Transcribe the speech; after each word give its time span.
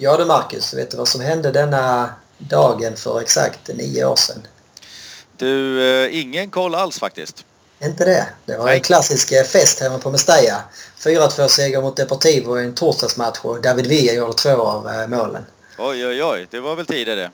Ja 0.00 0.16
du 0.16 0.24
Marcus, 0.24 0.74
vet 0.74 0.90
du 0.90 0.96
vad 0.96 1.08
som 1.08 1.20
hände 1.20 1.50
denna 1.50 2.10
dagen 2.38 2.96
för 2.96 3.20
exakt 3.20 3.68
nio 3.68 4.04
år 4.04 4.16
sedan? 4.16 4.46
Du, 5.36 5.82
eh, 5.90 6.20
ingen 6.20 6.50
koll 6.50 6.74
alls 6.74 6.98
faktiskt. 6.98 7.44
Inte 7.82 8.04
det? 8.04 8.26
Det 8.46 8.56
var 8.56 8.68
en 8.68 8.80
klassisk 8.80 9.32
eh, 9.32 9.42
fest 9.42 9.80
hemma 9.80 9.98
på 9.98 10.10
Mestalla. 10.10 10.62
4-2 10.98 11.48
seger 11.48 11.82
mot 11.82 11.96
Deportivo 11.96 12.60
i 12.60 12.64
en 12.64 12.74
torsdagsmatch 12.74 13.38
och 13.42 13.62
David 13.62 13.86
Villa 13.86 14.12
gjorde 14.12 14.32
två 14.32 14.62
av 14.62 14.88
eh, 14.88 15.06
målen. 15.06 15.46
Oj, 15.78 16.06
oj, 16.06 16.24
oj. 16.24 16.46
Det 16.50 16.60
var 16.60 16.76
väl 16.76 16.86
tider 16.86 17.16
det. 17.16 17.30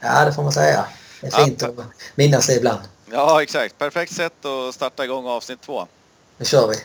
Ja, 0.00 0.24
det 0.24 0.32
får 0.32 0.42
man 0.42 0.52
säga. 0.52 0.84
Det 1.20 1.26
är 1.26 1.44
fint 1.44 1.62
att 1.62 1.74
minnas 2.14 2.46
det 2.46 2.54
ibland. 2.54 2.80
Ja, 3.10 3.42
exakt. 3.42 3.78
Perfekt 3.78 4.12
sätt 4.12 4.44
att 4.44 4.74
starta 4.74 5.04
igång 5.04 5.26
avsnitt 5.26 5.60
två. 5.60 5.86
Nu 6.38 6.44
kör 6.44 6.68
vi. 6.68 6.76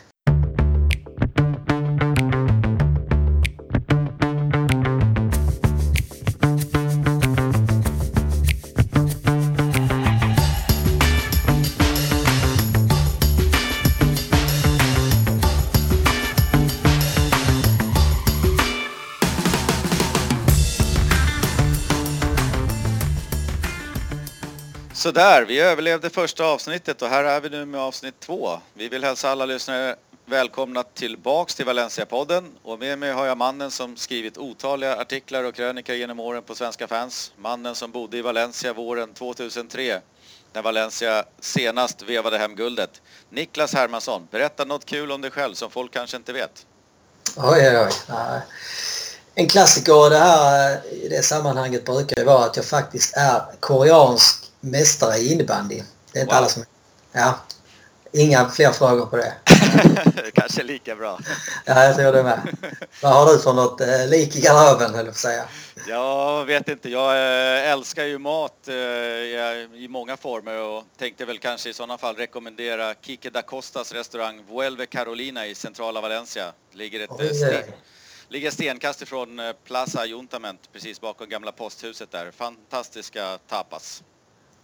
Sådär, 25.00 25.46
vi 25.46 25.60
överlevde 25.60 26.10
första 26.10 26.46
avsnittet 26.46 27.02
och 27.02 27.08
här 27.08 27.24
är 27.24 27.42
vi 27.42 27.50
nu 27.50 27.66
med 27.66 27.82
avsnitt 27.82 28.20
två. 28.20 28.60
Vi 28.74 28.90
vill 28.90 29.04
hälsa 29.04 29.30
alla 29.30 29.46
lyssnare 29.46 29.96
välkomna 30.26 30.84
tillbaks 30.84 31.56
till 31.56 31.66
Valencia-podden 31.66 32.52
och 32.64 32.80
med 32.80 33.00
mig 33.00 33.12
har 33.12 33.26
jag 33.26 33.38
mannen 33.38 33.72
som 33.72 33.98
skrivit 33.98 34.38
otaliga 34.38 34.96
artiklar 34.96 35.44
och 35.44 35.56
krönikor 35.56 35.96
genom 35.96 36.20
åren 36.20 36.44
på 36.44 36.56
Svenska 36.56 36.88
fans. 36.88 37.32
Mannen 37.38 37.76
som 37.76 37.92
bodde 37.92 38.18
i 38.18 38.22
Valencia 38.22 38.74
våren 38.74 39.14
2003 39.14 40.02
när 40.54 40.62
Valencia 40.62 41.24
senast 41.40 42.02
vevade 42.02 42.38
hem 42.38 42.56
guldet. 42.56 43.02
Niklas 43.30 43.74
Hermansson, 43.74 44.28
berätta 44.32 44.66
något 44.66 44.86
kul 44.86 45.12
om 45.12 45.22
dig 45.22 45.32
själv 45.32 45.54
som 45.54 45.72
folk 45.72 45.94
kanske 45.94 46.18
inte 46.18 46.34
vet. 46.34 46.66
Oj, 47.38 47.70
oj, 47.70 47.78
oj. 47.78 47.92
En 49.36 49.48
klassiker 49.48 50.10
det 50.10 50.18
här, 50.18 50.86
i 50.94 51.08
det 51.08 51.24
sammanhanget 51.24 51.86
brukar 51.86 52.18
ju 52.18 52.24
vara 52.24 52.46
att 52.46 52.56
jag 52.56 52.66
faktiskt 52.66 53.18
är 53.18 53.42
koreansk 53.60 54.49
mästare 54.60 55.18
i 55.18 55.34
innebandy. 55.34 55.84
Det 56.12 56.20
är 56.20 56.22
inte 56.22 56.34
wow. 56.34 56.38
alla 56.38 56.50
som... 56.50 56.64
Ja. 57.12 57.40
Inga 58.12 58.50
fler 58.50 58.72
frågor 58.72 59.06
på 59.06 59.18
det. 59.18 59.34
Kanske 60.34 60.64
lika 60.64 60.96
bra. 60.96 61.20
ja, 61.66 61.84
jag 61.84 61.96
tror 61.96 62.12
det 62.12 62.24
med. 62.24 62.56
Vad 63.02 63.14
har 63.14 63.34
du 63.34 63.40
för 63.40 63.54
något 63.54 63.82
eh, 63.82 64.08
lik 64.08 64.36
i 64.36 64.42
garderoben, 64.42 64.96
höll 64.96 65.06
jag 65.06 65.16
säga? 65.16 65.46
Jag 65.88 66.46
vet 66.46 66.70
inte. 66.70 66.90
Jag 66.90 67.12
eh, 67.12 67.72
älskar 67.72 68.04
ju 68.04 68.18
mat 68.18 68.68
eh, 68.68 68.76
i 68.76 69.88
många 69.90 70.18
former 70.18 70.62
och 70.62 70.84
tänkte 70.98 71.26
väl 71.26 71.40
kanske 71.40 71.70
i 71.70 71.74
sådana 71.74 71.98
fall 71.98 72.16
rekommendera 72.16 72.94
Kike 73.02 73.30
da 73.30 73.42
Costas 73.42 73.92
restaurang 73.92 74.46
Vuelve 74.50 74.86
Carolina 74.86 75.48
i 75.48 75.56
centrala 75.56 76.02
Valencia. 76.02 76.54
Ligger 76.72 77.00
ett 77.00 77.10
oj, 77.20 77.34
sten, 77.34 77.64
ligger 78.28 78.52
stenkast 78.52 79.02
ifrån 79.02 79.42
Plaza 79.66 80.06
Juntament 80.06 80.70
precis 80.74 81.02
bakom 81.02 81.30
gamla 81.30 81.52
posthuset 81.52 82.12
där. 82.12 82.32
Fantastiska 82.32 83.38
tapas. 83.48 84.04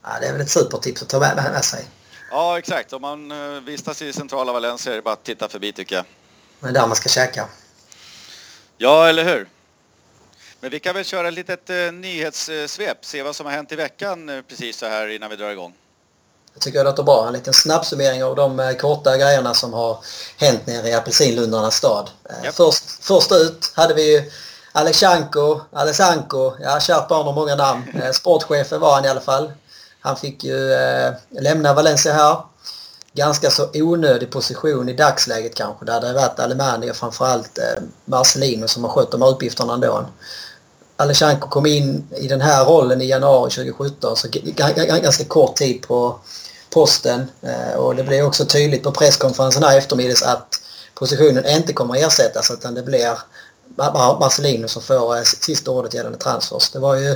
Ja, 0.06 0.20
det 0.20 0.28
är 0.28 0.32
väl 0.32 0.42
ett 0.42 0.50
supertips 0.50 1.02
att 1.02 1.10
ta 1.10 1.20
med, 1.20 1.36
med 1.36 1.66
sig. 1.66 1.86
Ja, 2.32 2.58
exakt. 2.58 2.94
Om 2.94 3.02
man 3.02 3.32
eh, 3.32 3.62
vistas 3.62 4.02
i 4.02 4.14
centrala 4.14 4.54
Valencia 4.54 4.92
är 4.92 4.96
det 4.96 5.02
bara 5.02 5.14
att 5.14 5.24
titta 5.24 5.50
förbi 5.50 5.72
tycker 5.72 5.96
jag. 5.96 6.06
Det 6.60 6.68
är 6.68 6.72
där 6.72 6.88
man 6.88 6.96
ska 6.96 7.10
käka. 7.10 7.48
Ja, 8.78 9.08
eller 9.08 9.24
hur? 9.24 9.50
Men 10.60 10.72
vi 10.72 10.80
kan 10.80 10.96
väl 10.96 11.06
köra 11.06 11.28
ett 11.28 11.34
litet 11.34 11.70
eh, 11.70 11.76
nyhetssvep, 11.76 13.06
se 13.06 13.24
vad 13.24 13.36
som 13.36 13.46
har 13.46 13.54
hänt 13.54 13.72
i 13.72 13.76
veckan 13.76 14.30
eh, 14.30 14.42
precis 14.42 14.78
så 14.78 14.86
här 14.86 15.08
innan 15.08 15.30
vi 15.30 15.36
drar 15.36 15.50
igång. 15.50 15.74
Jag 16.54 16.62
tycker 16.62 16.80
det 16.80 16.84
låter 16.84 17.04
bra. 17.04 17.28
En 17.28 17.34
liten 17.34 17.54
snabbsummering 17.54 18.24
av 18.24 18.36
de 18.36 18.76
korta 18.80 19.18
grejerna 19.18 19.54
som 19.54 19.74
har 19.74 19.98
hänt 20.38 20.68
nere 20.68 20.90
i 20.90 20.94
apelsinlundarnas 20.94 21.76
stad. 21.76 22.10
Yep. 22.44 22.56
Först, 22.56 22.84
först 23.02 23.32
ut 23.32 23.72
hade 23.76 23.94
vi 23.94 24.14
ju 24.14 24.32
Alexanko, 24.72 25.62
Alessanko, 25.72 26.54
ja 26.60 26.80
kärt 26.80 27.08
barn 27.08 27.26
har 27.26 27.34
många 27.34 27.56
namn. 27.56 28.14
Sportchefen 28.14 28.80
var 28.80 28.96
han 28.96 29.06
i 29.06 29.08
alla 29.08 29.22
fall. 29.22 29.52
Han 30.06 30.18
fick 30.18 30.44
ju 30.44 30.74
eh, 30.74 31.14
lämna 31.30 31.74
Valencia 31.74 32.14
här. 32.14 32.38
Ganska 33.14 33.52
så 33.52 33.70
onödig 33.74 34.32
position 34.32 34.90
i 34.90 34.94
dagsläget 34.94 35.56
kanske. 35.56 35.86
Där 35.86 36.02
det 36.02 36.14
varit 36.14 36.40
Alemania 36.40 36.92
och 36.92 36.98
framförallt 36.98 37.58
eh, 37.58 37.84
Marcelino 38.06 38.68
som 38.68 38.84
har 38.84 38.92
skött 38.92 39.12
de 39.12 39.22
här 39.22 39.30
uppgifterna 39.30 39.74
ändå. 39.74 40.06
Alechanko 40.98 41.50
kom 41.50 41.66
in 41.66 42.08
i 42.18 42.28
den 42.28 42.42
här 42.42 42.66
rollen 42.66 43.02
i 43.02 43.06
januari 43.06 43.52
2017 43.52 44.16
så 44.16 44.28
ganska 45.02 45.24
kort 45.24 45.56
tid 45.56 45.82
på 45.88 46.20
posten. 46.70 47.32
Eh, 47.42 47.78
och 47.78 47.96
det 47.96 48.04
blev 48.04 48.26
också 48.26 48.46
tydligt 48.46 48.84
på 48.84 48.92
presskonferensen 48.92 49.64
här 49.64 49.78
eftermiddags 49.78 50.24
att 50.24 50.62
positionen 50.94 51.46
inte 51.46 51.74
kommer 51.74 51.96
att 51.96 52.02
ersättas 52.02 52.52
utan 52.52 52.74
det 52.74 52.84
blir 52.84 53.18
Marcelino 54.20 54.68
som 54.68 54.82
får 54.82 55.18
eh, 55.18 55.24
sista 55.24 55.72
ordet 55.72 55.94
gällande 55.94 56.18
transfers. 56.18 56.70
Det 56.70 56.80
var 56.80 56.96
ju 56.96 57.16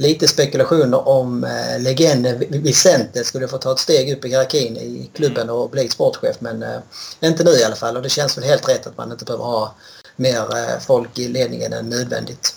lite 0.00 0.28
spekulationer 0.28 1.08
om 1.08 1.44
eh, 1.44 1.80
legenden 1.80 2.38
Vicente 2.48 3.24
skulle 3.24 3.48
få 3.48 3.58
ta 3.58 3.72
ett 3.72 3.78
steg 3.78 4.12
upp 4.12 4.24
i 4.24 4.28
hierarkin 4.28 4.76
i 4.76 5.10
klubben 5.14 5.42
mm. 5.42 5.54
och 5.54 5.70
bli 5.70 5.88
sportchef 5.88 6.36
men 6.38 6.62
eh, 6.62 6.78
inte 7.20 7.44
nu 7.44 7.50
i 7.50 7.64
alla 7.64 7.76
fall 7.76 7.96
och 7.96 8.02
det 8.02 8.08
känns 8.08 8.38
väl 8.38 8.44
helt 8.44 8.68
rätt 8.68 8.86
att 8.86 8.96
man 8.96 9.12
inte 9.12 9.24
behöver 9.24 9.44
ha 9.44 9.74
mer 10.16 10.56
eh, 10.56 10.78
folk 10.80 11.18
i 11.18 11.28
ledningen 11.28 11.72
än 11.72 11.88
nödvändigt. 11.88 12.54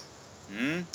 Mm. 0.50 0.86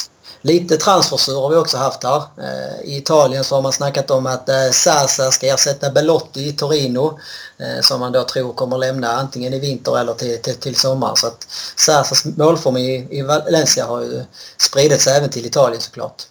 Lite 0.40 0.76
transfersur 0.76 1.40
har 1.40 1.50
vi 1.50 1.56
också 1.56 1.76
haft 1.76 2.04
här. 2.04 2.22
Eh, 2.36 2.80
I 2.84 2.96
Italien 2.96 3.44
så 3.44 3.54
har 3.54 3.62
man 3.62 3.72
snackat 3.72 4.10
om 4.10 4.26
att 4.26 4.48
eh, 4.48 4.70
Sasa 4.72 5.30
ska 5.30 5.46
ersätta 5.46 5.90
Belotti 5.90 6.48
i 6.48 6.52
Torino 6.52 7.18
eh, 7.58 7.80
som 7.82 8.00
man 8.00 8.12
då 8.12 8.24
tror 8.24 8.52
kommer 8.52 8.78
lämna 8.78 9.08
antingen 9.08 9.54
i 9.54 9.58
vinter 9.58 9.98
eller 9.98 10.14
till, 10.14 10.42
till, 10.42 10.54
till 10.54 10.76
sommaren. 10.76 11.16
Så 11.16 11.26
att 11.26 11.46
Sasas 11.76 12.24
målform 12.24 12.76
i, 12.76 13.06
i 13.10 13.22
Valencia 13.22 13.86
har 13.86 14.00
ju 14.00 14.24
spridits 14.56 15.06
även 15.06 15.30
till 15.30 15.46
Italien 15.46 15.80
såklart. 15.80 16.22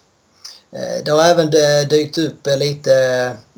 Eh, 0.72 1.04
det 1.04 1.10
har 1.10 1.24
även 1.24 1.50
dykt 1.88 2.18
upp 2.18 2.46
lite 2.46 2.94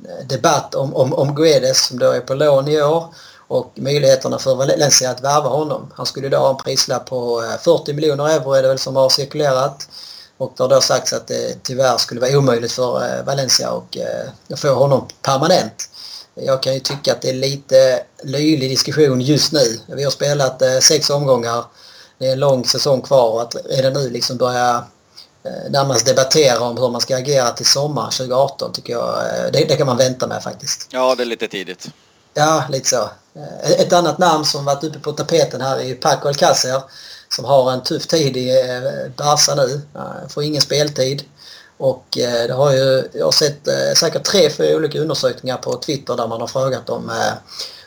eh, 0.09 0.27
debatt 0.27 0.75
om, 0.75 0.97
om, 0.97 1.15
om 1.15 1.35
Guedes 1.35 1.87
som 1.87 1.99
då 1.99 2.11
är 2.11 2.21
på 2.21 2.35
lån 2.35 2.69
i 2.69 2.83
år 2.83 3.15
och 3.49 3.73
möjligheterna 3.75 4.39
för 4.39 4.55
Valencia 4.55 5.11
att 5.11 5.21
värva 5.21 5.49
honom. 5.49 5.93
Han 5.95 6.07
skulle 6.07 6.29
då 6.29 6.37
ha 6.37 6.51
en 6.51 6.57
prislapp 6.57 7.07
på 7.07 7.43
eh, 7.43 7.61
40 7.61 7.93
miljoner 7.93 8.29
euro 8.29 8.53
är 8.53 8.63
det 8.63 8.69
väl 8.69 8.79
som 8.79 8.97
har 8.97 9.09
cirkulerat. 9.09 9.89
Och 10.37 10.53
det 10.57 10.63
har 10.63 10.69
då 10.69 10.81
sagts 10.81 11.13
att 11.13 11.27
det 11.27 11.63
tyvärr 11.63 11.97
skulle 11.97 12.21
vara 12.21 12.39
omöjligt 12.39 12.73
för 12.73 13.23
Valencia 13.23 13.71
att 14.51 14.61
få 14.61 14.75
honom 14.75 15.09
permanent. 15.23 15.91
Jag 16.35 16.63
kan 16.63 16.75
ju 16.75 16.81
tycka 16.81 17.13
att 17.13 17.23
det 17.23 17.31
är 17.31 17.35
lite 17.35 18.03
löjlig 18.23 18.71
diskussion 18.71 19.21
just 19.21 19.53
nu. 19.53 19.79
Vi 19.87 20.05
har 20.05 20.11
spelat 20.11 20.63
sex 20.83 21.11
omgångar. 21.11 21.65
Det 22.19 22.27
är 22.27 22.33
en 22.33 22.41
lång 22.41 22.65
säsong 22.65 23.03
kvar 23.03 23.31
och 23.31 23.43
att 23.43 23.57
redan 23.65 23.93
nu 23.93 24.11
liksom 24.11 24.37
börja 24.37 24.85
närmast 25.71 26.07
debattera 26.07 26.61
om 26.61 26.79
hur 26.79 26.89
man 26.89 27.01
ska 27.01 27.17
agera 27.17 27.51
till 27.51 27.67
sommaren 27.67 28.11
2018 28.11 28.73
tycker 28.73 28.93
jag. 28.93 29.09
Eh, 29.09 29.53
det, 29.53 29.65
det, 29.69 29.77
kan 29.77 29.87
man 29.87 29.97
vänta 29.97 30.27
med 30.27 30.43
faktiskt. 30.43 30.87
Ja, 30.91 31.15
det 31.15 31.23
är 31.23 31.27
lite 31.27 31.49
tidigt. 31.49 31.91
Ja, 32.35 32.65
lite 32.71 32.89
så. 32.89 33.11
Eh, 33.35 33.71
ett 33.71 33.93
annat 33.93 34.19
namn 34.19 34.45
som 34.45 34.65
varit 34.65 34.85
uppe 34.85 34.99
på 34.99 35.13
tapeten 35.13 35.61
här 35.61 35.81
är 35.81 35.95
Paco 35.95 36.29
Alcacer 36.29 36.83
som 37.29 37.45
har 37.45 37.73
en 37.73 37.83
tuff 37.83 38.07
tid 38.07 38.37
i 38.37 38.51
Barca 39.17 39.55
nu. 39.55 39.81
Får 40.29 40.43
ingen 40.43 40.63
speltid. 40.63 41.23
Och 41.77 42.05
det 42.13 42.53
har 42.53 42.73
ju, 42.73 43.09
jag 43.13 43.25
har 43.25 43.33
sett 43.33 43.69
säkert 43.99 44.25
tre, 44.25 44.51
fyra 44.51 44.77
olika 44.77 44.99
undersökningar 44.99 45.57
på 45.57 45.77
Twitter 45.77 46.17
där 46.17 46.27
man 46.27 46.41
har 46.41 46.49
frågat 46.49 46.91
om 46.91 47.11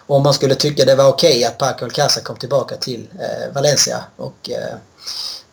om 0.08 0.24
man 0.24 0.34
skulle 0.34 0.56
tycka 0.56 0.86
det 0.86 0.96
var 0.96 1.08
okej 1.08 1.32
okay 1.32 1.44
att 1.44 1.58
Paco 1.58 1.86
Alcacer 1.86 2.22
kom 2.22 2.36
tillbaka 2.36 2.76
till 2.76 3.08
Valencia. 3.54 4.04
Och 4.18 4.50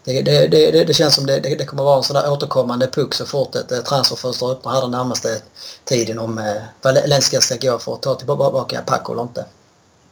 det, 0.05 0.23
det, 0.23 0.49
det, 0.49 0.85
det, 0.85 0.95
känns 0.95 1.15
som 1.15 1.27
det, 1.27 1.41
det, 1.41 1.65
kommer 1.65 1.83
vara 1.83 1.97
en 1.97 2.03
sån 2.03 2.15
där 2.15 2.33
återkommande 2.33 2.87
puck 2.87 3.15
så 3.15 3.27
fort 3.27 3.55
ett 3.55 3.85
transferfönster 3.85 4.53
öppnar 4.53 4.73
här 4.73 4.81
den 4.81 4.91
närmaste 4.91 5.43
tiden 5.85 6.19
om 6.19 6.39
eh, 6.39 6.63
Valencia 6.83 7.41
ska 7.41 7.57
gå 7.57 7.79
för 7.79 7.95
att 7.95 8.03
ta 8.03 8.15
tillbaka 8.15 8.83
Paco 8.87 9.13
eller 9.13 9.23
inte. 9.23 9.45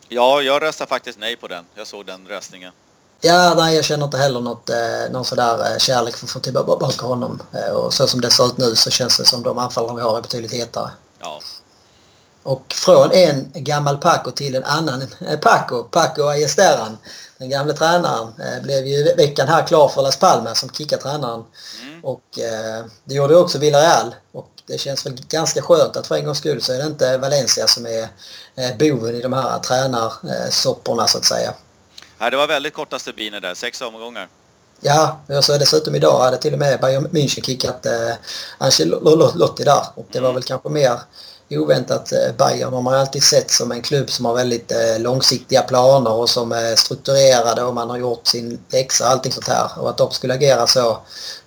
Ja, 0.08 0.42
jag 0.42 0.62
röstar 0.62 0.86
faktiskt 0.86 1.18
nej 1.18 1.36
på 1.36 1.48
den. 1.48 1.64
Jag 1.74 1.86
såg 1.86 2.06
den 2.06 2.26
röstningen. 2.28 2.72
Ja, 3.20 3.54
nej 3.56 3.76
jag 3.76 3.84
känner 3.84 4.04
inte 4.04 4.18
heller 4.18 4.40
något, 4.40 4.70
eh, 4.70 4.76
någon 5.10 5.24
sådär 5.24 5.72
eh, 5.72 5.78
kärlek 5.78 6.16
för 6.16 6.26
att 6.26 6.30
få 6.30 6.40
tillbaka 6.40 7.06
honom. 7.06 7.42
Eh, 7.52 7.72
och 7.72 7.94
så 7.94 8.06
som 8.06 8.20
det 8.20 8.30
ser 8.30 8.46
ut 8.46 8.58
nu 8.58 8.76
så 8.76 8.90
känns 8.90 9.18
det 9.18 9.24
som 9.24 9.42
de 9.42 9.58
anfallare 9.58 9.96
vi 9.96 10.02
har 10.02 10.18
är 10.18 10.22
betydligt 10.22 10.52
hetare. 10.52 10.90
Ja. 11.20 11.40
Och 12.48 12.74
från 12.74 13.12
en 13.12 13.50
gammal 13.54 13.98
Paco 13.98 14.30
till 14.30 14.54
en 14.54 14.64
annan 14.64 15.02
eh, 15.28 15.38
Paco, 15.38 15.82
Paco 15.82 16.22
Ayesteran, 16.22 16.98
den 17.38 17.50
gamle 17.50 17.72
tränaren, 17.72 18.28
eh, 18.38 18.62
blev 18.62 18.86
ju 18.86 19.14
veckan 19.14 19.48
här 19.48 19.66
klar 19.66 19.88
för 19.88 20.02
Las 20.02 20.16
Palmas 20.16 20.60
som 20.60 20.68
kickar 20.68 20.96
tränaren. 20.96 21.44
Mm. 21.82 22.04
Och 22.04 22.38
eh, 22.38 22.84
det 23.04 23.14
gjorde 23.14 23.36
också 23.36 23.58
Villarreal. 23.58 24.14
Och 24.32 24.50
det 24.66 24.78
känns 24.78 25.06
väl 25.06 25.12
ganska 25.28 25.62
skönt 25.62 25.96
att 25.96 26.06
för 26.06 26.14
en 26.14 26.24
gångs 26.24 26.38
skull 26.38 26.62
så 26.62 26.72
är 26.72 26.78
det 26.78 26.84
inte 26.84 27.18
Valencia 27.18 27.66
som 27.66 27.86
är 27.86 28.08
boven 28.78 29.14
i 29.14 29.20
de 29.20 29.32
här 29.32 29.58
tränarsopporna 29.58 31.06
så 31.06 31.18
att 31.18 31.24
säga. 31.24 31.54
Nej, 32.18 32.30
det 32.30 32.36
var 32.36 32.46
väldigt 32.46 32.74
korta 32.74 32.98
stubiner 32.98 33.40
där, 33.40 33.54
sex 33.54 33.80
omgångar. 33.80 34.28
Ja, 34.80 35.20
jag 35.26 35.44
såg 35.44 35.60
dessutom 35.60 35.94
idag 35.94 36.20
hade 36.20 36.36
till 36.36 36.52
och 36.52 36.58
med 36.58 36.80
Bayern 36.80 37.08
München 37.08 37.44
kickat 37.44 37.86
eh, 37.86 38.12
Ancelotti 38.58 39.64
där 39.64 39.82
och 39.94 40.06
det 40.12 40.20
var 40.20 40.32
väl 40.32 40.42
kanske 40.42 40.68
mer 40.68 40.98
oväntat. 41.50 42.12
Eh, 42.12 42.32
Bayern 42.38 42.72
har 42.72 42.82
man 42.82 42.94
alltid 42.94 43.22
sett 43.22 43.50
som 43.50 43.72
en 43.72 43.82
klubb 43.82 44.10
som 44.10 44.24
har 44.24 44.34
väldigt 44.34 44.72
eh, 44.72 44.98
långsiktiga 44.98 45.62
planer 45.62 46.12
och 46.12 46.30
som 46.30 46.52
är 46.52 46.76
strukturerade 46.76 47.62
och 47.62 47.74
man 47.74 47.90
har 47.90 47.98
gjort 47.98 48.26
sin 48.26 48.60
läxa 48.72 49.04
och 49.04 49.10
allting 49.10 49.32
sånt 49.32 49.48
här. 49.48 49.70
Och 49.76 49.90
att 49.90 49.98
de 49.98 50.10
skulle 50.10 50.34
agera 50.34 50.66
så, 50.66 50.98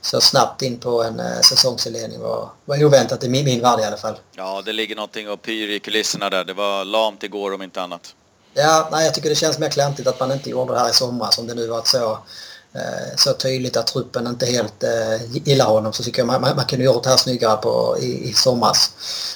så 0.01 0.21
snabbt 0.21 0.61
in 0.61 0.79
på 0.79 1.03
en 1.03 1.19
eh, 1.19 1.41
säsongsinledning 1.41 2.19
var, 2.19 2.49
var 2.65 2.83
oväntat 2.83 3.23
i 3.23 3.29
min, 3.29 3.45
min 3.45 3.61
värld 3.61 3.79
i 3.79 3.83
alla 3.83 3.97
fall. 3.97 4.15
Ja, 4.35 4.61
det 4.65 4.73
ligger 4.73 4.95
någonting 4.95 5.29
och 5.29 5.41
pyr 5.41 5.69
i 5.69 5.79
kulisserna 5.79 6.29
där. 6.29 6.43
Det 6.43 6.53
var 6.53 6.85
lamt 6.85 7.23
igår 7.23 7.53
om 7.53 7.61
inte 7.61 7.81
annat. 7.81 8.15
Ja, 8.53 8.89
nej, 8.91 9.05
jag 9.05 9.13
tycker 9.13 9.29
det 9.29 9.35
känns 9.35 9.59
mer 9.59 9.69
klantigt 9.69 10.07
att 10.07 10.19
man 10.19 10.31
inte 10.31 10.49
gjorde 10.49 10.73
det 10.73 10.79
här 10.79 10.89
i 10.89 10.93
somras 10.93 11.37
om 11.37 11.47
det 11.47 11.53
nu 11.53 11.67
varit 11.67 11.87
så 11.87 12.19
så 13.17 13.33
tydligt 13.33 13.77
att 13.77 13.87
truppen 13.87 14.27
inte 14.27 14.45
helt 14.45 14.83
eh, 14.83 15.37
gillar 15.45 15.65
honom 15.65 15.93
så 15.93 16.03
tycker 16.03 16.19
jag 16.19 16.27
man, 16.27 16.41
man, 16.41 16.55
man 16.55 16.65
kunde 16.65 16.85
gjort 16.85 17.03
det 17.03 17.09
här 17.09 17.17
snyggare 17.17 17.57
på, 17.57 17.97
i, 17.99 18.29
i 18.29 18.33
somras. 18.33 18.91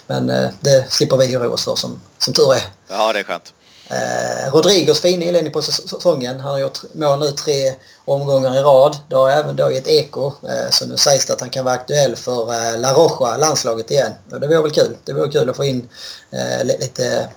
Men 0.08 0.30
eh, 0.30 0.50
det 0.60 0.92
slipper 0.92 1.18
vi 1.18 1.38
oroa 1.38 1.54
oss 1.54 1.64
för 1.66 1.76
som, 1.76 2.02
som 2.20 2.34
tur 2.34 2.54
är. 2.54 2.62
Ja, 2.88 3.14
det 3.14 3.20
är 3.20 3.24
skönt. 3.24 3.54
Eh, 3.88 4.52
Rodrigos 4.54 5.02
fina 5.02 5.26
inledning 5.26 5.54
på 5.54 5.62
säsongen. 5.62 6.40
Han 6.40 6.52
har 6.52 6.60
gjort 6.60 6.80
mål 6.94 7.20
nu 7.20 7.32
tre 7.32 7.76
omgångar 8.06 8.58
i 8.58 8.60
rad. 8.60 8.98
Det 9.10 9.16
har 9.16 9.30
även 9.30 9.56
då 9.56 9.72
gett 9.72 9.88
eko. 9.88 10.28
Eh, 10.28 10.70
så 10.72 10.86
nu 10.86 10.98
sägs 10.98 11.26
det 11.26 11.34
att 11.34 11.42
han 11.42 11.50
kan 11.50 11.66
vara 11.66 11.76
aktuell 11.76 12.16
för 12.16 12.54
eh, 12.54 12.80
La 12.80 12.94
Roja, 12.94 13.38
landslaget 13.38 13.92
igen. 13.92 14.12
Och 14.32 14.40
det 14.40 14.48
vore 14.48 14.62
väl 14.62 14.72
kul. 14.72 14.98
Det 15.04 15.14
vore 15.14 15.32
kul 15.32 15.50
att 15.50 15.56
få 15.56 15.66
in 15.66 15.90
eh, 16.32 16.66
lite 16.66 17.30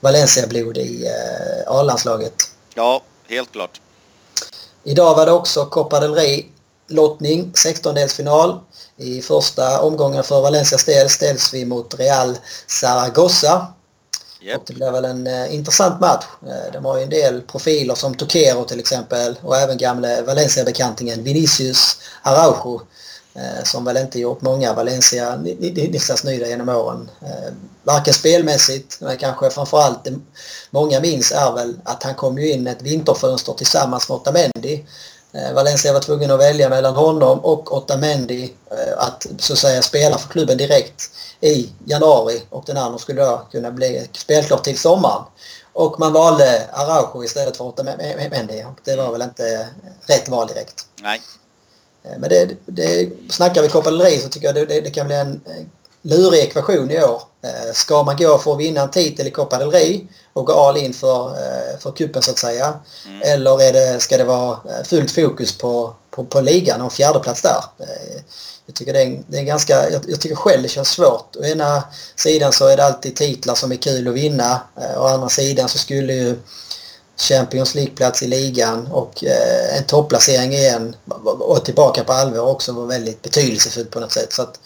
Valencia-blod 0.00 0.78
i 0.78 1.06
eh, 1.06 1.72
A-landslaget. 1.72 2.34
Ja, 2.74 3.02
helt 3.28 3.52
klart. 3.52 3.80
Idag 4.88 5.14
var 5.14 5.26
det 5.26 5.32
också 5.32 5.64
Copa 5.64 6.00
del 6.00 6.14
Rey 6.14 6.46
lottning, 6.86 7.52
16-delsfinal. 7.54 8.58
I 8.96 9.22
första 9.22 9.80
omgången 9.80 10.24
för 10.24 10.40
Valencias 10.40 10.84
del 10.84 11.10
ställs 11.10 11.54
vi 11.54 11.64
mot 11.64 11.94
Real 11.98 12.38
Zaragoza. 12.66 13.66
Yep. 14.42 14.60
Det 14.66 14.74
blir 14.74 14.90
väl 14.90 15.04
en 15.04 15.26
eh, 15.26 15.54
intressant 15.54 16.00
match. 16.00 16.24
Eh, 16.42 16.72
de 16.72 16.84
har 16.84 16.96
ju 16.96 17.02
en 17.02 17.10
del 17.10 17.40
profiler 17.40 17.94
som 17.94 18.14
Tokero 18.14 18.64
till 18.64 18.80
exempel 18.80 19.36
och 19.42 19.56
även 19.56 19.78
gamle 19.78 20.22
Valencia-bekantingen 20.22 21.22
Vinicius 21.22 21.98
Araujo. 22.22 22.80
Eh, 23.38 23.64
som 23.64 23.84
väl 23.84 23.96
inte 23.96 24.18
gjort 24.18 24.40
många 24.40 24.74
Valencia 24.74 25.36
nöjda 26.24 26.48
genom 26.48 26.68
åren. 26.68 27.10
Eh, 27.22 27.52
varken 27.82 28.14
spelmässigt, 28.14 29.00
men 29.00 29.16
kanske 29.16 29.50
framförallt 29.50 30.04
det 30.04 30.18
många 30.70 31.00
minns 31.00 31.32
är 31.32 31.52
väl 31.52 31.76
att 31.84 32.02
han 32.02 32.14
kom 32.14 32.38
ju 32.38 32.52
in 32.52 32.66
ett 32.66 32.82
vinterfönster 32.82 33.52
tillsammans 33.52 34.08
med 34.08 34.16
Otamendi. 34.16 34.84
Eh, 35.32 35.52
Valencia 35.54 35.92
var 35.92 36.00
tvungen 36.00 36.30
att 36.30 36.40
välja 36.40 36.68
mellan 36.68 36.94
honom 36.94 37.38
och 37.38 37.76
Otamendi 37.76 38.54
att 38.96 39.26
så 39.38 39.52
att 39.52 39.58
säga 39.58 39.82
spela 39.82 40.18
för 40.18 40.28
klubben 40.28 40.56
direkt 40.56 41.10
i 41.40 41.72
januari 41.84 42.42
och 42.50 42.64
den 42.66 42.76
andra 42.76 42.98
skulle 42.98 43.22
då 43.22 43.46
kunna 43.50 43.70
bli 43.70 44.08
spelklar 44.12 44.58
till 44.58 44.78
sommaren. 44.78 45.22
Och 45.72 46.00
man 46.00 46.12
valde 46.12 46.68
Araujo 46.72 47.24
istället 47.24 47.56
för 47.56 47.64
Otamendi 47.64 48.64
och 48.64 48.80
det 48.84 48.96
var 48.96 49.12
väl 49.12 49.22
inte 49.22 49.68
rätt 50.06 50.28
val 50.28 50.46
direkt. 50.46 50.86
Nej. 51.02 51.20
Eh, 52.08 52.18
men 52.18 52.30
det, 52.30 52.56
det, 52.66 53.08
snackar 53.30 53.62
vi 53.62 53.68
Rey 53.68 54.20
så 54.20 54.28
tycker 54.28 54.46
jag 54.46 54.54
det, 54.54 54.66
det, 54.66 54.80
det 54.80 54.90
kan 54.90 55.06
bli 55.06 55.16
en 55.16 55.40
lurig 56.02 56.40
ekvation 56.40 56.90
i 56.90 57.02
år. 57.02 57.22
Eh, 57.42 57.72
ska 57.72 58.02
man 58.02 58.16
gå 58.16 58.38
för 58.38 58.52
att 58.52 58.60
vinna 58.60 58.80
en 58.80 58.90
titel 58.90 59.26
i 59.26 59.30
Copa 59.30 59.58
del 59.58 59.70
Rey 59.70 60.00
och 60.32 60.46
gå 60.46 60.52
all 60.52 60.76
in 60.76 60.94
för, 60.94 61.26
eh, 61.28 61.78
för 61.78 61.90
kuppen 61.90 62.22
så 62.22 62.30
att 62.30 62.38
säga? 62.38 62.74
Mm. 63.06 63.22
Eller 63.22 63.62
är 63.62 63.72
det, 63.72 64.00
ska 64.00 64.16
det 64.16 64.24
vara 64.24 64.58
fullt 64.84 65.10
fokus 65.10 65.58
på, 65.58 65.94
på, 66.10 66.24
på 66.24 66.40
ligan 66.40 66.80
och 66.80 66.92
fjärdeplats 66.92 67.42
där? 67.42 67.64
Jag 68.66 68.74
tycker 68.74 68.92
det 68.92 69.02
är, 69.02 69.22
det 69.26 69.38
är 69.38 69.42
ganska, 69.42 69.90
jag, 69.90 70.02
jag, 70.08 70.20
tycker 70.20 70.36
själv 70.36 70.62
det 70.62 70.68
känns 70.68 70.88
svårt. 70.88 71.36
Å 71.36 71.44
ena 71.44 71.84
sidan 72.16 72.52
så 72.52 72.66
är 72.66 72.76
det 72.76 72.84
alltid 72.84 73.16
titlar 73.16 73.54
som 73.54 73.72
är 73.72 73.76
kul 73.76 74.08
att 74.08 74.14
vinna. 74.14 74.60
Å 74.96 75.06
andra 75.06 75.28
sidan 75.28 75.68
så 75.68 75.78
skulle 75.78 76.12
ju 76.12 76.36
Champions 77.18 77.74
League-plats 77.74 78.22
i 78.22 78.26
ligan 78.26 78.86
och 78.86 79.24
eh, 79.24 79.78
en 79.78 79.84
topplacering 79.84 80.52
igen 80.52 80.96
och 81.24 81.64
tillbaka 81.64 82.04
på 82.04 82.12
allvar 82.12 82.46
också 82.46 82.72
var 82.72 82.86
väldigt 82.86 83.22
betydelsefullt 83.22 83.90
på 83.90 84.00
något 84.00 84.12
sätt. 84.12 84.32
Så 84.32 84.42
att 84.42 84.60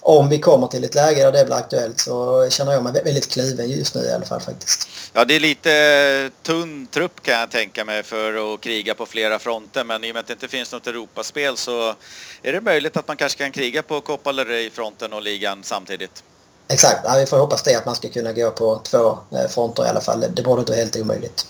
om 0.00 0.28
vi 0.28 0.38
kommer 0.38 0.66
till 0.66 0.84
ett 0.84 0.94
läge 0.94 1.22
där 1.22 1.32
det 1.32 1.44
blir 1.44 1.56
aktuellt 1.56 2.00
så 2.00 2.46
känner 2.50 2.72
jag 2.72 2.82
mig 2.82 3.02
väldigt 3.04 3.32
kluven 3.32 3.70
just 3.70 3.94
nu 3.94 4.04
i 4.04 4.12
alla 4.12 4.26
fall 4.26 4.40
faktiskt. 4.40 4.88
Ja, 5.12 5.24
det 5.24 5.36
är 5.36 5.40
lite 5.40 6.30
tunn 6.42 6.86
trupp 6.86 7.22
kan 7.22 7.34
jag 7.34 7.50
tänka 7.50 7.84
mig 7.84 8.02
för 8.02 8.54
att 8.54 8.60
kriga 8.60 8.94
på 8.94 9.06
flera 9.06 9.38
fronter 9.38 9.84
men 9.84 10.04
i 10.04 10.10
och 10.10 10.14
med 10.14 10.20
att 10.20 10.26
det 10.26 10.32
inte 10.32 10.48
finns 10.48 10.72
något 10.72 10.86
Europaspel 10.86 11.56
så 11.56 11.94
är 12.42 12.52
det 12.52 12.60
möjligt 12.60 12.96
att 12.96 13.08
man 13.08 13.16
kanske 13.16 13.38
kan 13.38 13.52
kriga 13.52 13.82
på 13.82 14.00
Copa 14.00 14.32
del 14.32 14.46
Rey-fronten 14.46 15.12
och 15.12 15.22
ligan 15.22 15.62
samtidigt. 15.62 16.22
Exakt, 16.68 17.00
ja, 17.04 17.16
vi 17.16 17.26
får 17.26 17.38
hoppas 17.38 17.62
det 17.62 17.74
att 17.74 17.86
man 17.86 17.94
ska 17.94 18.08
kunna 18.08 18.32
gå 18.32 18.50
på 18.50 18.80
två 18.84 19.18
eh, 19.32 19.48
fronter 19.48 19.86
i 19.86 19.88
alla 19.88 20.00
fall. 20.00 20.24
Det 20.34 20.42
borde 20.42 20.60
inte 20.60 20.72
vara 20.72 20.80
helt 20.80 20.96
omöjligt. 20.96 21.46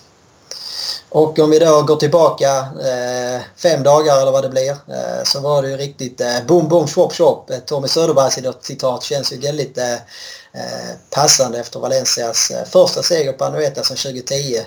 Och 1.08 1.38
om 1.38 1.50
vi 1.50 1.58
då 1.58 1.82
går 1.82 1.96
tillbaka 1.96 2.58
eh, 2.58 3.42
fem 3.56 3.82
dagar 3.82 4.20
eller 4.20 4.32
vad 4.32 4.44
det 4.44 4.48
blir 4.48 4.70
eh, 4.70 5.24
så 5.24 5.40
var 5.40 5.62
det 5.62 5.68
ju 5.68 5.76
riktigt 5.76 6.20
eh, 6.20 6.44
boom 6.46 6.68
boom 6.68 6.86
shop 6.86 7.10
shop. 7.10 7.44
Eh, 7.50 7.58
Tommy 7.58 7.88
Söderbergs 7.88 8.38
citat 8.60 9.02
känns 9.02 9.32
ju 9.32 9.38
väldigt 9.38 9.78
eh, 9.78 9.92
eh 9.92 10.94
passande 11.10 11.58
efter 11.58 11.80
Valencias 11.80 12.50
eh, 12.50 12.64
första 12.64 13.02
seger 13.02 13.32
på 13.32 13.44
Anoeta 13.44 13.82
sedan 13.82 13.96
2010. 13.96 14.60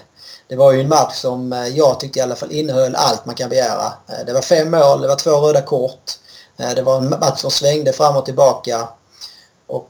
Det 0.47 0.56
var 0.56 0.71
ju 0.71 0.81
en 0.81 0.89
match 0.89 1.15
som 1.15 1.69
jag 1.75 2.00
tyckte 2.00 2.19
i 2.19 2.21
alla 2.21 2.36
fall 2.36 2.51
innehöll 2.51 2.95
allt 2.95 3.25
man 3.25 3.35
kan 3.35 3.50
begära. 3.50 3.94
Det 4.25 4.33
var 4.33 4.42
fem 4.42 4.71
mål, 4.71 5.01
det 5.01 5.07
var 5.07 5.15
två 5.15 5.31
röda 5.31 5.62
kort. 5.62 6.12
Det 6.75 6.81
var 6.81 6.97
en 6.97 7.09
match 7.09 7.42
som 7.42 7.51
svängde 7.51 7.94
fram 7.94 8.15
och 8.15 8.25
tillbaka. 8.25 8.88
Och 9.68 9.89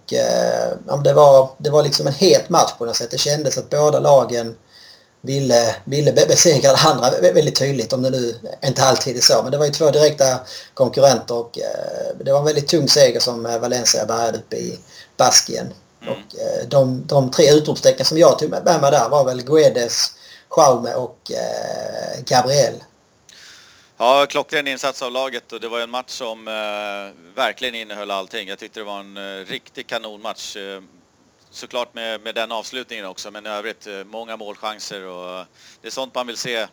det, 1.03 1.13
var, 1.13 1.49
det 1.57 1.69
var 1.69 1.83
liksom 1.83 2.07
en 2.07 2.13
het 2.13 2.49
match 2.49 2.73
på 2.77 2.85
något 2.85 2.95
sätt. 2.95 3.11
Det 3.11 3.17
kändes 3.17 3.57
att 3.57 3.69
båda 3.69 3.99
lagen 3.99 4.55
ville, 5.21 5.75
ville 5.83 6.11
besegra 6.11 6.71
det 6.71 6.79
andra 6.89 7.09
väldigt 7.33 7.55
tydligt 7.55 7.93
om 7.93 8.01
det 8.01 8.09
nu 8.09 8.35
inte 8.65 8.83
alltid 8.83 9.17
är 9.17 9.21
så. 9.21 9.43
Men 9.43 9.51
det 9.51 9.57
var 9.57 9.65
ju 9.65 9.71
två 9.71 9.91
direkta 9.91 10.39
konkurrenter 10.73 11.35
och 11.35 11.59
eh, 11.59 12.17
det 12.25 12.31
var 12.31 12.39
en 12.39 12.45
väldigt 12.45 12.67
tung 12.67 12.87
seger 12.87 13.19
som 13.19 13.45
eh, 13.45 13.59
Valencia 13.59 14.05
bärgade 14.05 14.37
upp 14.37 14.53
i 14.53 14.79
Baskien. 15.17 15.73
Mm. 16.01 16.13
Och 16.13 16.39
eh, 16.39 16.67
de, 16.67 17.03
de 17.07 17.31
tre 17.31 17.51
utropstecken 17.51 18.05
som 18.05 18.17
jag 18.17 18.39
tog 18.39 18.49
med 18.49 18.81
mig 18.81 18.91
där 18.91 19.09
var 19.09 19.25
väl 19.25 19.41
Guedes, 19.41 20.11
Jaume 20.57 20.93
och 20.93 21.31
Gabriel. 22.25 22.73
Ja, 23.97 24.25
klockren 24.29 24.67
insats 24.67 25.01
av 25.01 25.11
laget 25.11 25.51
och 25.51 25.59
det 25.59 25.67
var 25.67 25.79
en 25.79 25.89
match 25.89 26.11
som 26.11 26.45
verkligen 27.35 27.75
innehöll 27.75 28.11
allting. 28.11 28.47
Jag 28.47 28.59
tyckte 28.59 28.79
det 28.79 28.83
var 28.83 28.99
en 28.99 29.45
riktig 29.45 29.87
kanonmatch 29.87 30.57
såklart 31.51 31.93
med, 31.93 32.21
med 32.21 32.35
den 32.35 32.51
avslutningen 32.51 33.05
också, 33.05 33.31
men 33.31 33.45
i 33.45 33.49
övrigt 33.49 33.87
eh, 33.87 34.03
många 34.05 34.37
målchanser 34.37 35.05
och 35.05 35.45
det 35.81 35.87
är 35.87 35.91
sånt 35.91 36.15
man 36.15 36.27
vill 36.27 36.37
se 36.37 36.55
eh, 36.55 36.67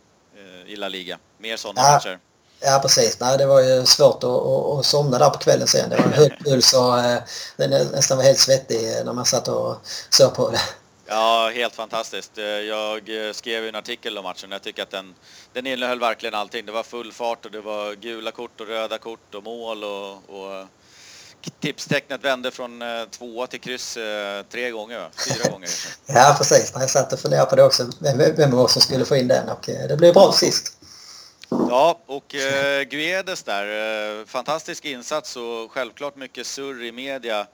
i 0.66 0.76
La 0.76 0.88
Liga. 0.88 1.18
Mer 1.38 1.56
sådana 1.56 1.80
ja. 1.80 1.92
matcher. 1.92 2.18
Ja 2.60 2.78
precis, 2.82 3.20
Nej, 3.20 3.38
det 3.38 3.46
var 3.46 3.60
ju 3.60 3.86
svårt 3.86 4.24
att, 4.24 4.30
att, 4.30 4.78
att 4.78 4.84
somna 4.84 5.18
där 5.18 5.30
på 5.30 5.38
kvällen 5.38 5.66
sen. 5.66 5.90
Det 5.90 5.96
var 5.96 6.04
hög 6.04 6.38
puls 6.44 6.72
och 6.74 6.98
eh, 6.98 7.22
den 7.56 7.70
nästan 7.70 8.16
var 8.16 8.24
helt 8.24 8.38
svettig 8.38 8.80
när 9.04 9.12
man 9.12 9.24
satt 9.24 9.48
och 9.48 9.76
såg 10.10 10.34
på 10.34 10.50
det. 10.50 10.60
Ja, 11.08 11.50
helt 11.54 11.74
fantastiskt. 11.74 12.32
Jag 12.68 13.10
skrev 13.34 13.66
en 13.66 13.74
artikel 13.74 14.18
om 14.18 14.24
matchen. 14.24 14.50
Jag 14.50 14.62
tycker 14.62 14.82
att 14.82 14.90
den, 14.90 15.14
den 15.52 15.66
innehöll 15.66 16.00
verkligen 16.00 16.34
allting. 16.34 16.66
Det 16.66 16.72
var 16.72 16.82
full 16.82 17.12
fart 17.12 17.44
och 17.44 17.50
det 17.50 17.60
var 17.60 17.94
gula 17.94 18.30
kort 18.30 18.60
och 18.60 18.66
röda 18.66 18.98
kort 18.98 19.34
och 19.34 19.44
mål 19.44 19.84
och, 19.84 20.12
och 20.12 20.66
tipstecknet 21.60 22.24
vände 22.24 22.50
från 22.50 22.82
eh, 22.82 23.04
tvåa 23.10 23.46
till 23.46 23.60
kryss 23.60 23.96
eh, 23.96 24.42
tre 24.42 24.70
gånger, 24.70 25.08
fyra 25.28 25.50
gånger. 25.50 25.70
ja, 26.06 26.34
precis. 26.38 26.72
Jag 26.74 26.90
satt 26.90 27.12
och 27.12 27.20
funderade 27.20 27.50
på 27.50 27.56
det 27.56 27.62
också, 27.62 27.90
vem, 27.98 28.18
vem 28.36 28.50
var 28.50 28.68
som 28.68 28.82
skulle 28.82 29.04
få 29.04 29.16
in 29.16 29.28
den 29.28 29.48
och 29.48 29.68
eh, 29.68 29.88
det 29.88 29.96
blev 29.96 30.14
bra 30.14 30.32
sist. 30.32 30.76
Ja, 31.48 32.00
och 32.06 32.34
eh, 32.34 32.82
Guedes 32.82 33.42
där, 33.42 34.20
eh, 34.20 34.26
fantastisk 34.26 34.84
insats 34.84 35.36
och 35.36 35.72
självklart 35.72 36.16
mycket 36.16 36.46
surr 36.46 36.84
i 36.84 36.92
media 36.92 37.46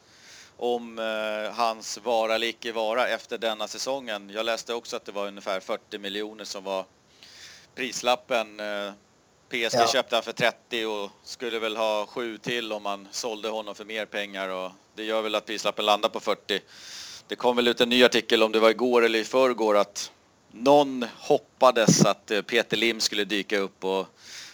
om 0.56 0.99
eh, 0.99 1.54
hans 1.54 1.99
vara 2.04 2.34
eller 2.34 2.46
icke 2.46 2.72
vara 2.72 3.08
efter 3.08 3.38
denna 3.38 3.68
säsongen. 3.68 4.30
Jag 4.30 4.46
läste 4.46 4.75
också 4.75 4.96
att 4.96 5.04
det 5.04 5.12
var 5.12 5.26
ungefär 5.26 5.61
40 5.61 5.99
miljoner 5.99 6.44
som 6.44 6.64
var 6.64 6.84
prislappen 7.75 8.61
eh, 8.61 8.92
PSG 9.52 9.78
ja. 9.78 9.87
köpte 9.87 10.16
han 10.16 10.23
för 10.23 10.32
30 10.32 10.87
och 10.87 11.11
skulle 11.25 11.59
väl 11.59 11.76
ha 11.76 12.06
sju 12.06 12.38
till 12.38 12.73
om 12.73 12.82
man 12.82 13.09
sålde 13.11 13.49
honom 13.49 13.75
för 13.75 13.85
mer 13.85 14.06
pengar 14.06 14.49
och 14.49 14.71
det 14.94 15.04
gör 15.04 15.23
väl 15.23 15.35
att 15.35 15.47
prislappen 15.47 15.85
landar 15.85 16.09
på 16.09 16.21
40. 16.21 16.61
Det 17.28 17.37
kom 17.37 17.56
väl 17.56 17.68
ut 17.68 17.80
en 17.80 17.88
ny 17.88 18.04
artikel 18.04 18.42
om 18.42 18.52
det 18.52 18.61
var 18.61 18.71
igår 18.71 19.04
eller 19.04 19.18
i 19.18 19.25
förrgår 19.25 19.76
att 19.76 20.11
någon 20.50 21.06
hoppades 21.18 22.04
att 22.04 22.30
eh, 22.30 22.42
Peter 22.42 22.76
Lim 22.76 23.00
skulle 23.00 23.25
dyka 23.25 23.59
upp 23.59 23.85
och 23.85 24.06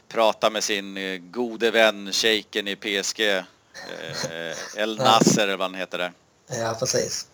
prata 0.09 0.51
med 0.51 0.65
sin 0.65 0.97
eh, 0.97 1.19
gode 1.19 1.71
vän 1.71 2.13
shejken 2.13 2.69
i 2.69 2.77
PSG, 2.77 3.21
eh, 3.21 3.45
El 4.77 4.97
Nasser 4.97 5.43
eller 5.43 5.57
vad 5.57 5.71
han 5.71 5.81
heter 5.81 5.99
där. 5.99 6.13
Ja, 6.47 6.77
precis. 6.79 7.27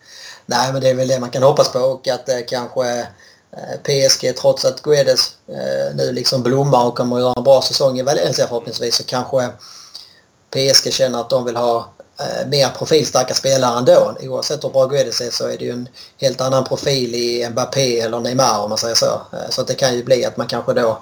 Nej, 0.45 0.73
men 0.73 0.81
det 0.81 0.89
är 0.89 0.95
väl 0.95 1.07
det 1.07 1.19
man 1.19 1.31
kan 1.31 1.43
hoppas 1.43 1.71
på 1.71 1.79
och 1.79 2.07
att 2.07 2.25
det 2.25 2.41
kanske 2.41 3.07
PSG 3.83 4.37
trots 4.37 4.65
att 4.65 4.81
Guedes 4.81 5.31
nu 5.95 6.11
liksom 6.11 6.43
blommar 6.43 6.85
och 6.85 6.97
kommer 6.97 7.15
att 7.15 7.21
göra 7.21 7.33
en 7.37 7.43
bra 7.43 7.61
säsong 7.61 7.99
i 7.99 8.03
Valencia 8.03 8.47
förhoppningsvis 8.47 8.95
så 8.95 9.03
kanske 9.03 9.49
PSG 10.49 10.93
känner 10.93 11.19
att 11.19 11.29
de 11.29 11.45
vill 11.45 11.55
ha 11.55 11.89
mer 12.47 12.69
profilstarka 12.69 13.33
spelare 13.33 13.77
ändå. 13.77 14.17
Oavsett 14.21 14.63
hur 14.63 14.69
bra 14.69 14.85
Guedes 14.85 15.21
är 15.21 15.31
så 15.31 15.47
är 15.47 15.57
det 15.57 15.65
ju 15.65 15.71
en 15.71 15.89
helt 16.17 16.41
annan 16.41 16.63
profil 16.63 17.15
i 17.15 17.49
Mbappé 17.49 17.99
eller 17.99 18.19
Neymar 18.19 18.59
om 18.59 18.69
man 18.69 18.77
säger 18.77 18.95
så. 18.95 19.21
Så 19.49 19.63
det 19.63 19.73
kan 19.73 19.95
ju 19.95 20.03
bli 20.03 20.25
att 20.25 20.37
man 20.37 20.47
kanske 20.47 20.73
då 20.73 20.99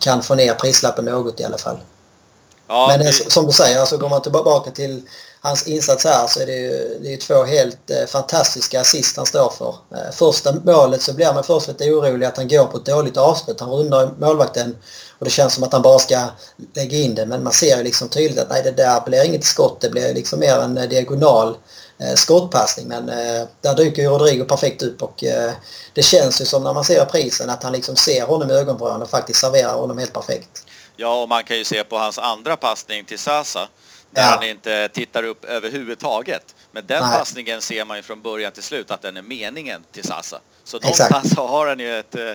kan 0.00 0.22
få 0.22 0.34
ner 0.34 0.54
prislappen 0.54 1.04
något 1.04 1.40
i 1.40 1.44
alla 1.44 1.58
fall. 1.58 1.78
Ja, 2.68 2.86
Men 2.88 3.06
det... 3.06 3.12
som 3.12 3.46
du 3.46 3.52
säger, 3.52 3.80
alltså 3.80 3.96
går 3.96 4.08
man 4.08 4.22
tillbaka 4.22 4.70
till 4.70 5.02
hans 5.42 5.66
insats 5.66 6.04
här 6.04 6.26
så 6.26 6.40
är 6.40 6.46
det 6.46 6.56
ju 6.56 6.98
det 7.02 7.12
är 7.12 7.16
två 7.16 7.44
helt 7.44 7.90
eh, 7.90 8.06
fantastiska 8.06 8.80
assist 8.80 9.16
han 9.16 9.26
står 9.26 9.50
för. 9.50 9.74
Eh, 9.94 10.12
första 10.12 10.54
målet 10.64 11.02
så 11.02 11.12
blir 11.12 11.34
man 11.34 11.44
först 11.44 11.68
lite 11.68 11.90
orolig 11.90 12.26
att 12.26 12.36
han 12.36 12.48
går 12.48 12.64
på 12.64 12.76
ett 12.76 12.84
dåligt 12.84 13.16
avslut. 13.16 13.60
Han 13.60 13.70
rundar 13.70 14.10
målvakten 14.18 14.76
och 15.18 15.24
det 15.24 15.30
känns 15.30 15.54
som 15.54 15.64
att 15.64 15.72
han 15.72 15.82
bara 15.82 15.98
ska 15.98 16.24
lägga 16.74 16.98
in 16.98 17.14
den 17.14 17.28
Men 17.28 17.42
man 17.42 17.52
ser 17.52 17.76
ju 17.76 17.82
liksom 17.82 18.08
tydligt 18.08 18.38
att 18.38 18.50
nej, 18.50 18.62
det 18.62 18.70
där 18.70 19.00
blir 19.00 19.24
inget 19.24 19.44
skott. 19.44 19.80
Det 19.80 19.90
blir 19.90 20.14
liksom 20.14 20.40
mer 20.40 20.58
en 20.58 20.78
eh, 20.78 20.88
diagonal 20.88 21.56
eh, 21.98 22.14
skottpassning. 22.14 22.88
Men 22.88 23.08
eh, 23.08 23.46
där 23.60 23.74
dyker 23.74 24.02
ju 24.02 24.08
Rodrigo 24.08 24.44
perfekt 24.44 24.82
upp 24.82 25.02
och 25.02 25.24
eh, 25.24 25.52
det 25.94 26.02
känns 26.02 26.40
ju 26.40 26.44
som 26.44 26.64
när 26.64 26.74
man 26.74 26.84
ser 26.84 27.04
prisen 27.04 27.50
att 27.50 27.62
han 27.62 27.72
liksom 27.72 27.96
ser 27.96 28.26
honom 28.26 28.50
i 28.50 28.54
ögonvrån 28.54 29.02
och 29.02 29.10
faktiskt 29.10 29.40
serverar 29.40 29.74
honom 29.74 29.98
helt 29.98 30.12
perfekt. 30.12 30.64
Ja, 30.96 31.22
och 31.22 31.28
man 31.28 31.44
kan 31.44 31.56
ju 31.56 31.64
se 31.64 31.84
på 31.84 31.98
hans 31.98 32.18
andra 32.18 32.56
passning 32.56 33.04
till 33.04 33.18
Sasa 33.18 33.68
där 34.10 34.22
ja. 34.22 34.28
han 34.28 34.48
inte 34.48 34.88
tittar 34.88 35.22
upp 35.22 35.44
överhuvudtaget. 35.44 36.54
Men 36.72 36.86
den 36.86 37.02
Nej. 37.02 37.18
passningen 37.18 37.62
ser 37.62 37.84
man 37.84 37.96
ju 37.96 38.02
från 38.02 38.22
början 38.22 38.52
till 38.52 38.62
slut 38.62 38.90
att 38.90 39.02
den 39.02 39.16
är 39.16 39.22
meningen 39.22 39.84
till 39.92 40.04
Sasa. 40.04 40.40
Så 40.64 40.78
någonstans 40.78 41.36
har 41.36 41.66
han 41.66 41.78
ju 41.78 41.98
ett, 41.98 42.14
eh, 42.14 42.32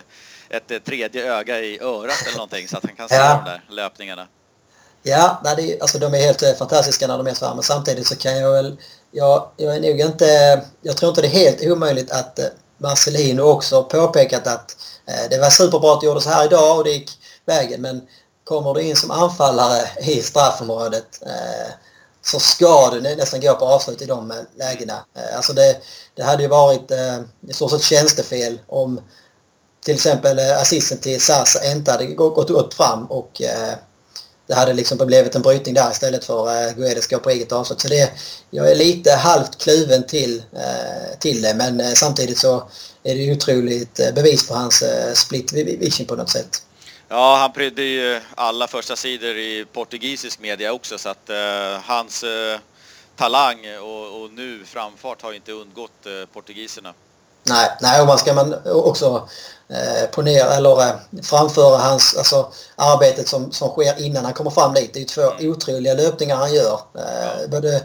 ett, 0.49 0.71
ett 0.71 0.85
tredje 0.85 1.33
öga 1.33 1.59
i 1.59 1.79
örat 1.79 2.27
eller 2.27 2.37
någonting 2.37 2.67
så 2.67 2.77
att 2.77 2.85
han 2.85 2.95
kan 2.95 3.09
se 3.09 3.15
ja. 3.15 3.41
de 3.45 3.51
där 3.51 3.61
löpningarna. 3.69 4.27
Ja, 5.03 5.41
nej, 5.43 5.55
det, 5.55 5.81
alltså 5.81 5.99
de 5.99 6.13
är 6.13 6.17
helt 6.17 6.43
eh, 6.43 6.53
fantastiska 6.53 7.07
när 7.07 7.17
de 7.17 7.27
är 7.27 7.33
så 7.33 7.45
här, 7.45 7.53
men 7.53 7.63
samtidigt 7.63 8.07
så 8.07 8.15
kan 8.15 8.37
jag 8.37 8.51
väl... 8.51 8.77
Jag, 9.11 9.49
jag 9.57 9.75
är 9.75 9.79
nog 9.79 9.99
inte... 9.99 10.61
Jag 10.81 10.97
tror 10.97 11.09
inte 11.09 11.21
det 11.21 11.27
är 11.27 11.29
helt 11.29 11.61
omöjligt 11.61 12.11
att 12.11 12.39
eh, 12.39 12.45
Marcelino 12.77 13.41
också 13.41 13.83
påpekat 13.83 14.47
att 14.47 14.77
eh, 15.07 15.29
det 15.29 15.39
var 15.39 15.49
superbra 15.49 15.93
att 15.93 16.01
det 16.01 16.07
gjordes 16.07 16.25
här 16.25 16.45
idag 16.45 16.77
och 16.77 16.83
det 16.83 16.91
gick 16.91 17.11
vägen 17.45 17.81
men 17.81 18.01
kommer 18.45 18.73
du 18.73 18.81
in 18.81 18.95
som 18.95 19.11
anfallare 19.11 19.89
i 19.99 20.21
straffområdet 20.21 21.21
eh, 21.21 21.73
så 22.21 22.39
ska 22.39 22.89
du 22.89 23.01
nästan 23.01 23.41
gå 23.41 23.55
på 23.55 23.65
avslut 23.65 24.01
i 24.01 24.05
de 24.05 24.31
eh, 24.31 24.37
lägena. 24.57 25.05
Eh, 25.15 25.35
alltså 25.35 25.53
det, 25.53 25.77
det 26.15 26.23
hade 26.23 26.43
ju 26.43 26.49
varit 26.49 26.91
eh, 26.91 27.19
i 27.49 27.53
stort 27.53 27.71
sett 27.71 27.83
tjänstefel 27.83 28.59
om 28.67 29.01
till 29.85 29.95
exempel 29.95 30.39
eh, 30.39 30.61
assisten 30.61 30.97
till 30.97 31.21
Sasa 31.21 31.71
inte 31.71 31.91
hade 31.91 32.05
gått 32.05 32.49
upp 32.49 32.73
fram 32.73 33.05
och 33.05 33.41
eh, 33.41 33.73
det 34.47 34.53
hade 34.53 34.73
liksom 34.73 34.97
blivit 34.97 35.35
en 35.35 35.41
brytning 35.41 35.73
där 35.73 35.91
istället 35.91 36.25
för 36.25 36.67
eh, 36.67 36.73
Guedes 36.73 37.07
gå 37.07 37.19
på 37.19 37.29
eget 37.29 37.51
avslut. 37.51 37.81
Så 37.81 37.87
det, 37.87 38.11
jag 38.49 38.71
är 38.71 38.75
lite 38.75 39.11
halvt 39.11 39.57
kluven 39.57 40.03
till, 40.07 40.43
eh, 40.53 41.19
till 41.19 41.41
det 41.41 41.53
men 41.53 41.79
eh, 41.79 41.93
samtidigt 41.93 42.37
så 42.37 42.69
är 43.03 43.15
det 43.15 43.33
otroligt 43.33 43.99
eh, 43.99 44.13
bevis 44.13 44.47
på 44.47 44.53
hans 44.53 44.81
eh, 44.81 45.13
split 45.13 45.53
vision 45.53 46.05
på 46.05 46.15
något 46.15 46.29
sätt. 46.29 46.64
Ja, 47.07 47.35
han 47.35 47.51
prydde 47.51 47.81
ju 47.81 48.21
alla 48.35 48.67
första 48.67 48.95
sidor 48.95 49.37
i 49.37 49.65
portugisisk 49.73 50.39
media 50.39 50.73
också 50.73 50.97
så 50.97 51.09
att 51.09 51.29
uh, 51.29 51.79
hans 51.83 52.23
uh, 52.23 52.59
talang 53.15 53.77
och, 53.81 54.21
och, 54.21 54.31
nu 54.31 54.65
framfart 54.65 55.21
har 55.21 55.33
inte 55.33 55.51
undgått 55.51 56.07
uh, 56.07 56.25
portugiserna. 56.33 56.93
Nej, 57.43 57.69
nej 57.81 58.01
och 58.01 58.07
man 58.07 58.17
ska 58.17 58.33
man 58.33 58.55
också 58.65 59.29
eh, 59.67 60.09
ponera 60.11 60.53
eller 60.53 60.81
eh, 60.81 60.93
framföra 61.23 61.77
hans, 61.77 62.15
alltså 62.17 62.51
arbetet 62.75 63.27
som, 63.27 63.51
som 63.51 63.69
sker 63.69 64.01
innan 64.01 64.25
han 64.25 64.33
kommer 64.33 64.51
fram 64.51 64.73
dit. 64.73 64.93
Det 64.93 64.99
är 64.99 65.01
ju 65.01 65.05
två 65.05 65.31
mm. 65.31 65.51
otroliga 65.51 65.93
löpningar 65.93 66.35
han 66.35 66.53
gör. 66.53 66.79
Eh, 66.97 67.41
ja. 67.41 67.47
både 67.47 67.83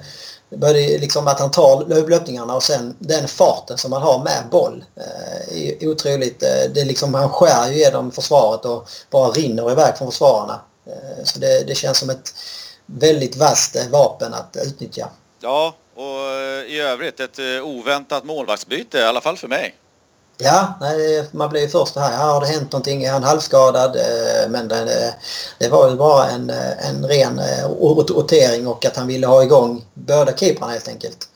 både 0.51 0.99
liksom 0.99 1.27
att 1.27 1.41
han 1.41 1.51
tar 1.51 1.85
löpningarna 2.09 2.55
och 2.55 2.63
sen 2.63 2.97
den 2.99 3.29
farten 3.29 3.79
som 3.79 3.93
han 3.93 4.03
har 4.03 4.25
med 4.25 4.45
boll. 4.51 4.85
Eh, 4.97 5.83
är 5.83 5.89
otroligt. 5.89 6.43
Eh, 6.43 6.73
det 6.75 6.81
är 6.81 6.85
liksom, 6.85 7.15
han 7.15 7.31
skär 7.31 7.71
ju 7.71 7.79
genom 7.79 8.11
försvaret 8.11 8.65
och 8.65 8.89
bara 9.11 9.31
rinner 9.31 9.73
iväg 9.73 9.99
från 9.99 10.11
försvararna. 10.11 10.61
Eh, 10.87 11.25
så 11.25 11.39
det, 11.39 11.67
det 11.67 11.75
känns 11.75 11.99
som 11.99 12.11
ett 12.11 12.35
väldigt 12.87 13.37
vasst 13.37 13.77
eh, 13.77 13.89
vapen 13.91 14.35
att 14.35 14.57
utnyttja. 14.67 15.09
Ja, 15.41 15.75
och 15.95 16.05
eh, 16.05 16.65
i 16.65 16.81
övrigt 16.81 17.21
ett 17.21 17.39
oväntat 17.63 18.25
målvaktsbyte, 18.25 18.99
i 18.99 19.03
alla 19.03 19.21
fall 19.21 19.37
för 19.37 19.49
mig. 19.49 19.75
Ja, 20.43 20.75
nej, 20.81 21.25
man 21.33 21.51
blir 21.51 21.61
ju 21.61 21.69
först 21.69 21.97
här. 21.97 22.17
Här 22.17 22.33
har 22.33 22.41
det 22.41 22.47
hänt 22.47 22.73
någonting. 22.73 23.05
Är 23.05 23.13
han 23.13 23.23
halvskadad? 23.23 23.97
Eh, 23.97 24.51
men 24.51 24.69
det, 24.69 25.15
det 25.59 25.69
var 25.69 25.91
ju 25.91 25.97
bara 25.97 26.27
en, 26.31 26.51
eh, 26.51 26.89
en 26.89 27.09
ren 27.09 27.39
eh, 27.39 27.69
rotering 28.09 28.67
och 28.67 28.85
att 28.85 28.97
han 28.97 29.07
ville 29.07 29.27
ha 29.27 29.43
igång 29.43 29.85
båda 29.95 30.37
keeprarna 30.37 30.73
helt 30.73 30.89
enkelt. 30.89 31.29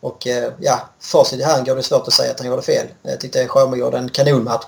Och 0.00 0.26
ja, 0.60 0.88
facit 1.00 1.40
i 1.40 1.42
hand 1.42 1.66
går 1.66 1.76
det 1.76 1.82
svårt 1.82 2.08
att 2.08 2.12
säga 2.12 2.30
att 2.30 2.40
han 2.40 2.48
gjorde 2.48 2.62
fel. 2.62 2.86
Jag 3.02 3.20
tyckte 3.20 3.48
Sjömo 3.48 3.76
gjorde 3.76 3.98
en 3.98 4.08
kanonmatch. 4.08 4.64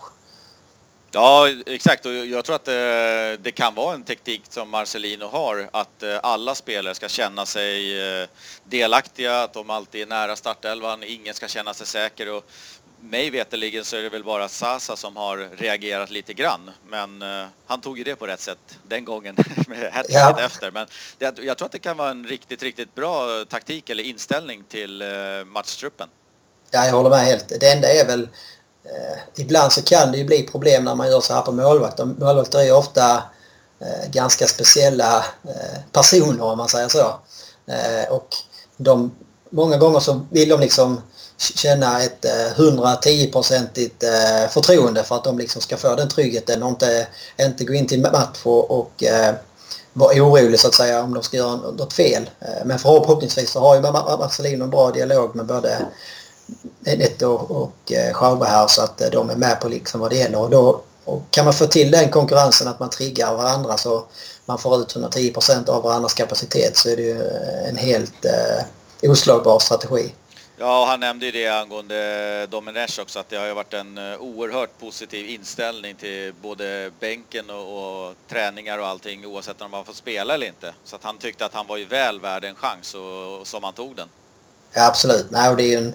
Ja, 1.10 1.48
exakt. 1.66 2.06
Och 2.06 2.12
jag 2.14 2.44
tror 2.44 2.56
att 2.56 2.64
det, 2.64 3.36
det, 3.36 3.52
kan 3.52 3.74
vara 3.74 3.94
en 3.94 4.04
teknik 4.04 4.42
som 4.48 4.70
Marcelino 4.70 5.24
har, 5.24 5.68
att 5.72 6.02
alla 6.22 6.54
spelare 6.54 6.94
ska 6.94 7.08
känna 7.08 7.46
sig 7.46 7.94
delaktiga, 8.64 9.42
att 9.42 9.52
de 9.52 9.70
alltid 9.70 10.02
är 10.02 10.06
nära 10.06 10.36
startelvan, 10.36 11.02
ingen 11.02 11.34
ska 11.34 11.48
känna 11.48 11.74
sig 11.74 11.86
säker. 11.86 12.32
Och 12.32 12.44
mig 13.10 13.30
veterligen 13.30 13.84
så 13.84 13.96
är 13.96 14.02
det 14.02 14.08
väl 14.08 14.24
bara 14.24 14.48
Sasa 14.48 14.96
som 14.96 15.16
har 15.16 15.48
reagerat 15.56 16.10
lite 16.10 16.34
grann. 16.34 16.70
Men 16.88 17.22
uh, 17.22 17.46
han 17.66 17.80
tog 17.80 17.98
ju 17.98 18.04
det 18.04 18.16
på 18.16 18.26
rätt 18.26 18.40
sätt 18.40 18.78
den 18.88 19.04
gången 19.04 19.36
med 19.68 19.92
hattricket 19.92 20.20
ja. 20.20 20.40
efter. 20.40 20.70
Men 20.70 20.86
det, 21.18 21.38
jag 21.42 21.58
tror 21.58 21.66
att 21.66 21.72
det 21.72 21.78
kan 21.78 21.96
vara 21.96 22.10
en 22.10 22.26
riktigt, 22.26 22.62
riktigt 22.62 22.94
bra 22.94 23.44
taktik 23.48 23.90
eller 23.90 24.02
inställning 24.02 24.64
till 24.68 25.02
uh, 25.02 25.44
matchtruppen. 25.44 26.08
Ja, 26.70 26.86
jag 26.86 26.92
håller 26.92 27.10
med 27.10 27.18
helt. 27.18 27.48
Det 27.60 27.72
enda 27.72 27.88
är 27.88 28.06
väl 28.06 28.22
uh, 28.22 29.18
ibland 29.36 29.72
så 29.72 29.82
kan 29.82 30.12
det 30.12 30.18
ju 30.18 30.24
bli 30.24 30.42
problem 30.42 30.84
när 30.84 30.94
man 30.94 31.08
gör 31.08 31.20
så 31.20 31.34
här 31.34 31.42
på 31.42 31.52
målvakt. 31.52 31.98
Målvakter 31.98 32.58
är 32.58 32.64
ju 32.64 32.72
ofta 32.72 33.22
ganska 34.10 34.46
speciella 34.46 35.24
personer 35.92 36.44
om 36.44 36.58
man 36.58 36.68
säger 36.68 36.88
så. 36.88 37.20
och 38.10 38.28
de, 38.76 39.14
många 39.50 39.76
gånger 39.76 40.00
så 40.00 40.26
vill 40.30 40.48
de 40.48 40.60
liksom 40.60 41.00
känna 41.38 42.02
ett 42.02 42.24
eh, 42.24 42.56
110-procentigt 42.56 44.02
eh, 44.02 44.48
förtroende 44.50 45.02
för 45.02 45.14
att 45.14 45.24
de 45.24 45.38
liksom 45.38 45.62
ska 45.62 45.76
få 45.76 45.94
den 45.94 46.08
tryggheten 46.08 46.62
och 46.62 46.68
inte, 46.68 47.06
inte 47.40 47.64
gå 47.64 47.74
in 47.74 47.86
till 47.86 48.00
match 48.00 48.40
och, 48.42 48.70
och 48.70 49.04
eh, 49.04 49.34
vara 49.92 50.22
orolig 50.22 50.60
så 50.60 50.68
att 50.68 50.74
säga 50.74 51.02
om 51.02 51.14
de 51.14 51.22
ska 51.22 51.36
göra 51.36 51.56
något 51.56 51.92
fel. 51.92 52.30
Eh, 52.40 52.64
men 52.64 52.78
förhoppningsvis 52.78 53.50
så 53.50 53.60
har 53.60 53.74
ju 53.74 53.80
Marcelino 53.82 54.64
en 54.64 54.70
bra 54.70 54.90
dialog 54.90 55.36
med 55.36 55.46
både 55.46 55.78
Netto 56.80 57.28
och 57.32 57.92
eh, 57.92 58.12
Schauber 58.12 58.46
här 58.46 58.66
så 58.66 58.82
att 58.82 59.02
de 59.12 59.30
är 59.30 59.36
med 59.36 59.60
på 59.60 59.68
liksom 59.68 60.00
vad 60.00 60.10
det 60.10 60.16
gäller. 60.16 60.40
Och 60.40 60.50
då 60.50 60.82
och 61.06 61.22
kan 61.30 61.44
man 61.44 61.54
få 61.54 61.66
till 61.66 61.90
den 61.90 62.10
konkurrensen 62.10 62.68
att 62.68 62.80
man 62.80 62.90
triggar 62.90 63.34
varandra 63.34 63.76
så 63.76 64.04
man 64.46 64.58
får 64.58 64.80
ut 64.80 64.96
110% 64.96 65.68
av 65.68 65.82
varandras 65.82 66.14
kapacitet 66.14 66.76
så 66.76 66.88
är 66.88 66.96
det 66.96 67.02
ju 67.02 67.22
en 67.68 67.76
helt 67.76 68.24
eh, 68.24 69.10
oslagbar 69.10 69.58
strategi. 69.58 70.12
Ja, 70.58 70.86
han 70.86 71.00
nämnde 71.00 71.26
ju 71.26 71.32
det 71.32 71.48
angående 71.48 72.46
Domenech 72.46 72.98
också, 72.98 73.18
att 73.18 73.28
det 73.28 73.36
har 73.36 73.46
ju 73.46 73.54
varit 73.54 73.74
en 73.74 73.98
eh, 73.98 74.20
oerhört 74.20 74.78
positiv 74.80 75.26
inställning 75.26 75.94
till 75.94 76.32
både 76.42 76.90
bänken 77.00 77.50
och, 77.50 78.06
och 78.06 78.14
träningar 78.28 78.78
och 78.78 78.86
allting 78.86 79.26
oavsett 79.26 79.62
om 79.62 79.70
man 79.70 79.84
får 79.84 79.92
spela 79.92 80.34
eller 80.34 80.46
inte. 80.46 80.74
Så 80.84 80.96
att 80.96 81.04
han 81.04 81.18
tyckte 81.18 81.44
att 81.44 81.54
han 81.54 81.66
var 81.66 81.76
ju 81.76 81.84
väl 81.84 82.20
värd 82.20 82.44
en 82.44 82.54
chans 82.54 82.94
och, 82.94 83.40
och 83.40 83.46
som 83.46 83.64
han 83.64 83.72
tog 83.72 83.96
den. 83.96 84.08
Ja, 84.72 84.86
absolut. 84.86 85.26
Nej, 85.30 85.50
och 85.50 85.56
det 85.56 85.62
är 85.62 85.68
ju 85.68 85.76
en, 85.76 85.94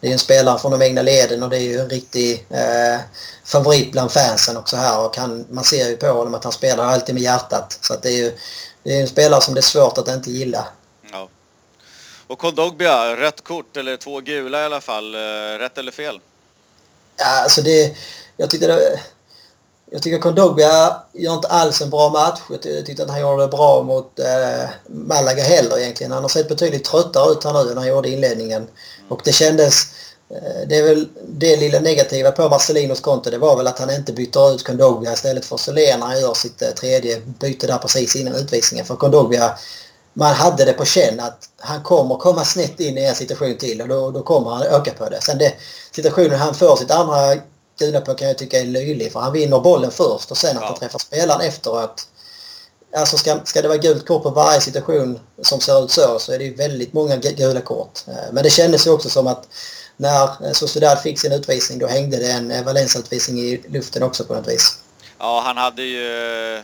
det 0.00 0.08
är 0.08 0.12
en 0.12 0.18
spelare 0.18 0.58
från 0.58 0.70
de 0.70 0.82
egna 0.82 1.02
leden 1.02 1.42
och 1.42 1.50
det 1.50 1.56
är 1.56 1.60
ju 1.60 1.78
en 1.78 1.90
riktig 1.90 2.46
eh, 2.50 3.00
favorit 3.44 3.92
bland 3.92 4.12
fansen 4.12 4.56
också 4.56 4.76
här 4.76 5.04
och 5.04 5.16
han, 5.16 5.46
man 5.50 5.64
ser 5.64 5.88
ju 5.88 5.96
på 5.96 6.06
honom 6.06 6.34
att 6.34 6.44
han 6.44 6.52
spelar 6.52 6.84
alltid 6.84 7.14
med 7.14 7.24
hjärtat. 7.24 7.78
Så 7.80 7.94
att 7.94 8.02
det 8.02 8.08
är 8.08 8.16
ju 8.16 8.32
det 8.82 8.96
är 8.96 9.00
en 9.00 9.08
spelare 9.08 9.40
som 9.40 9.54
det 9.54 9.60
är 9.60 9.62
svårt 9.62 9.98
att 9.98 10.08
inte 10.08 10.30
gilla. 10.30 10.68
Och 12.30 12.38
Kondogbia, 12.38 13.16
rött 13.16 13.44
kort 13.44 13.76
eller 13.76 13.96
två 13.96 14.20
gula 14.20 14.62
i 14.62 14.64
alla 14.64 14.80
fall. 14.80 15.14
Eh, 15.14 15.58
rätt 15.58 15.78
eller 15.78 15.92
fel? 15.92 16.20
Ja, 17.16 17.42
alltså 17.42 17.62
det... 17.62 17.96
Jag 18.36 18.50
tyckte 18.50 18.66
det... 18.66 19.00
Jag 19.90 20.02
tycker 20.02 20.18
Kondogbia 20.18 20.96
gör 21.12 21.34
inte 21.34 21.48
alls 21.48 21.80
en 21.80 21.90
bra 21.90 22.08
match. 22.08 22.40
Jag 22.48 22.86
tyckte 22.86 23.02
att 23.02 23.10
han 23.10 23.20
gjorde 23.20 23.42
det 23.42 23.48
bra 23.48 23.82
mot 23.82 24.18
eh, 24.18 24.68
Malaga 24.86 25.42
heller 25.42 25.78
egentligen. 25.78 26.12
Han 26.12 26.22
har 26.22 26.28
sett 26.28 26.48
betydligt 26.48 26.84
tröttare 26.84 27.32
ut 27.32 27.44
här 27.44 27.64
nu 27.64 27.70
än 27.70 27.78
han 27.78 27.88
gjorde 27.88 28.08
i 28.08 28.12
inledningen. 28.12 28.62
Mm. 28.62 28.72
Och 29.08 29.20
det 29.24 29.32
kändes... 29.32 29.86
Eh, 30.30 30.68
det 30.68 30.78
är 30.78 30.82
väl 30.82 31.08
det 31.28 31.56
lilla 31.56 31.80
negativa 31.80 32.30
på 32.30 32.48
Marcelinos 32.48 33.00
konto. 33.00 33.30
Det 33.30 33.38
var 33.38 33.56
väl 33.56 33.66
att 33.66 33.78
han 33.78 33.90
inte 33.90 34.12
byter 34.12 34.54
ut 34.54 34.64
Kondogbia 34.64 35.12
istället 35.12 35.44
för 35.44 35.56
Solén 35.56 36.00
när 36.00 36.06
han 36.06 36.20
gör 36.20 36.34
sitt 36.34 36.62
eh, 36.62 36.68
tredje 36.68 37.20
byte 37.20 37.66
där 37.66 37.78
precis 37.78 38.16
innan 38.16 38.34
utvisningen. 38.34 38.86
För 38.86 38.96
Kondogbia 38.96 39.58
man 40.12 40.34
hade 40.34 40.64
det 40.64 40.72
på 40.72 40.84
känn 40.84 41.20
att 41.20 41.48
han 41.58 41.82
kommer 41.82 42.16
komma 42.16 42.44
snett 42.44 42.80
in 42.80 42.98
i 42.98 43.04
en 43.04 43.14
situation 43.14 43.56
till 43.56 43.82
och 43.82 43.88
då, 43.88 44.10
då 44.10 44.22
kommer 44.22 44.50
han 44.50 44.62
öka 44.62 44.92
på 44.92 45.08
det. 45.08 45.20
Sen 45.20 45.38
det, 45.38 45.54
situationen 45.92 46.38
han 46.38 46.54
får 46.54 46.76
sitt 46.76 46.90
andra 46.90 47.36
gula 47.78 48.00
på 48.00 48.14
kan 48.14 48.28
jag 48.28 48.38
tycka 48.38 48.60
är 48.60 48.64
löjlig 48.64 49.12
för 49.12 49.20
han 49.20 49.32
vinner 49.32 49.60
bollen 49.60 49.90
först 49.90 50.30
och 50.30 50.36
sen 50.36 50.58
att 50.58 50.64
han 50.64 50.74
träffar 50.74 50.98
spelaren 50.98 51.40
efteråt. 51.40 52.08
Alltså 52.96 53.16
ska, 53.16 53.40
ska 53.44 53.62
det 53.62 53.68
vara 53.68 53.78
gult 53.78 54.06
kort 54.06 54.22
på 54.22 54.30
varje 54.30 54.60
situation 54.60 55.20
som 55.42 55.60
ser 55.60 55.84
ut 55.84 55.90
så 55.90 56.18
så 56.18 56.32
är 56.32 56.38
det 56.38 56.44
ju 56.44 56.54
väldigt 56.54 56.92
många 56.92 57.16
gula 57.16 57.60
kort. 57.60 58.00
Eh, 58.08 58.32
men 58.32 58.42
det 58.42 58.50
kändes 58.50 58.86
ju 58.86 58.90
också 58.90 59.08
som 59.08 59.26
att 59.26 59.48
när 59.96 60.52
Sociedad 60.52 61.00
fick 61.02 61.20
sin 61.20 61.32
utvisning 61.32 61.78
då 61.78 61.86
hängde 61.86 62.16
det 62.16 62.30
en 62.30 62.64
Valencia-utvisning 62.64 63.38
i 63.38 63.60
luften 63.68 64.02
också 64.02 64.24
på 64.24 64.34
något 64.34 64.48
vis. 64.48 64.78
Ja, 65.18 65.42
han 65.44 65.56
hade 65.56 65.82
ju 65.82 66.62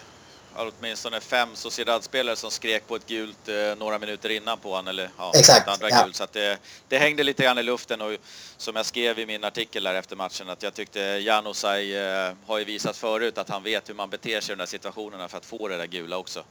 åtminstone 0.59 1.21
fem 1.21 1.49
Sociedad-spelare 1.55 2.37
som 2.37 2.51
skrek 2.51 2.89
på 2.89 2.97
ett 2.97 3.07
gult 3.07 3.49
eh, 3.49 3.55
några 3.79 3.99
minuter 3.99 4.29
innan 4.29 4.59
på 4.59 4.71
honom. 4.71 4.89
Eller, 4.89 5.11
ja, 5.19 5.33
Exakt. 5.35 5.69
Andra 5.69 5.91
ja. 5.91 6.03
gult, 6.03 6.17
så 6.17 6.27
det, 6.33 6.59
det, 6.89 6.99
hängde 6.99 7.23
lite 7.23 7.43
grann 7.43 7.59
i 7.59 7.63
luften 7.63 8.01
och 8.01 8.13
som 8.57 8.77
jag 8.77 8.87
skrev 8.87 9.19
i 9.19 9.27
min 9.27 9.45
artikel 9.45 9.85
där 9.85 9.95
efter 9.95 10.17
matchen 10.17 10.49
att 10.49 10.63
jag 10.63 10.75
tyckte 10.75 11.01
Janosaj 11.01 11.97
eh, 11.97 12.33
har 12.47 12.59
ju 12.59 12.65
visat 12.65 12.97
förut 12.97 13.39
att 13.39 13.49
han 13.49 13.63
vet 13.63 13.89
hur 13.89 13.95
man 13.95 14.11
beter 14.11 14.41
sig 14.41 14.53
i 14.53 14.57
de 14.57 14.59
där 14.59 14.67
situationerna 14.67 15.29
för 15.29 15.39
att 15.39 15.47
få 15.47 15.69
det 15.69 15.77
där 15.77 15.87
gula 15.87 16.17
också. 16.17 16.43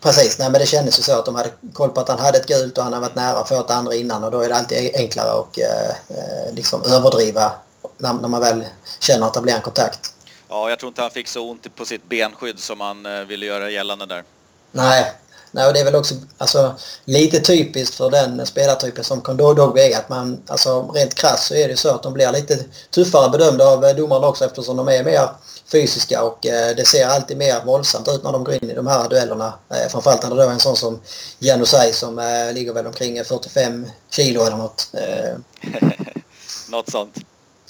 Precis, 0.00 0.38
nej 0.38 0.50
men 0.50 0.60
det 0.60 0.66
kändes 0.66 0.98
ju 0.98 1.02
så 1.02 1.18
att 1.18 1.26
de 1.26 1.34
hade 1.34 1.50
koll 1.72 1.90
på 1.90 2.00
att 2.00 2.08
han 2.08 2.18
hade 2.18 2.38
ett 2.38 2.46
gult 2.46 2.78
och 2.78 2.84
han 2.84 2.92
hade 2.92 3.06
varit 3.06 3.16
nära 3.16 3.38
att 3.38 3.48
få 3.48 3.60
ett 3.60 3.70
andra 3.70 3.94
innan 3.94 4.24
och 4.24 4.30
då 4.30 4.40
är 4.40 4.48
det 4.48 4.56
alltid 4.56 4.94
enklare 4.94 5.40
att 5.40 5.58
eh, 5.58 5.90
eh, 6.18 6.54
liksom 6.54 6.82
överdriva 6.82 7.52
när, 7.98 8.12
när 8.12 8.28
man 8.28 8.40
väl 8.40 8.64
känner 9.00 9.26
att 9.26 9.34
det 9.34 9.40
blir 9.40 9.54
en 9.54 9.60
kontakt. 9.60 10.14
Ja, 10.48 10.70
jag 10.70 10.78
tror 10.78 10.88
inte 10.88 11.02
han 11.02 11.10
fick 11.10 11.28
så 11.28 11.50
ont 11.50 11.76
på 11.76 11.84
sitt 11.84 12.08
benskydd 12.08 12.58
som 12.58 12.80
han 12.80 13.06
eh, 13.06 13.24
ville 13.24 13.46
göra 13.46 13.70
gällande 13.70 14.06
där. 14.06 14.24
Nej, 14.72 15.14
Nej, 15.50 15.66
och 15.66 15.72
det 15.72 15.80
är 15.80 15.84
väl 15.84 15.94
också 15.94 16.14
alltså, 16.38 16.74
lite 17.04 17.40
typiskt 17.40 17.94
för 17.94 18.10
den 18.10 18.46
spelartypen 18.46 19.04
som 19.04 19.20
Condor 19.20 19.78
är 19.78 19.98
att 19.98 20.08
man, 20.08 20.42
alltså 20.46 20.90
rent 20.94 21.14
krasst 21.14 21.46
så 21.46 21.54
är 21.54 21.68
det 21.68 21.76
så 21.76 21.94
att 21.94 22.02
de 22.02 22.12
blir 22.12 22.32
lite 22.32 22.64
tuffare 22.90 23.30
bedömda 23.30 23.64
av 23.64 23.84
eh, 23.84 23.96
domarna 23.96 24.26
också 24.26 24.44
eftersom 24.44 24.76
de 24.76 24.88
är 24.88 25.04
mer 25.04 25.28
fysiska 25.72 26.22
och 26.22 26.46
eh, 26.46 26.76
det 26.76 26.84
ser 26.84 27.06
alltid 27.06 27.36
mer 27.36 27.64
våldsamt 27.64 28.08
ut 28.08 28.24
när 28.24 28.32
de 28.32 28.44
går 28.44 28.54
in 28.54 28.70
i 28.70 28.74
de 28.74 28.86
här 28.86 29.08
duellerna. 29.08 29.54
Eh, 29.70 29.88
framförallt 29.90 30.22
när 30.22 30.30
det 30.30 30.36
då 30.36 30.42
är 30.42 30.50
en 30.50 30.60
sån 30.60 30.76
som 30.76 31.00
Janusaj 31.38 31.92
som 31.92 32.18
eh, 32.18 32.52
ligger 32.52 32.72
väl 32.72 32.86
omkring 32.86 33.24
45 33.24 33.86
kilo 34.10 34.44
eller 34.44 34.56
något. 34.56 34.90
Eh. 34.92 35.36
något 36.68 36.90
sånt. 36.90 37.16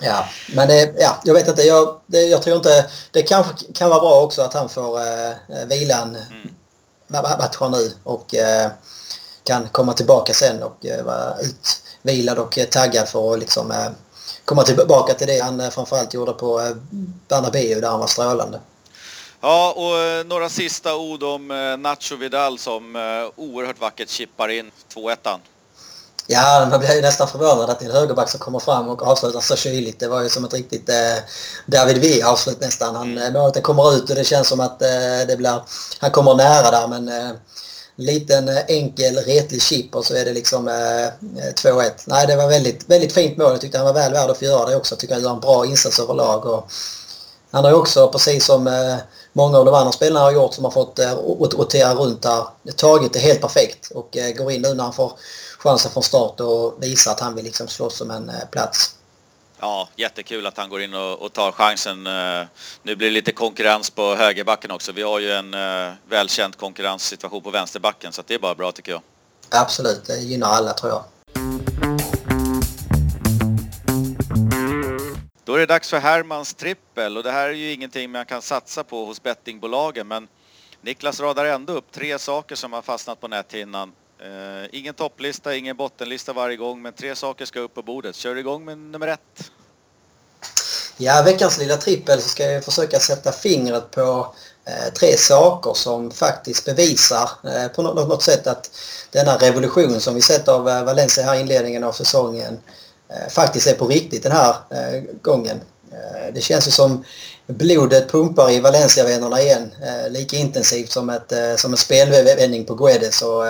Ja, 0.00 0.28
men 0.54 0.68
det, 0.68 0.94
ja, 0.98 1.20
jag 1.24 1.34
vet 1.34 1.48
inte. 1.48 1.62
Jag, 1.62 2.00
det, 2.06 2.22
jag 2.22 2.42
tror 2.42 2.56
inte... 2.56 2.90
Det 3.10 3.22
kanske 3.22 3.52
kan 3.74 3.90
vara 3.90 4.00
bra 4.00 4.22
också 4.22 4.42
att 4.42 4.54
han 4.54 4.68
får 4.68 4.98
eh, 4.98 5.66
vila 5.66 6.02
en 6.02 6.16
mm. 6.16 7.70
nu 7.70 7.92
och 8.02 8.34
eh, 8.34 8.70
kan 9.44 9.68
komma 9.68 9.92
tillbaka 9.92 10.34
sen 10.34 10.62
och 10.62 10.86
eh, 10.86 11.04
vara 11.04 11.34
utvilad 11.38 12.38
och 12.38 12.58
taggad 12.70 13.08
för 13.08 13.32
att 13.32 13.38
liksom, 13.38 13.70
eh, 13.70 13.90
komma 14.44 14.62
tillbaka 14.62 15.14
till 15.14 15.26
det 15.26 15.40
han 15.40 15.60
eh, 15.60 15.70
framförallt 15.70 16.14
gjorde 16.14 16.32
på 16.32 16.60
eh, 16.60 16.76
Bernabéu 17.28 17.80
där 17.80 17.88
han 17.88 18.00
var 18.00 18.06
strålande. 18.06 18.60
Ja, 19.40 19.72
och 19.76 19.98
eh, 19.98 20.24
några 20.24 20.48
sista 20.48 20.96
ord 20.96 21.22
om 21.22 21.50
eh, 21.50 21.76
Nacho 21.76 22.16
Vidal 22.16 22.58
som 22.58 22.96
oerhört 23.36 23.80
vackert 23.80 24.08
chippar 24.08 24.48
in 24.48 24.70
2-1. 24.94 25.38
Ja, 26.30 26.66
man 26.70 26.80
blir 26.80 26.94
ju 26.94 27.02
nästan 27.02 27.28
förvånad 27.28 27.70
att 27.70 27.78
det 27.78 27.84
är 27.84 27.90
en 27.90 27.96
högerback 27.96 28.30
som 28.30 28.40
kommer 28.40 28.58
fram 28.58 28.88
och 28.88 29.02
avslutar 29.02 29.40
så 29.40 29.56
kyligt. 29.56 30.00
Det 30.00 30.08
var 30.08 30.22
ju 30.22 30.28
som 30.28 30.44
ett 30.44 30.54
riktigt 30.54 30.88
eh, 30.88 31.16
David 31.66 31.98
V-avslut 31.98 32.60
nästan. 32.60 32.96
Han, 32.96 33.18
mm. 33.18 33.32
Målet 33.32 33.62
kommer 33.62 33.96
ut 33.96 34.10
och 34.10 34.16
det 34.16 34.24
känns 34.24 34.48
som 34.48 34.60
att 34.60 34.82
eh, 34.82 34.88
det 35.28 35.36
blir, 35.36 35.62
han 35.98 36.10
kommer 36.10 36.34
nära 36.34 36.70
där 36.70 36.88
men 36.88 37.08
eh, 37.08 37.30
liten 37.96 38.48
enkel 38.68 39.16
retlig 39.16 39.62
chip 39.62 39.94
och 39.94 40.04
så 40.04 40.14
är 40.14 40.24
det 40.24 40.32
liksom 40.32 40.68
eh, 40.68 40.72
2-1. 41.54 41.90
Nej, 42.04 42.26
det 42.26 42.36
var 42.36 42.48
väldigt, 42.48 42.88
väldigt 42.90 43.12
fint 43.12 43.36
mål. 43.36 43.50
Jag 43.50 43.60
tyckte 43.60 43.78
han 43.78 43.86
var 43.86 43.94
väl 43.94 44.12
värd 44.12 44.30
att 44.30 44.38
få 44.38 44.44
göra 44.44 44.70
det 44.70 44.76
också. 44.76 44.94
Jag 44.94 45.00
tycker 45.00 45.14
han 45.14 45.22
gör 45.22 45.34
en 45.34 45.40
bra 45.40 45.66
insats 45.66 46.00
överlag. 46.00 46.46
Och 46.46 46.70
han 47.50 47.64
har 47.64 47.70
ju 47.70 47.76
också, 47.76 48.08
precis 48.08 48.46
som 48.46 48.66
eh, 48.66 48.96
många 49.38 49.58
av 49.58 49.64
de 49.64 49.74
andra 49.74 49.92
spelarna 49.92 50.20
har 50.20 50.32
gjort 50.32 50.54
som 50.54 50.64
har 50.64 50.70
fått 50.70 50.98
eh, 50.98 51.14
rotera 51.58 51.94
runt 51.94 52.24
här, 52.24 52.44
tagit 52.76 53.12
det 53.12 53.18
helt 53.18 53.40
perfekt 53.40 53.90
och 53.90 54.16
eh, 54.16 54.34
går 54.34 54.52
in 54.52 54.62
nu 54.62 54.74
när 54.74 54.84
han 54.84 54.92
får 54.92 55.12
chansen 55.58 55.90
från 55.90 56.02
start 56.02 56.40
och 56.40 56.82
visar 56.82 57.10
att 57.10 57.20
han 57.20 57.34
vill 57.34 57.44
liksom 57.44 57.68
slåss 57.68 58.00
om 58.00 58.10
en 58.10 58.28
eh, 58.28 58.48
plats. 58.50 58.94
Ja, 59.60 59.88
jättekul 59.96 60.46
att 60.46 60.56
han 60.56 60.68
går 60.68 60.82
in 60.82 60.94
och, 60.94 61.22
och, 61.22 61.32
tar 61.32 61.52
chansen. 61.52 62.04
Nu 62.82 62.96
blir 62.96 63.08
det 63.08 63.10
lite 63.10 63.32
konkurrens 63.32 63.90
på 63.90 64.14
högerbacken 64.14 64.70
också. 64.70 64.92
Vi 64.92 65.02
har 65.02 65.18
ju 65.18 65.32
en 65.32 65.50
välkänd 66.08 66.56
konkurrenssituation 66.56 67.42
på 67.42 67.50
vänsterbacken 67.50 68.12
så 68.12 68.22
det 68.26 68.34
är 68.34 68.38
bara 68.38 68.54
bra 68.54 68.72
tycker 68.72 68.92
jag. 68.92 69.02
Absolut, 69.50 70.04
det 70.04 70.16
gynnar 70.16 70.48
alla 70.48 70.72
tror 70.72 70.92
jag. 70.92 71.04
Är 75.58 75.66
det 75.66 75.74
dags 75.74 75.90
för 75.90 75.98
Hermans 75.98 76.54
trippel 76.54 77.16
och 77.16 77.22
det 77.22 77.30
här 77.30 77.48
är 77.48 77.52
ju 77.52 77.72
ingenting 77.72 78.10
man 78.10 78.26
kan 78.26 78.42
satsa 78.42 78.84
på 78.84 79.04
hos 79.04 79.22
bettingbolagen 79.22 80.08
men 80.08 80.28
Niklas 80.80 81.20
radar 81.20 81.44
ändå 81.44 81.72
upp 81.72 81.92
tre 81.92 82.18
saker 82.18 82.54
som 82.54 82.72
har 82.72 82.82
fastnat 82.82 83.20
på 83.20 83.28
näthinnan 83.28 83.92
Uh, 84.22 84.66
ingen 84.72 84.94
topplista, 84.94 85.54
ingen 85.54 85.76
bottenlista 85.76 86.32
varje 86.32 86.56
gång, 86.56 86.82
men 86.82 86.92
tre 86.92 87.14
saker 87.16 87.44
ska 87.44 87.60
upp 87.60 87.74
på 87.74 87.82
bordet. 87.82 88.16
Kör 88.16 88.36
igång 88.36 88.64
med 88.64 88.78
nummer 88.78 89.08
ett. 89.08 89.50
Ja, 90.96 91.22
veckans 91.24 91.58
lilla 91.58 91.76
trippel 91.76 92.22
så 92.22 92.28
ska 92.28 92.44
jag 92.44 92.64
försöka 92.64 92.98
sätta 92.98 93.32
fingret 93.32 93.90
på 93.90 94.34
eh, 94.64 94.92
tre 94.94 95.16
saker 95.16 95.74
som 95.74 96.10
faktiskt 96.10 96.64
bevisar 96.64 97.30
eh, 97.44 97.68
på 97.68 97.82
något, 97.82 98.08
något, 98.08 98.22
sätt 98.22 98.46
att 98.46 98.70
denna 99.10 99.36
revolution 99.36 100.00
som 100.00 100.14
vi 100.14 100.22
sett 100.22 100.48
av 100.48 100.68
eh, 100.68 100.84
Valencia 100.84 101.24
här 101.24 101.34
i 101.34 101.40
inledningen 101.40 101.84
av 101.84 101.92
säsongen 101.92 102.52
eh, 102.52 102.60
Eh, 103.10 103.28
faktiskt 103.28 103.66
är 103.66 103.74
på 103.74 103.86
riktigt 103.86 104.22
den 104.22 104.32
här 104.32 104.54
eh, 104.70 105.02
gången. 105.22 105.60
Eh, 105.92 106.34
det 106.34 106.40
känns 106.40 106.66
ju 106.66 106.70
som 106.70 107.04
blodet 107.46 108.10
pumpar 108.10 108.50
i 108.50 108.60
Valencia-vännerna 108.60 109.40
igen 109.40 109.74
lika 110.08 110.36
intensivt 110.36 110.92
som, 110.92 111.10
ett, 111.10 111.32
som 111.56 111.72
en 111.72 111.78
spelvändning 111.78 112.64
på 112.64 112.74
Guedes. 112.74 113.22
Och, 113.22 113.44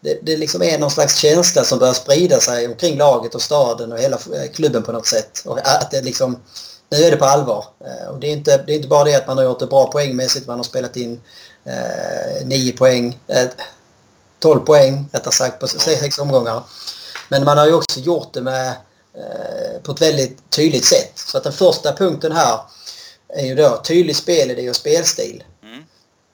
det, 0.00 0.18
det 0.22 0.36
liksom 0.36 0.62
är 0.62 0.78
någon 0.78 0.90
slags 0.90 1.16
känsla 1.16 1.64
som 1.64 1.78
börjar 1.78 1.94
sprida 1.94 2.40
sig 2.40 2.66
omkring 2.66 2.98
laget 2.98 3.34
och 3.34 3.42
staden 3.42 3.92
och 3.92 3.98
hela 3.98 4.18
klubben 4.54 4.82
på 4.82 4.92
något 4.92 5.06
sätt. 5.06 5.42
Och 5.44 5.58
att 5.58 5.90
det 5.90 6.02
liksom, 6.02 6.42
nu 6.90 6.98
är 6.98 7.10
det 7.10 7.16
på 7.16 7.24
allvar. 7.24 7.64
Och 8.10 8.20
det 8.20 8.26
är, 8.26 8.32
inte, 8.32 8.62
det 8.66 8.72
är 8.72 8.76
inte 8.76 8.88
bara 8.88 9.04
det 9.04 9.14
att 9.14 9.26
man 9.26 9.36
har 9.36 9.44
gjort 9.44 9.58
det 9.58 9.66
bra 9.66 9.86
poängmässigt, 9.86 10.46
man 10.46 10.56
har 10.56 10.64
spelat 10.64 10.96
in 10.96 11.20
eh, 11.64 12.46
9 12.46 12.72
poäng, 12.72 13.18
eh, 13.26 13.48
12 14.38 14.60
poäng 14.60 15.08
rättare 15.12 15.34
sagt 15.34 15.58
på 15.58 15.68
sex 15.68 16.18
omgångar. 16.18 16.62
Men 17.30 17.44
man 17.44 17.58
har 17.58 17.66
ju 17.66 17.74
också 17.74 18.00
gjort 18.00 18.32
det 18.32 18.40
med, 18.40 18.68
eh, 19.14 19.82
på 19.82 19.92
ett 19.92 20.02
väldigt 20.02 20.50
tydligt 20.50 20.84
sätt. 20.84 21.12
Så 21.14 21.38
att 21.38 21.44
den 21.44 21.52
första 21.52 21.92
punkten 21.92 22.32
här 22.32 22.60
är 23.28 23.46
ju 23.46 23.54
då 23.54 23.80
tydlig 23.84 24.16
spelidé 24.16 24.70
och 24.70 24.76
spelstil. 24.76 25.44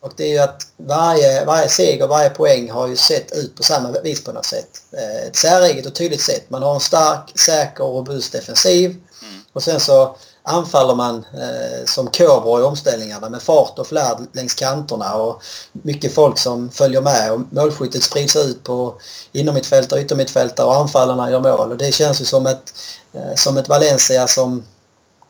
Och 0.07 0.13
det 0.17 0.25
är 0.25 0.29
ju 0.29 0.39
att 0.39 0.67
varje, 0.77 1.45
varje 1.45 1.69
seger, 1.69 2.07
varje 2.07 2.31
poäng 2.31 2.71
har 2.71 2.89
ju 2.89 2.97
sett 2.97 3.37
ut 3.37 3.57
på 3.57 3.63
samma 3.63 4.01
vis 4.01 4.25
på 4.25 4.33
något 4.33 4.45
sätt. 4.45 4.69
Eh, 4.93 5.27
ett 5.27 5.37
säreget 5.37 5.87
och 5.87 5.95
tydligt 5.95 6.21
sätt. 6.21 6.51
Man 6.51 6.63
har 6.63 6.75
en 6.75 6.81
stark, 6.81 7.39
säker 7.39 7.85
och 7.85 7.95
robust 7.95 8.33
defensiv. 8.33 8.91
Mm. 8.91 9.41
Och 9.53 9.63
sen 9.63 9.81
så 9.81 10.17
anfaller 10.49 10.95
man 10.95 11.17
eh, 11.17 11.85
som 11.87 12.11
kobra 12.11 12.61
i 12.61 12.63
omställningarna 12.63 13.29
med 13.29 13.43
fart 13.43 13.79
och 13.79 13.87
flärd 13.87 14.19
längs 14.33 14.55
kanterna 14.55 15.15
och 15.15 15.43
mycket 15.73 16.15
folk 16.15 16.39
som 16.39 16.71
följer 16.71 17.01
med 17.01 17.33
och 17.33 17.41
målskyttet 17.51 18.03
sprids 18.03 18.37
ut 18.37 18.63
på 18.65 18.95
innermittfältare, 19.33 20.01
yttermittfältare 20.01 20.67
och 20.67 20.77
anfallarna 20.77 21.31
gör 21.31 21.41
mål. 21.41 21.71
Och 21.71 21.77
det 21.77 21.93
känns 21.93 22.21
ju 22.21 22.25
som 22.25 22.47
ett, 22.47 22.75
eh, 23.13 23.35
som 23.37 23.57
ett 23.57 23.69
Valencia 23.69 24.27
som, 24.27 24.65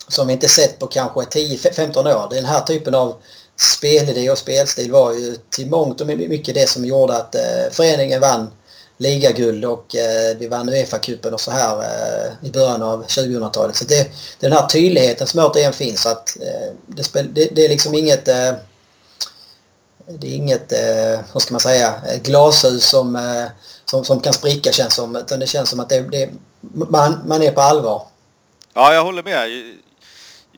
som 0.09 0.27
vi 0.27 0.33
inte 0.33 0.49
sett 0.49 0.79
på 0.79 0.87
kanske 0.87 1.21
10-15 1.21 1.99
år. 1.99 2.29
Den 2.31 2.45
här 2.45 2.61
typen 2.61 2.95
av 2.95 3.15
spelidé 3.57 4.31
och 4.31 4.39
spelstil 4.39 4.93
var 4.93 5.13
ju 5.13 5.37
till 5.51 5.71
mångt 5.71 6.01
och 6.01 6.07
mycket 6.07 6.55
det 6.55 6.69
som 6.69 6.85
gjorde 6.85 7.17
att 7.17 7.35
eh, 7.35 7.71
föreningen 7.71 8.21
vann 8.21 8.51
ligaguld 8.99 9.65
och 9.65 9.97
eh, 9.97 10.37
vi 10.39 10.49
vann 10.49 10.69
Uefa-cupen 10.69 11.33
och 11.33 11.41
så 11.41 11.51
här 11.51 11.79
eh, 11.79 12.49
i 12.49 12.51
början 12.51 12.83
av 12.83 13.07
2000-talet. 13.07 13.77
Så 13.77 13.85
det, 13.85 14.11
det 14.41 14.47
är 14.47 14.51
den 14.51 14.59
här 14.59 14.67
tydligheten 14.67 15.27
som 15.27 15.41
återigen 15.41 15.73
finns. 15.73 16.07
Att, 16.07 16.37
eh, 16.41 16.75
det, 16.87 17.05
spel, 17.05 17.35
det, 17.35 17.49
det, 17.53 17.65
är 17.65 17.69
liksom 17.69 17.95
inget 17.95 18.29
eh, 18.29 18.53
det 20.07 20.27
är 20.27 20.35
inget, 20.35 20.73
eh, 20.73 21.21
vad 21.33 21.43
ska 21.43 21.55
man 21.55 21.61
säga, 21.61 21.95
eh, 22.09 22.23
glashus 22.23 22.85
som, 22.85 23.17
eh, 23.17 23.47
som, 23.85 24.05
som 24.05 24.21
kan 24.21 24.33
spricka 24.33 24.73
känns 24.73 24.95
som. 24.95 25.17
Utan 25.17 25.41
det 25.41 25.47
känns 25.47 25.71
som 25.71 25.81
att 25.81 25.89
det, 25.89 26.01
det, 26.01 26.31
man, 26.61 27.23
man 27.27 27.43
är 27.43 27.51
på 27.51 27.61
allvar. 27.61 28.03
Ja, 28.75 28.95
jag 28.95 29.05
håller 29.05 29.23
med. 29.23 29.75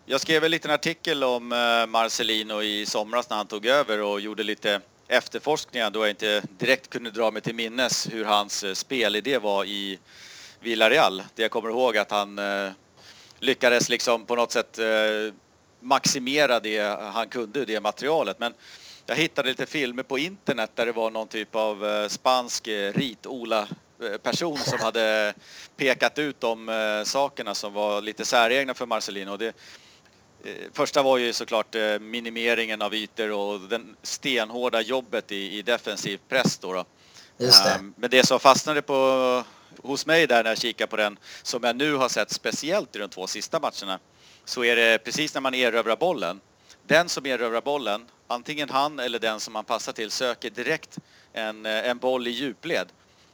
Jag 0.07 0.21
skrev 0.21 0.45
en 0.45 0.51
liten 0.51 0.71
artikel 0.71 1.25
om 1.25 1.53
eh, 1.53 1.87
Marcelino 1.87 2.63
i 2.63 2.87
somras 2.87 3.31
när 3.31 3.37
han 3.37 3.47
tog 3.47 3.67
över 3.67 4.03
och 4.03 4.21
gjorde 4.21 4.43
lite 4.43 4.81
efterforskningar 5.09 5.91
då 5.91 6.01
jag 6.01 6.11
inte 6.11 6.43
direkt 6.59 6.91
kunde 6.91 7.11
dra 7.11 7.31
mig 7.31 7.43
till 7.43 7.55
minnes 7.55 8.09
hur 8.13 8.25
hans 8.25 8.65
eh, 8.65 8.75
spelidé 8.75 9.39
var 9.39 9.65
i 9.65 9.99
Villarreal. 10.61 11.23
Det 11.35 11.43
jag 11.43 11.51
kommer 11.51 11.69
ihåg 11.69 11.97
att 11.97 12.11
han 12.11 12.39
eh, 12.39 12.71
lyckades 13.39 13.89
liksom 13.89 14.27
på 14.27 14.37
något 14.37 14.53
sätt 14.53 14.79
maximera 15.81 16.61
det 16.61 16.99
han 17.13 17.29
kunde, 17.29 17.65
det 17.65 17.81
materialet. 17.81 18.39
Men 18.39 18.55
jag 19.07 19.17
hittade 19.17 19.49
lite 19.49 19.67
filmer 19.67 20.03
på 20.03 20.19
internet 20.19 20.71
där 20.75 20.87
det 20.87 20.93
var 20.93 21.11
någon 21.11 21.29
typ 21.29 21.55
av 21.55 22.09
spansk 22.09 22.69
rit-Ola 22.69 23.69
person 24.23 24.59
som 24.59 24.79
hade 24.83 25.35
pekat 25.77 26.19
ut 26.19 26.41
de 26.41 27.03
sakerna 27.07 27.55
som 27.55 27.73
var 27.73 28.03
lite 28.03 28.25
säregna 28.25 28.75
för 28.75 28.87
Marcelino. 28.87 29.37
Det, 29.37 29.57
Första 30.73 31.03
var 31.03 31.19
ju 31.19 31.33
såklart 31.33 31.75
minimeringen 32.01 32.83
av 32.83 32.95
ytor 32.95 33.33
och 33.33 33.61
den 33.61 33.97
stenhårda 34.03 34.81
jobbet 34.81 35.33
i, 35.33 35.59
i 35.59 35.63
defensiv 35.63 36.21
press 36.29 36.59
då. 36.59 36.73
då. 36.73 36.85
Det. 37.37 37.47
Ehm, 37.47 37.95
men 37.97 38.11
det 38.11 38.27
som 38.27 38.41
fastnade 38.41 38.83
på, 38.83 39.45
hos 39.83 40.07
mig 40.07 40.27
där 40.27 40.43
när 40.43 40.51
jag 40.51 40.59
kikar 40.59 40.87
på 40.87 40.97
den, 40.97 41.19
som 41.43 41.65
jag 41.65 41.77
nu 41.77 41.95
har 41.95 42.09
sett 42.09 42.31
speciellt 42.31 42.97
i 42.97 42.99
de 42.99 43.09
två 43.09 43.27
sista 43.27 43.61
matcherna, 43.61 43.99
så 44.45 44.65
är 44.65 44.77
det 44.77 44.99
precis 45.05 45.35
när 45.35 45.41
man 45.41 45.55
erövrar 45.55 45.97
bollen. 45.97 46.41
Den 46.87 47.09
som 47.09 47.27
erövrar 47.27 47.61
bollen, 47.61 48.07
antingen 48.27 48.71
han 48.71 48.99
eller 48.99 49.19
den 49.19 49.41
som 49.41 49.53
man 49.53 49.65
passar 49.65 49.93
till, 49.93 50.11
söker 50.11 50.51
direkt 50.51 50.99
en, 51.33 51.67
en 51.67 51.99
boll 51.99 52.27
i 52.27 52.31
djupled. 52.31 52.89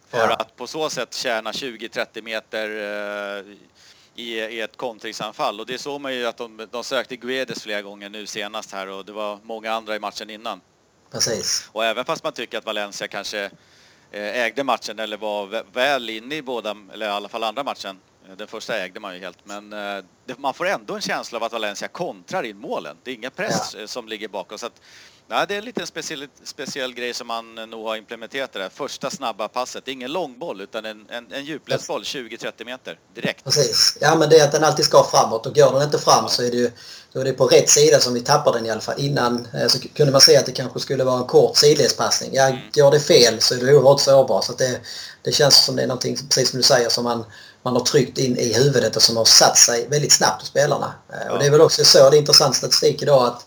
För 0.09 0.19
ja. 0.29 0.35
att 0.35 0.57
på 0.57 0.67
så 0.67 0.91
sätt 0.91 1.15
tjäna 1.15 1.53
20-30 1.53 2.23
meter 2.23 2.69
eh, 3.39 3.45
i, 4.15 4.35
i 4.35 4.61
ett 4.61 4.77
kontringsanfall. 4.77 5.61
Och 5.61 5.67
det 5.67 5.79
såg 5.79 6.01
man 6.01 6.15
ju 6.15 6.27
att 6.27 6.37
de, 6.37 6.69
de 6.71 6.85
sökte 6.85 7.17
Guedes 7.17 7.63
flera 7.63 7.83
gånger 7.83 8.09
nu 8.09 8.27
senast 8.27 8.73
här 8.73 8.89
och 8.89 9.05
det 9.05 9.13
var 9.13 9.39
många 9.43 9.73
andra 9.73 9.97
i 9.97 9.99
matchen 9.99 10.31
innan. 10.31 10.61
Precis. 11.11 11.69
Och 11.73 11.85
även 11.85 12.05
fast 12.05 12.25
man 12.25 12.33
tycker 12.33 12.59
att 12.59 12.67
Valencia 12.67 13.09
kanske 13.09 13.51
Eh, 14.15 14.41
ägde 14.41 14.65
matchen 14.65 14.99
eller 14.99 15.17
var 15.17 15.65
väl 15.73 16.11
inne 16.11 16.35
i 16.35 16.43
båda, 16.43 16.77
eller 16.93 17.07
i 17.07 17.09
alla 17.09 17.29
fall 17.29 17.45
andra 17.45 17.65
matchen. 17.65 17.99
Eh, 18.29 18.37
den 18.37 18.49
första 18.49 18.79
ägde 18.79 19.01
man 19.01 19.15
ju 19.15 19.21
helt, 19.21 19.39
men 19.45 19.73
eh, 19.73 20.05
man 20.37 20.55
får 20.55 20.67
ändå 20.67 20.95
en 20.95 21.01
känsla 21.01 21.39
av 21.39 21.45
att 21.45 21.53
Valencia 21.53 21.89
kontrar 21.89 22.43
in 22.43 22.59
målen. 22.59 22.97
Det 23.03 23.11
är 23.11 23.15
ingen 23.15 23.31
press 23.31 23.77
ja. 23.79 23.87
som 23.87 24.09
ligger 24.09 24.29
bakom. 24.29 24.59
Så 24.59 24.67
att, 24.67 24.81
nej, 25.29 25.47
det 25.49 25.55
är 25.55 25.59
en 25.59 25.65
liten 25.65 25.87
speciell, 25.87 26.29
speciell 26.45 26.95
grej 26.95 27.15
som 27.15 27.27
man 27.27 27.55
nog 27.55 27.87
har 27.87 27.97
implementerat 27.97 28.53
det 28.53 28.59
där. 28.59 28.69
Första 28.69 29.11
snabba 29.11 29.49
passet, 29.49 29.85
det 29.85 29.91
är 29.91 29.93
ingen 29.93 30.13
långboll 30.13 30.61
utan 30.61 30.85
en, 30.85 31.07
en, 31.11 31.33
en 31.33 31.45
djupledsboll 31.45 32.03
20-30 32.03 32.65
meter 32.65 32.99
direkt. 33.15 33.45
Precis. 33.45 33.99
Ja 34.01 34.15
men 34.15 34.29
det 34.29 34.39
är 34.39 34.45
att 34.45 34.53
den 34.53 34.65
alltid 34.65 34.85
ska 34.85 35.05
framåt 35.05 35.47
och 35.47 35.55
går 35.55 35.73
den 35.73 35.83
inte 35.83 35.99
fram 35.99 36.29
så 36.29 36.43
är 36.43 36.51
det 36.51 36.57
ju 36.57 36.71
då 37.15 37.21
är 37.21 37.25
det 37.25 37.33
på 37.33 37.47
rätt 37.47 37.71
sida 37.71 38.01
som 38.01 38.15
vi 38.15 38.21
tappar 38.21 38.53
den 38.53 38.67
i 38.67 38.71
alla 38.71 38.81
fall. 38.81 38.95
Innan 38.99 39.49
så 39.69 39.79
kunde 39.79 40.13
man 40.13 40.21
se 40.21 40.37
att 40.37 40.47
det 40.47 40.53
kanske 40.53 40.81
skulle 40.81 41.05
vara 41.05 41.19
en 41.19 41.27
kort 41.27 41.57
sidledspassning. 41.57 42.31
Ja, 42.33 42.47
mm. 42.47 42.59
går 42.75 42.91
det 42.91 43.01
fel 43.01 43.41
så 43.41 43.55
är 43.55 43.59
det 43.59 43.75
oerhört 43.75 44.01
sårbart. 44.01 44.45
Så 44.45 44.53
det, 44.53 44.81
det 45.23 45.33
känns 45.33 45.65
som 45.65 45.77
det 45.77 45.83
är 45.83 45.87
någonting, 45.87 46.17
precis 46.17 46.51
som 46.51 46.57
du 46.57 46.63
säger, 46.63 46.89
som 46.89 47.05
man, 47.05 47.25
man 47.63 47.73
har 47.77 47.81
tryckt 47.81 48.19
in 48.19 48.37
i 48.37 48.53
huvudet 48.53 48.97
och 48.97 49.03
som 49.03 49.17
har 49.17 49.25
satt 49.25 49.59
sig 49.59 49.89
väldigt 49.89 50.13
snabbt 50.13 50.41
hos 50.41 50.49
spelarna. 50.49 50.95
Ja. 51.09 51.33
Och 51.33 51.39
det 51.39 51.47
är 51.47 51.51
väl 51.51 51.61
också 51.61 51.85
så, 51.85 52.11
det 52.11 52.17
är 52.17 52.19
intressant 52.19 52.57
statistik 52.57 53.03
idag 53.03 53.27
att 53.27 53.47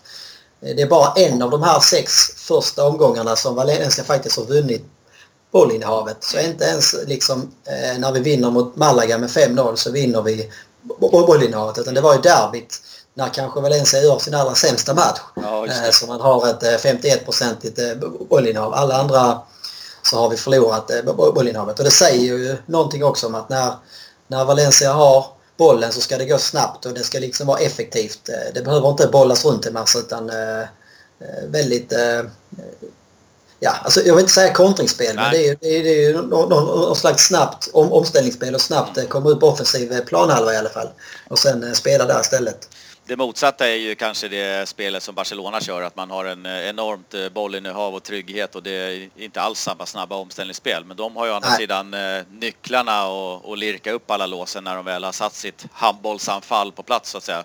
det 0.60 0.82
är 0.82 0.86
bara 0.86 1.12
en 1.12 1.42
av 1.42 1.50
de 1.50 1.62
här 1.62 1.80
sex 1.80 2.12
första 2.36 2.86
omgångarna 2.86 3.36
som 3.36 3.54
Valencia 3.54 4.04
faktiskt 4.04 4.36
har 4.36 4.44
vunnit 4.44 4.84
bollinnehavet. 5.50 6.16
Så 6.24 6.38
inte 6.38 6.64
ens 6.64 6.96
liksom, 7.06 7.52
eh, 7.64 7.98
när 7.98 8.12
vi 8.12 8.20
vinner 8.20 8.50
mot 8.50 8.76
Malaga 8.76 9.18
med 9.18 9.30
5-0 9.30 9.76
så 9.76 9.90
vinner 9.90 10.22
vi 10.22 10.50
bollinnehavet. 11.00 11.78
Utan 11.78 11.94
det 11.94 12.00
var 12.00 12.14
ju 12.14 12.20
derbyt 12.20 12.80
när 13.14 13.28
kanske 13.28 13.60
Valencia 13.60 14.02
gör 14.02 14.18
sin 14.18 14.34
allra 14.34 14.54
sämsta 14.54 14.94
match. 14.94 15.20
Ja, 15.34 15.66
eh, 15.66 15.90
så 15.90 16.06
man 16.06 16.20
har 16.20 16.48
ett 16.48 16.82
51-procentigt 16.82 17.78
eh, 17.78 17.90
eh, 17.90 17.96
bollinnehav. 18.28 18.74
Alla 18.74 18.96
andra 18.96 19.42
så 20.02 20.16
har 20.16 20.28
vi 20.28 20.36
förlorat 20.36 20.90
eh, 20.90 21.02
bollinnehavet. 21.34 21.78
Och 21.78 21.84
det 21.84 21.90
säger 21.90 22.22
ju 22.22 22.56
någonting 22.66 23.04
också 23.04 23.26
om 23.26 23.34
att 23.34 23.48
när, 23.48 23.72
när 24.28 24.44
Valencia 24.44 24.92
har 24.92 25.26
bollen 25.58 25.92
så 25.92 26.00
ska 26.00 26.18
det 26.18 26.24
gå 26.24 26.38
snabbt 26.38 26.86
och 26.86 26.94
det 26.94 27.02
ska 27.02 27.18
liksom 27.18 27.46
vara 27.46 27.58
effektivt. 27.58 28.28
Eh, 28.28 28.54
det 28.54 28.62
behöver 28.62 28.90
inte 28.90 29.06
bollas 29.06 29.44
runt 29.44 29.66
en 29.66 29.72
massa 29.72 29.98
utan 29.98 30.30
eh, 30.30 30.66
väldigt 31.46 31.92
ja, 33.60 33.70
alltså 33.82 34.00
jag 34.00 34.14
vill 34.14 34.22
inte 34.22 34.32
säga 34.32 34.52
kontringsspel 34.52 35.16
Nej. 35.16 35.24
men 35.24 35.32
det 35.32 35.48
är, 35.48 35.56
det 35.60 35.78
är, 35.78 35.82
det 35.82 36.04
är 36.04 36.08
ju 36.08 36.22
någon, 36.22 36.48
någon, 36.48 36.96
slags 36.96 37.26
snabbt 37.26 37.68
om, 37.72 37.92
omställningsspel 37.92 38.54
och 38.54 38.60
snabbt 38.60 39.08
komma 39.08 39.30
ut 39.30 39.40
på 39.40 39.48
offensiv 39.48 40.00
planhalva 40.00 40.54
i 40.54 40.56
alla 40.56 40.68
fall. 40.68 40.88
Och 41.28 41.38
sen 41.38 41.74
spela 41.74 42.04
där 42.04 42.20
istället. 42.20 42.68
Det 43.08 43.16
motsatta 43.16 43.68
är 43.68 43.74
ju 43.74 43.94
kanske 43.94 44.28
det 44.28 44.68
spelet 44.68 45.02
som 45.02 45.14
Barcelona 45.14 45.60
kör, 45.60 45.82
att 45.82 45.96
man 45.96 46.10
har 46.10 46.24
en 46.24 46.46
enormt 46.46 47.34
bollinnehav 47.34 47.94
och 47.94 48.02
trygghet 48.02 48.54
och 48.54 48.62
det 48.62 48.70
är 48.70 49.08
inte 49.16 49.40
alls 49.40 49.60
samma 49.60 49.86
snabba 49.86 50.16
omställningsspel. 50.16 50.84
Men 50.84 50.96
de 50.96 51.16
har 51.16 51.26
ju 51.26 51.32
å 51.32 51.34
andra 51.34 51.48
sidan 51.48 51.94
nycklarna 52.30 53.06
och, 53.06 53.44
och 53.44 53.56
lirka 53.56 53.92
upp 53.92 54.10
alla 54.10 54.26
låsen 54.26 54.64
när 54.64 54.76
de 54.76 54.84
väl 54.84 55.04
har 55.04 55.12
satt 55.12 55.34
sitt 55.34 55.66
handbollsanfall 55.72 56.72
på 56.72 56.82
plats 56.82 57.10
så 57.10 57.18
att 57.18 57.24
säga. 57.24 57.44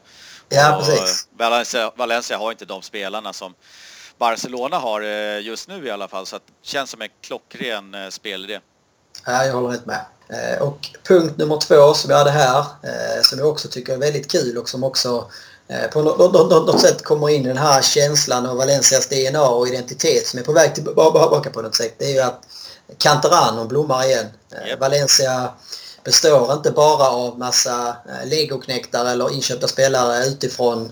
Ja, 0.50 0.78
och 0.78 0.86
precis. 0.86 1.28
Valencia, 1.38 1.92
Valencia 1.96 2.38
har 2.38 2.52
inte 2.52 2.66
de 2.66 2.82
spelarna 2.82 3.34
som 3.34 3.54
Barcelona 4.18 4.78
har 4.78 5.02
just 5.40 5.68
nu 5.68 5.88
i 5.88 5.92
alla 5.92 6.08
fall 6.08 6.26
så 6.26 6.36
det 6.36 6.44
känns 6.62 6.90
som 6.90 7.02
en 7.02 7.10
klockren 7.22 7.96
spelidé. 8.10 8.60
Ja, 9.26 9.46
jag 9.46 9.54
håller 9.54 9.70
rätt 9.70 9.86
med. 9.86 10.06
Och 10.62 10.90
punkt 11.08 11.38
nummer 11.38 11.60
två 11.60 11.94
som 11.94 12.08
vi 12.08 12.14
hade 12.14 12.32
här, 12.32 12.66
som 13.24 13.40
jag 13.40 13.48
också 13.48 13.68
tycker 13.68 13.94
är 13.94 13.98
väldigt 13.98 14.32
kul 14.32 14.58
och 14.58 14.70
som 14.70 14.84
också 14.84 15.30
Eh, 15.30 15.53
på 15.94 16.02
något, 16.02 16.82
sätt 16.82 17.04
kommer 17.04 17.30
in 17.30 17.44
den 17.44 17.58
här 17.58 17.82
känslan 17.82 18.46
av 18.46 18.58
Valencias 18.58 19.08
DNA 19.08 19.48
och 19.48 19.68
identitet 19.68 20.28
som 20.28 20.40
är 20.40 20.44
på 20.44 20.52
väg 20.52 20.76
tillbaka 20.76 21.50
på 21.50 21.62
något 21.62 21.76
sätt. 21.76 21.96
Det 21.98 22.06
är 22.06 22.14
ju 22.14 22.20
att 22.20 22.42
Cantarano 22.98 23.66
blommar 23.66 24.06
igen. 24.06 24.26
Eh, 24.52 24.68
yep. 24.68 24.80
Valencia 24.80 25.50
består 26.04 26.54
inte 26.54 26.72
bara 26.72 27.10
av 27.10 27.40
massa 27.40 27.88
eh, 28.10 28.30
legoknäktare 28.30 29.12
eller 29.12 29.34
inköpta 29.34 29.68
spelare 29.68 30.26
utifrån 30.26 30.92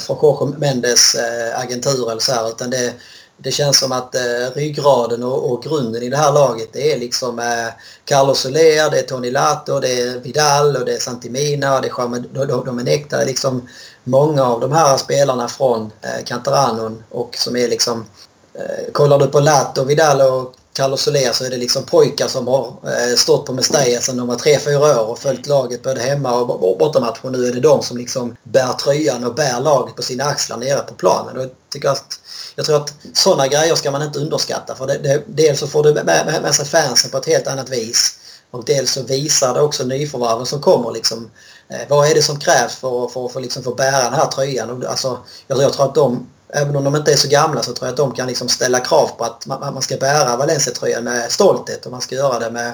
från 0.00 0.18
Jorge 0.22 0.58
Mendes 0.58 1.16
agentur 1.54 2.10
eller 2.10 2.20
så 2.20 2.32
här, 2.32 2.48
utan 2.48 2.70
det, 2.70 2.94
det 3.38 3.52
känns 3.52 3.78
som 3.78 3.92
att 3.92 4.14
eh, 4.14 4.50
ryggraden 4.54 5.22
och, 5.22 5.52
och, 5.52 5.62
grunden 5.62 6.02
i 6.02 6.08
det 6.08 6.16
här 6.16 6.32
laget 6.32 6.68
det 6.72 6.92
är 6.92 6.98
liksom 6.98 7.38
eh, 7.38 7.68
Carlos 8.04 8.40
Soler, 8.40 8.90
det 8.90 8.98
är 8.98 9.02
Tony 9.02 9.30
Lato, 9.30 9.80
det 9.80 10.00
är 10.00 10.18
Vidal 10.18 10.76
och 10.76 10.84
det 10.84 10.94
är 10.94 10.98
Santimina 10.98 11.76
och 11.76 11.82
det 11.82 11.88
är 11.88 11.92
Juan 11.98 12.64
Domenech. 12.64 13.06
Det 13.10 13.16
är 13.16 13.26
liksom 13.26 13.68
många 14.06 14.42
av 14.42 14.60
de 14.60 14.72
här 14.72 14.96
spelarna 14.96 15.48
från 15.48 15.92
eh, 16.02 16.24
Cantaranon 16.24 17.02
och 17.10 17.36
som 17.36 17.56
är 17.56 17.68
liksom 17.68 18.06
eh, 18.54 18.92
Kollar 18.92 19.18
du 19.18 19.26
på 19.26 19.40
Lato, 19.40 19.84
Vidal 19.84 20.20
och 20.20 20.54
Carlos 20.72 21.02
Soler 21.02 21.32
så 21.32 21.44
är 21.44 21.50
det 21.50 21.56
liksom 21.56 21.82
pojkar 21.82 22.28
som 22.28 22.48
har 22.48 22.66
eh, 22.66 23.16
stått 23.16 23.46
på 23.46 23.52
Mestalla 23.52 24.00
sedan 24.00 24.16
de 24.16 24.26
var 24.26 24.36
3-4 24.36 24.98
år 24.98 25.10
och 25.10 25.18
följt 25.18 25.46
laget 25.46 25.82
både 25.82 26.00
hemma 26.00 26.34
och 26.34 26.78
bortamatch. 26.78 27.18
Och 27.22 27.32
nu 27.32 27.46
är 27.46 27.52
det 27.52 27.60
de 27.60 27.82
som 27.82 27.96
liksom 27.96 28.36
bär 28.42 28.72
tröjan 28.72 29.24
och 29.24 29.34
bär 29.34 29.60
laget 29.60 29.96
på 29.96 30.02
sina 30.02 30.24
axlar 30.24 30.56
nere 30.56 30.78
på 30.78 30.94
planen. 30.94 31.36
Och 31.36 31.42
jag, 31.42 31.50
tycker 31.72 31.88
att, 31.88 32.20
jag 32.54 32.66
tror 32.66 32.76
att 32.76 32.94
sådana 33.12 33.46
grejer 33.46 33.74
ska 33.74 33.90
man 33.90 34.02
inte 34.02 34.18
underskatta. 34.18 34.74
För 34.74 34.86
det, 34.86 34.98
det, 34.98 35.22
dels 35.26 35.60
så 35.60 35.66
får 35.66 35.82
du 35.82 35.94
med, 35.94 36.06
med, 36.06 36.42
med 36.42 36.54
sig 36.54 36.66
fansen 36.66 37.10
på 37.10 37.18
ett 37.18 37.26
helt 37.26 37.46
annat 37.46 37.68
vis. 37.68 38.18
Och 38.50 38.64
dels 38.64 38.92
så 38.92 39.02
visar 39.02 39.54
det 39.54 39.60
också 39.60 39.84
nyförvärven 39.84 40.46
som 40.46 40.60
kommer 40.60 40.92
liksom, 40.92 41.30
eh, 41.68 41.88
vad 41.88 42.10
är 42.10 42.14
det 42.14 42.22
som 42.22 42.40
krävs 42.40 42.74
för, 42.74 43.08
för, 43.08 43.28
för, 43.28 43.40
liksom, 43.40 43.62
för 43.62 43.70
att 43.70 43.78
liksom 43.78 43.92
bära 43.92 44.10
den 44.10 44.20
här 44.20 44.26
tröjan. 44.26 44.70
Och, 44.70 44.90
alltså, 44.90 45.18
jag, 45.46 45.62
jag 45.62 45.72
tror 45.72 45.84
att 45.84 45.94
de 45.94 46.26
även 46.48 46.76
om 46.76 46.84
de 46.84 46.96
inte 46.96 47.12
är 47.12 47.16
så 47.16 47.28
gamla 47.28 47.62
så 47.62 47.72
tror 47.72 47.86
jag 47.86 47.92
att 47.92 47.96
de 47.96 48.14
kan 48.14 48.26
liksom 48.26 48.48
ställa 48.48 48.80
krav 48.80 49.10
på 49.18 49.24
att 49.24 49.46
man, 49.46 49.82
ska 49.82 49.96
bära 49.96 50.36
Valencia-tröjan 50.36 51.04
med 51.04 51.32
stolthet 51.32 51.86
och 51.86 51.92
man 51.92 52.00
ska 52.00 52.14
göra 52.14 52.38
det 52.38 52.50
med 52.50 52.72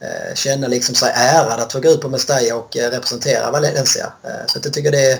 eh, 0.00 0.34
känna 0.34 0.68
liksom 0.68 0.94
sig 0.94 1.12
ärad 1.14 1.60
att 1.60 1.72
få 1.72 1.80
gå 1.80 1.88
ut 1.88 2.00
på 2.00 2.08
Mestalla 2.08 2.56
och 2.56 2.76
eh, 2.76 2.90
representera 2.90 3.50
Valencia. 3.50 4.12
Eh, 4.22 4.46
så 4.46 4.58
jag 4.64 4.72
tycker 4.72 4.90
det 4.90 5.12
är, 5.12 5.18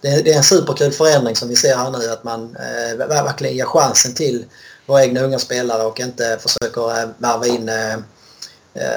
det 0.00 0.08
är, 0.08 0.22
det 0.22 0.32
är 0.32 0.36
en 0.36 0.44
superkul 0.44 0.92
förändring 0.92 1.36
som 1.36 1.48
vi 1.48 1.56
ser 1.56 1.76
här 1.76 1.90
nu 1.90 2.10
att 2.10 2.24
man 2.24 2.56
eh, 2.56 3.06
verkligen 3.06 3.56
ger 3.56 3.64
chansen 3.64 4.14
till 4.14 4.44
våra 4.86 5.04
egna 5.04 5.20
unga 5.20 5.38
spelare 5.38 5.82
och 5.82 6.00
inte 6.00 6.38
försöker 6.40 7.00
eh, 7.00 7.08
värva 7.18 7.46
in 7.46 7.70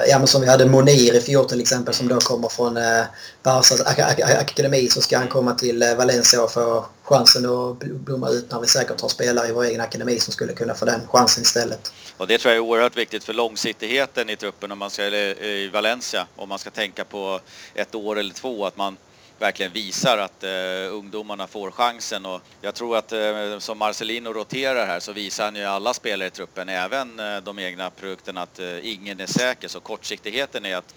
ja, 0.08 0.18
men 0.18 0.26
som 0.26 0.40
vi 0.40 0.48
hade 0.48 0.66
Monir 0.66 1.14
i 1.14 1.20
fjol 1.20 1.48
till 1.48 1.60
exempel 1.60 1.94
som 1.94 2.08
då 2.08 2.18
kommer 2.20 2.48
från 2.48 2.76
eh, 2.76 3.04
Barças 3.42 3.80
ak 3.86 3.98
ak 3.98 4.20
akademi 4.20 4.88
så 4.88 5.00
ska 5.00 5.18
han 5.18 5.28
komma 5.28 5.54
till 5.54 5.82
eh, 5.82 5.94
Valencia 5.94 6.42
och 6.42 6.52
få 6.52 6.86
chansen 7.02 7.46
att 7.46 7.78
blomma 7.78 8.28
ut 8.28 8.50
när 8.50 8.60
vi 8.60 8.66
säkert 8.66 9.00
har 9.00 9.08
spelare 9.08 9.48
i 9.48 9.52
vår 9.52 9.64
egen 9.64 9.80
akademi 9.80 10.20
som 10.20 10.32
skulle 10.32 10.52
kunna 10.52 10.74
få 10.74 10.84
den 10.84 11.00
chansen 11.08 11.42
istället. 11.42 11.92
Och 12.16 12.26
det 12.26 12.38
tror 12.38 12.54
jag 12.54 12.56
är 12.56 12.68
oerhört 12.68 12.96
viktigt 12.96 13.24
för 13.24 13.32
långsiktigheten 13.32 14.30
i 14.30 14.36
truppen 14.36 14.72
om 14.72 14.78
man 14.78 14.90
ska, 14.90 15.06
i 15.06 15.70
Valencia 15.72 16.26
om 16.36 16.48
man 16.48 16.58
ska 16.58 16.70
tänka 16.70 17.04
på 17.04 17.40
ett 17.74 17.94
år 17.94 18.18
eller 18.18 18.34
två 18.34 18.66
att 18.66 18.76
man 18.76 18.96
verkligen 19.40 19.72
visar 19.72 20.18
att 20.18 20.44
eh, 20.44 20.50
ungdomarna 20.94 21.46
får 21.46 21.70
chansen 21.70 22.26
och 22.26 22.40
jag 22.60 22.74
tror 22.74 22.96
att 22.96 23.12
eh, 23.12 23.58
som 23.58 23.78
Marcelino 23.78 24.32
roterar 24.32 24.86
här 24.86 25.00
så 25.00 25.12
visar 25.12 25.44
han 25.44 25.56
ju 25.56 25.64
alla 25.64 25.94
spelare 25.94 26.28
i 26.28 26.30
truppen, 26.30 26.68
även 26.68 27.20
eh, 27.20 27.36
de 27.36 27.58
egna 27.58 27.90
produkterna, 27.90 28.42
att 28.42 28.58
eh, 28.58 28.92
ingen 28.92 29.20
är 29.20 29.26
säker. 29.26 29.68
Så 29.68 29.80
kortsiktigheten 29.80 30.66
är 30.66 30.76
att 30.76 30.94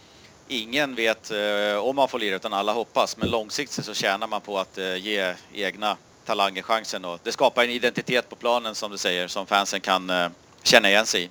ingen 0.48 0.96
vet 0.96 1.32
eh, 1.32 1.78
om 1.78 1.96
man 1.96 2.08
får 2.08 2.20
lira 2.20 2.36
utan 2.36 2.54
alla 2.54 2.74
hoppas. 2.74 3.18
Men 3.18 3.30
långsiktigt 3.30 3.86
så 3.86 3.94
tjänar 3.94 4.28
man 4.28 4.42
på 4.42 4.60
att 4.60 4.78
eh, 4.78 4.96
ge 4.96 5.34
egna 5.54 5.98
talanger 6.26 6.62
chansen 6.62 7.06
och 7.06 7.20
det 7.24 7.32
skapar 7.32 7.64
en 7.64 7.70
identitet 7.70 8.30
på 8.30 8.36
planen 8.36 8.76
som 8.76 8.92
du 8.92 8.98
säger 8.98 9.28
som 9.28 9.46
fansen 9.46 9.82
kan 9.82 10.10
eh, 10.10 10.28
känna 10.64 10.90
igen 10.90 11.06
sig 11.06 11.24
i. 11.24 11.30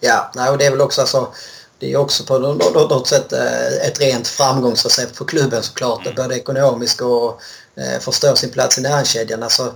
Ja, 0.00 0.30
nej, 0.34 0.50
och 0.50 0.58
det 0.58 0.66
är 0.66 0.70
väl 0.70 0.80
också 0.80 1.06
så 1.06 1.34
det 1.78 1.92
är 1.92 1.96
också 1.96 2.24
på 2.24 2.38
något 2.38 3.08
sätt 3.08 3.32
eh, 3.32 3.86
ett 3.86 4.00
rent 4.00 4.28
framgångsrecept 4.28 5.16
för 5.16 5.24
klubben 5.24 5.62
såklart. 5.62 6.06
Mm. 6.06 6.14
Både 6.14 6.36
ekonomiskt 6.36 7.00
och 7.00 7.40
eh, 7.74 8.00
förstå 8.00 8.36
sin 8.36 8.50
plats 8.50 8.78
i 8.78 8.80
näringskedjan. 8.80 9.42
Alltså, 9.42 9.72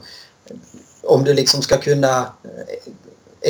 om 1.02 1.24
du 1.24 1.34
liksom 1.34 1.62
ska 1.62 1.78
kunna 1.78 2.18
eh, 2.18 2.92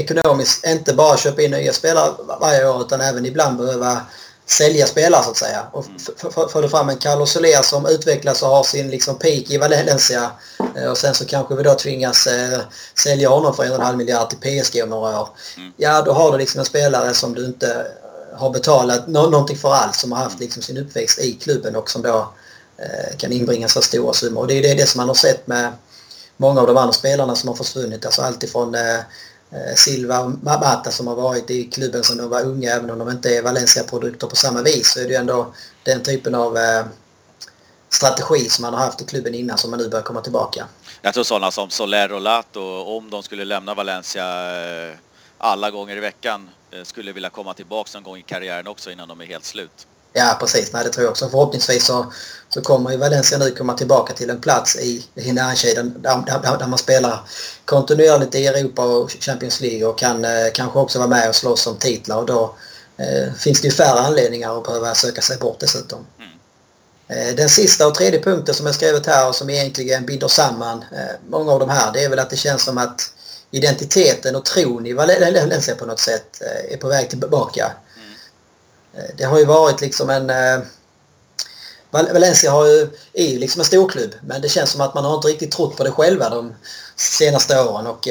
ekonomiskt 0.00 0.66
inte 0.66 0.94
bara 0.94 1.16
köpa 1.16 1.42
in 1.42 1.50
nya 1.50 1.72
spelare 1.72 2.12
varje 2.40 2.68
år 2.68 2.80
utan 2.82 3.00
även 3.00 3.26
ibland 3.26 3.58
behöva 3.58 4.00
sälja 4.46 4.86
spelare 4.86 5.24
så 5.24 5.30
att 5.30 5.36
säga. 5.36 5.66
Och 5.72 5.86
mm. 5.86 6.48
förde 6.48 6.68
fram 6.68 6.88
en 6.88 6.96
Carlos 6.96 7.32
Soler 7.32 7.62
som 7.62 7.86
utvecklas 7.86 8.42
och 8.42 8.48
har 8.48 8.64
sin 8.64 8.90
liksom 8.90 9.18
peak 9.18 9.50
i 9.50 9.58
Valencia. 9.58 10.30
Och 10.90 10.98
sen 10.98 11.14
så 11.14 11.24
kanske 11.24 11.54
vi 11.54 11.62
då 11.62 11.74
tvingas 11.74 12.26
eh, 12.26 12.60
sälja 12.98 13.28
honom 13.28 13.54
för 13.54 13.64
en 13.64 13.70
och 13.70 13.78
en 13.78 13.84
halv 13.84 13.98
miljard 13.98 14.30
till 14.30 14.38
PSG 14.38 14.82
om 14.82 14.88
några 14.88 15.20
år. 15.20 15.28
Mm. 15.56 15.72
Ja, 15.76 16.02
då 16.02 16.12
har 16.12 16.32
du 16.32 16.38
liksom 16.38 16.58
en 16.58 16.64
spelare 16.64 17.14
som 17.14 17.34
du 17.34 17.44
inte 17.44 17.86
har 18.34 18.50
betalat 18.50 19.08
någonting 19.08 19.56
för 19.56 19.72
allt 19.72 19.94
som 19.94 20.12
har 20.12 20.18
haft 20.18 20.40
liksom 20.40 20.62
sin 20.62 20.78
uppväxt 20.78 21.18
i 21.18 21.32
klubben 21.32 21.76
och 21.76 21.90
som 21.90 22.02
då 22.02 22.32
eh, 22.76 23.16
kan 23.16 23.32
inbringa 23.32 23.68
så 23.68 23.82
stora 23.82 24.12
summor. 24.12 24.40
Och 24.40 24.46
det 24.46 24.58
är 24.58 24.62
det, 24.62 24.74
det 24.74 24.86
som 24.86 24.98
man 24.98 25.08
har 25.08 25.14
sett 25.14 25.46
med 25.46 25.72
många 26.36 26.60
av 26.60 26.66
de 26.66 26.76
andra 26.76 26.92
spelarna 26.92 27.36
som 27.36 27.48
har 27.48 27.56
försvunnit. 27.56 28.06
Alltså 28.06 28.22
alltifrån 28.22 28.74
eh, 28.74 28.98
eh, 29.50 29.74
Silva 29.76 30.20
och 30.20 30.30
Mata 30.42 30.90
som 30.90 31.06
har 31.06 31.14
varit 31.14 31.50
i 31.50 31.64
klubben 31.64 32.04
som 32.04 32.16
de 32.16 32.28
var 32.28 32.42
unga, 32.42 32.70
även 32.70 32.90
om 32.90 32.98
de 32.98 33.10
inte 33.10 33.36
är 33.36 33.42
Valencia-produkter 33.42 34.26
på 34.26 34.36
samma 34.36 34.62
vis, 34.62 34.92
så 34.92 35.00
är 35.00 35.04
det 35.04 35.10
ju 35.10 35.16
ändå 35.16 35.54
den 35.82 36.02
typen 36.02 36.34
av 36.34 36.56
eh, 36.56 36.84
strategi 37.88 38.48
som 38.48 38.62
man 38.62 38.74
har 38.74 38.80
haft 38.80 39.02
i 39.02 39.04
klubben 39.04 39.34
innan 39.34 39.58
som 39.58 39.70
man 39.70 39.80
nu 39.80 39.88
börjar 39.88 40.04
komma 40.04 40.20
tillbaka. 40.20 40.66
Jag 41.02 41.14
tror 41.14 41.24
sådana 41.24 41.50
som 41.50 41.70
Soler 41.70 42.12
och 42.12 42.20
Lato, 42.20 42.60
om 42.82 43.10
de 43.10 43.22
skulle 43.22 43.44
lämna 43.44 43.74
Valencia 43.74 44.24
eh, 44.88 44.96
alla 45.38 45.70
gånger 45.70 45.96
i 45.96 46.00
veckan, 46.00 46.50
skulle 46.85 47.12
vilja 47.12 47.30
komma 47.30 47.54
tillbaka 47.54 47.90
någon 47.94 48.02
gång 48.02 48.16
i 48.16 48.22
karriären 48.22 48.66
också 48.66 48.90
innan 48.90 49.08
de 49.08 49.20
är 49.20 49.26
helt 49.26 49.44
slut. 49.44 49.87
Ja 50.12 50.37
precis, 50.40 50.72
nej, 50.72 50.85
det 50.85 50.90
tror 50.90 51.04
jag 51.04 51.11
också. 51.11 51.28
Förhoppningsvis 51.28 51.87
så, 51.87 52.12
så 52.48 52.61
kommer 52.61 52.90
ju 52.90 52.96
Valencia 52.96 53.38
nu 53.38 53.50
komma 53.50 53.74
tillbaka 53.74 54.12
till 54.12 54.30
en 54.30 54.40
plats 54.40 54.76
i, 54.76 55.04
närkedjan 55.14 55.94
där, 55.98 56.22
där, 56.42 56.58
där, 56.58 56.66
man 56.66 56.78
spelar 56.78 57.20
kontinuerligt 57.64 58.35
i 58.35 58.46
Europa 58.46 58.85
och 58.85 59.11
Champions 59.11 59.61
League 59.61 59.87
och 59.87 59.98
kan 59.98 60.24
eh, 60.24 60.30
kanske 60.54 60.78
också 60.78 60.98
vara 60.98 61.08
med 61.08 61.28
och 61.28 61.35
slåss 61.35 61.66
om 61.66 61.76
titlar 61.76 62.16
och 62.16 62.26
då 62.26 62.54
eh, 62.96 63.35
finns 63.35 63.61
det 63.61 63.68
ju 63.68 63.74
färre 63.74 64.00
anledningar 64.00 64.58
att 64.58 64.64
behöva 64.64 64.94
söka 64.94 65.20
sig 65.20 65.38
bort 65.38 65.61
dessutom. 65.61 66.06
Mm. 66.18 67.28
Eh, 67.28 67.35
den 67.35 67.48
sista 67.48 67.87
och 67.87 67.94
tredje 67.94 68.22
punkten 68.22 68.54
som 68.54 68.66
jag 68.66 68.74
skrivit 68.74 69.06
här 69.06 69.28
och 69.28 69.35
som 69.35 69.50
egentligen 69.50 70.06
binder 70.06 70.28
samman 70.28 70.85
eh, 70.92 71.14
många 71.28 71.52
av 71.52 71.61
de 71.61 71.68
här 71.68 71.92
det 71.92 72.04
är 72.04 72.08
väl 72.08 72.18
att 72.18 72.30
det 72.30 72.37
känns 72.37 72.62
som 72.62 72.78
att 72.78 73.12
identiteten 73.52 74.36
och 74.36 74.44
tron 74.44 74.86
i 74.86 74.92
Valencia 74.92 75.74
på 75.74 75.86
något 75.86 76.00
sätt 76.00 76.42
eh, 76.42 76.74
är 76.74 76.76
på 76.76 76.88
väg 76.88 77.10
tillbaka. 77.10 77.72
Eh, 78.94 79.14
det 79.16 79.24
har 79.24 79.38
ju 79.38 79.44
varit 79.44 79.80
liksom 79.80 80.10
en... 80.10 80.30
Eh, 80.30 80.60
Valencia 81.90 82.50
har 82.50 82.66
ju, 82.66 82.88
är 83.12 83.26
ju 83.26 83.38
liksom 83.38 83.60
en 83.60 83.64
storklubb 83.64 84.14
men 84.22 84.40
det 84.40 84.48
känns 84.48 84.70
som 84.70 84.80
att 84.80 84.94
man 84.94 85.04
har 85.04 85.14
inte 85.14 85.28
riktigt 85.28 85.52
trott 85.52 85.76
på 85.76 85.84
det 85.84 85.90
själva 85.90 86.28
de 86.28 86.54
senaste 86.96 87.60
åren 87.60 87.86
och 87.86 88.08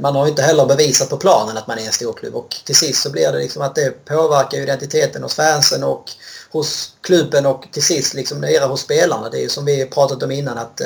man 0.00 0.16
har 0.16 0.28
inte 0.28 0.42
heller 0.42 0.66
bevisat 0.66 1.10
på 1.10 1.16
planen 1.16 1.56
att 1.56 1.66
man 1.66 1.78
är 1.78 1.86
en 1.86 1.92
storklubb 1.92 2.34
och 2.34 2.56
till 2.64 2.76
sist 2.76 3.02
så 3.02 3.10
blir 3.10 3.32
det 3.32 3.38
liksom 3.38 3.62
att 3.62 3.74
det 3.74 4.04
påverkar 4.04 4.58
identiteten 4.58 5.22
hos 5.22 5.34
fansen 5.34 5.84
och 5.84 6.10
hos 6.50 6.92
klubben 7.00 7.46
och 7.46 7.68
till 7.72 7.82
sist 7.82 8.14
liksom 8.14 8.40
nere 8.40 8.64
hos 8.64 8.80
spelarna. 8.80 9.30
Det 9.30 9.38
är 9.38 9.42
ju 9.42 9.48
som 9.48 9.64
vi 9.64 9.86
pratat 9.86 10.22
om 10.22 10.30
innan 10.30 10.58
att 10.58 10.80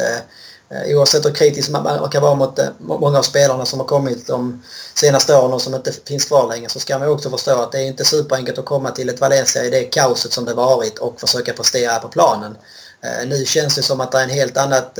Eh, 0.72 0.96
oavsett 0.96 1.24
hur 1.26 1.34
kritisk 1.34 1.70
man 1.70 2.10
kan 2.10 2.22
vara 2.22 2.34
mot 2.34 2.58
eh, 2.58 2.68
många 2.78 3.18
av 3.18 3.22
spelarna 3.22 3.66
som 3.66 3.80
har 3.80 3.86
kommit 3.86 4.26
de 4.26 4.62
senaste 4.94 5.36
åren 5.36 5.52
och 5.52 5.62
som 5.62 5.74
inte 5.74 5.92
finns 5.92 6.24
kvar 6.24 6.48
längre 6.48 6.68
så 6.68 6.80
ska 6.80 6.98
man 6.98 7.08
också 7.08 7.30
förstå 7.30 7.62
att 7.62 7.72
det 7.72 7.78
är 7.78 7.86
inte 7.86 8.04
superenkelt 8.04 8.58
att 8.58 8.64
komma 8.64 8.90
till 8.90 9.08
ett 9.08 9.20
Valencia 9.20 9.64
i 9.64 9.70
det 9.70 9.84
kaoset 9.84 10.32
som 10.32 10.44
det 10.44 10.54
varit 10.54 10.98
och 10.98 11.20
försöka 11.20 11.52
prestera 11.52 11.98
på 11.98 12.08
planen. 12.08 12.56
Eh, 13.00 13.28
nu 13.28 13.44
känns 13.44 13.74
det 13.74 13.82
som 13.82 14.00
att 14.00 14.12
det 14.12 14.18
är 14.18 14.22
en 14.22 14.30
helt 14.30 14.56
annat 14.56 14.98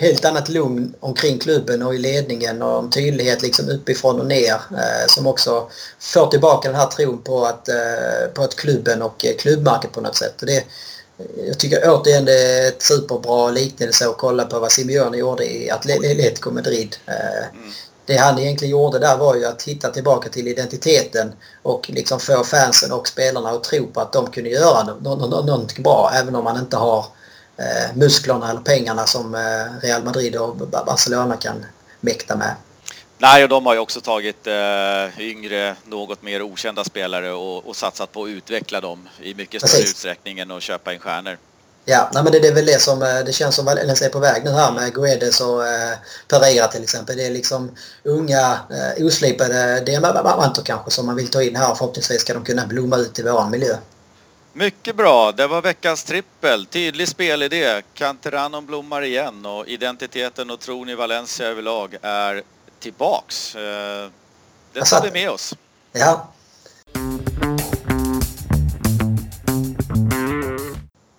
helt 0.00 0.24
annat 0.24 0.48
lugn 0.48 0.94
omkring 1.00 1.38
klubben 1.38 1.82
och 1.82 1.94
i 1.94 1.98
ledningen 1.98 2.62
och 2.62 2.78
en 2.78 2.90
tydlighet 2.90 3.42
liksom 3.42 3.68
uppifrån 3.68 4.20
och 4.20 4.26
ner 4.26 4.60
som 5.06 5.26
också 5.26 5.70
får 5.98 6.26
tillbaka 6.26 6.68
den 6.68 6.80
här 6.80 6.86
tron 6.86 7.22
på 7.22 7.44
att, 7.44 7.68
på 8.34 8.42
att 8.42 8.56
klubben 8.56 9.02
och 9.02 9.24
klubbmärket 9.38 9.92
på 9.92 10.00
något 10.00 10.16
sätt. 10.16 10.34
det, 10.38 10.64
jag 11.46 11.58
tycker 11.58 11.90
återigen 11.90 12.24
det 12.24 12.42
är 12.42 12.68
ett 12.68 12.82
superbra 12.82 13.50
liknelse 13.50 14.08
att 14.08 14.18
kolla 14.18 14.44
på 14.44 14.58
vad 14.58 14.72
Simeone 14.72 15.16
gjorde 15.16 15.44
i 15.44 15.70
Atletico 15.70 16.50
Madrid. 16.50 16.96
Mm. 17.06 17.72
Det 18.06 18.16
han 18.16 18.38
egentligen 18.38 18.72
gjorde 18.72 18.98
där 18.98 19.16
var 19.16 19.34
ju 19.34 19.44
att 19.44 19.62
hitta 19.62 19.90
tillbaka 19.90 20.28
till 20.28 20.48
identiteten 20.48 21.32
och 21.62 21.90
liksom 21.90 22.20
få 22.20 22.44
fansen 22.44 22.92
och 22.92 23.08
spelarna 23.08 23.50
att 23.50 23.64
tro 23.64 23.86
på 23.86 24.00
att 24.00 24.12
de 24.12 24.30
kunde 24.30 24.50
göra 24.50 24.94
någonting 25.42 25.82
bra 25.82 26.10
även 26.14 26.34
om 26.34 26.44
man 26.44 26.58
inte 26.58 26.76
har 26.76 27.04
eh, 27.56 27.96
musklerna 27.96 28.50
eller 28.50 28.60
pengarna 28.60 29.06
som 29.06 29.34
eh, 29.34 29.80
Real 29.82 30.04
Madrid 30.04 30.36
och 30.36 30.56
Barcelona 30.56 31.36
kan 31.36 31.66
mäkta 32.00 32.36
med. 32.36 32.54
Nej, 33.22 33.42
och 33.42 33.48
de 33.48 33.66
har 33.66 33.74
ju 33.74 33.80
också 33.80 34.00
tagit 34.00 34.46
eh, 34.46 35.20
yngre, 35.20 35.76
något 35.84 36.22
mer 36.22 36.42
okända 36.42 36.84
spelare 36.84 37.32
och, 37.32 37.68
och, 37.68 37.76
satsat 37.76 38.12
på 38.12 38.24
att 38.24 38.28
utveckla 38.28 38.80
dem 38.80 39.08
i 39.22 39.34
mycket 39.34 39.62
större 39.62 39.78
Precis. 39.78 39.90
utsträckning 39.90 40.38
än 40.38 40.50
att 40.50 40.62
köpa 40.62 40.92
in 40.92 41.00
stjärnor. 41.00 41.38
Ja, 41.84 42.10
nej, 42.14 42.22
men 42.22 42.32
det, 42.32 42.40
det 42.40 42.48
är 42.48 42.54
väl 42.54 42.66
det 42.66 42.80
som 42.80 43.02
eh, 43.02 43.18
det 43.26 43.32
känns 43.32 43.54
som 43.54 43.64
Valencia 43.64 44.06
är 44.06 44.12
på 44.12 44.18
väg 44.18 44.44
nu 44.44 44.50
här 44.50 44.72
med 44.72 44.94
Guedes 44.94 45.40
och 45.40 45.66
eh, 45.66 45.96
Pereira 46.28 46.68
till 46.68 46.82
exempel. 46.82 47.16
Det 47.16 47.26
är 47.26 47.30
liksom 47.30 47.70
unga, 48.04 48.58
eh, 48.70 49.06
oslipade 49.06 49.80
diamanter 49.80 50.62
kanske 50.62 50.90
som 50.90 51.06
man 51.06 51.16
vill 51.16 51.28
ta 51.28 51.42
in 51.42 51.56
här. 51.56 51.74
Förhoppningsvis 51.74 52.20
ska 52.20 52.34
de 52.34 52.44
kunna 52.44 52.66
blomma 52.66 52.96
ut 52.96 53.18
i 53.18 53.22
vår 53.22 53.50
miljö. 53.50 53.76
Mycket 54.52 54.96
bra, 54.96 55.32
det 55.32 55.46
var 55.46 55.62
veckans 55.62 56.04
trippel. 56.04 56.66
Tydlig 56.66 57.08
spelidé. 57.08 57.82
Canteranon 57.94 58.66
blommar 58.66 59.02
igen 59.02 59.46
och 59.46 59.66
identiteten 59.66 60.50
och 60.50 60.60
tron 60.60 60.88
i 60.88 60.94
Valencia 60.94 61.46
överlag 61.46 61.96
är 62.02 62.42
tillbaks. 62.80 63.56
Eh, 63.56 64.10
det 64.72 64.84
tar 64.84 65.02
vi 65.02 65.10
med 65.10 65.30
oss. 65.30 65.54
Ja. 65.92 66.28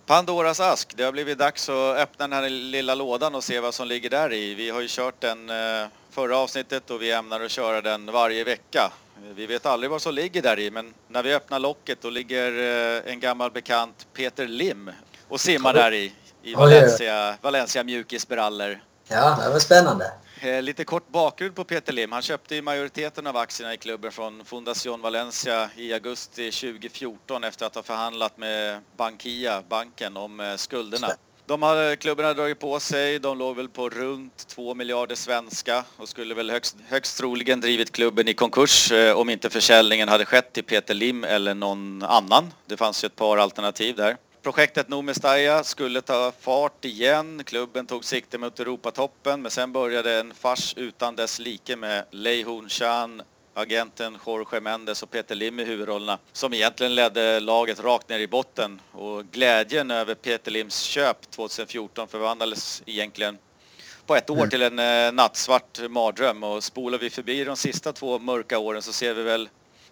Pandoras 0.06 0.60
ask. 0.60 0.94
Det 0.98 1.04
har 1.04 1.12
blivit 1.12 1.38
dags 1.38 1.70
att 1.70 1.98
öppna 1.98 2.28
den 2.28 2.34
här 2.34 2.50
lilla 2.50 2.96
lådan 2.96 3.36
och 3.36 3.44
se 3.44 3.60
vad 3.60 3.74
som 3.74 3.88
ligger 3.88 4.10
där 4.10 4.34
i. 4.34 4.56
Vi 4.56 4.70
har 4.70 4.82
ju 4.82 4.88
kört 4.90 5.22
den 5.22 5.50
eh, 5.50 5.88
förra 6.12 6.38
avsnittet 6.38 6.90
och 6.90 7.02
vi 7.02 7.12
ämnar 7.12 7.42
att 7.42 7.52
köra 7.52 7.82
den 7.82 8.12
varje 8.12 8.44
vecka. 8.44 8.92
Vi 9.36 9.46
vet 9.46 9.66
aldrig 9.66 9.90
vad 9.92 10.02
som 10.02 10.14
ligger 10.14 10.42
där 10.42 10.60
i 10.60 10.72
men 10.72 10.94
när 11.08 11.24
vi 11.24 11.34
öppnar 11.34 11.60
locket 11.60 12.02
då 12.02 12.10
ligger 12.10 12.52
eh, 13.06 13.12
en 13.12 13.20
gammal 13.20 13.52
bekant 13.52 14.08
Peter 14.14 14.48
Lim 14.48 14.92
och 15.28 15.42
simmar 15.42 15.74
där 15.74 15.94
i. 15.94 16.14
I 16.44 16.56
Valencia, 16.56 17.36
Valencia 17.42 17.84
mjukisbrallor. 17.84 18.80
Ja, 19.08 19.38
det 19.44 19.50
var 19.50 19.60
spännande. 19.60 20.12
Eh, 20.44 20.62
lite 20.62 20.86
kort 20.86 21.12
bakgrund 21.12 21.56
på 21.56 21.64
Peter 21.64 21.94
Lim. 21.94 22.12
Han 22.12 22.22
köpte 22.22 22.56
ju 22.56 22.62
majoriteten 22.62 23.28
av 23.28 23.38
aktierna 23.38 23.74
i 23.74 23.78
klubben 23.78 24.12
från 24.12 24.46
Fundación 24.46 25.02
Valencia 25.02 25.70
i 25.76 25.94
augusti 25.94 26.52
2014 26.52 27.44
efter 27.44 27.66
att 27.66 27.76
ha 27.76 27.84
förhandlat 27.84 28.38
med 28.38 28.82
Bankia, 28.98 29.64
banken, 29.70 30.18
om 30.18 30.40
eh, 30.40 30.56
skulderna. 30.56 31.08
De 31.46 31.62
hade, 31.62 31.96
klubben 31.96 32.26
hade 32.26 32.42
dragit 32.42 32.60
på 32.60 32.80
sig, 32.80 33.20
de 33.20 33.38
låg 33.38 33.56
väl 33.56 33.70
på 33.70 33.90
runt 33.90 34.48
2 34.48 34.74
miljarder 34.74 35.16
svenska 35.16 35.84
och 35.98 36.10
skulle 36.10 36.34
väl 36.34 36.52
högst, 36.52 36.78
högst 36.88 37.18
troligen 37.18 37.62
drivit 37.62 37.92
klubben 37.92 38.28
i 38.28 38.34
konkurs 38.34 38.92
eh, 38.92 39.18
om 39.18 39.30
inte 39.30 39.50
försäljningen 39.50 40.10
hade 40.10 40.26
skett 40.26 40.54
till 40.54 40.64
Peter 40.64 40.94
Lim 40.94 41.24
eller 41.24 41.54
någon 41.54 42.04
annan. 42.04 42.54
Det 42.66 42.78
fanns 42.78 43.04
ju 43.04 43.06
ett 43.06 43.16
par 43.16 43.38
alternativ 43.38 43.96
där. 43.96 44.18
Projektet 44.44 44.90
Nomestaya 44.90 45.64
skulle 45.64 46.02
ta 46.02 46.32
fart 46.40 46.86
igen. 46.86 47.44
Klubben 47.44 47.86
tog 47.86 48.06
sikte 48.06 48.38
mot 48.38 48.60
Europatoppen 48.60 49.42
men 49.42 49.52
sen 49.52 49.72
började 49.72 50.20
en 50.20 50.34
fars 50.34 50.74
utan 50.78 51.16
dess 51.16 51.40
like 51.40 51.76
med 51.76 52.06
Lei 52.12 52.44
Hun 52.44 52.70
Chan, 52.70 53.22
agenten 53.54 54.18
Jorge 54.26 54.62
Mendes 54.62 55.04
och 55.04 55.12
Peter 55.12 55.36
Lim 55.36 55.60
i 55.60 55.64
huvudrollerna 55.64 56.18
som 56.32 56.54
egentligen 56.54 56.96
ledde 56.96 57.40
laget 57.40 57.80
rakt 57.80 58.10
ner 58.10 58.20
i 58.20 58.28
botten 58.28 58.82
och 58.92 59.26
glädjen 59.32 59.92
över 59.92 60.16
Peter 60.16 60.52
Lims 60.52 60.80
köp 60.80 61.32
2014 61.32 62.08
förvandlades 62.08 62.84
egentligen 62.86 63.38
på 64.06 64.16
ett 64.16 64.30
år 64.30 64.38
mm. 64.38 64.50
till 64.50 64.62
en 64.62 64.80
eh, 64.80 65.12
nattsvart 65.12 65.80
mardröm 65.90 66.44
och 66.44 66.64
spolar 66.64 66.98
vi 66.98 67.10
förbi 67.10 67.44
de 67.44 67.58
sista 67.58 67.94
två 67.94 68.20
mörka 68.20 68.60
åren 68.60 68.82
så 68.82 68.94
ser 68.94 69.14
vi 69.14 69.24
väl 69.24 69.50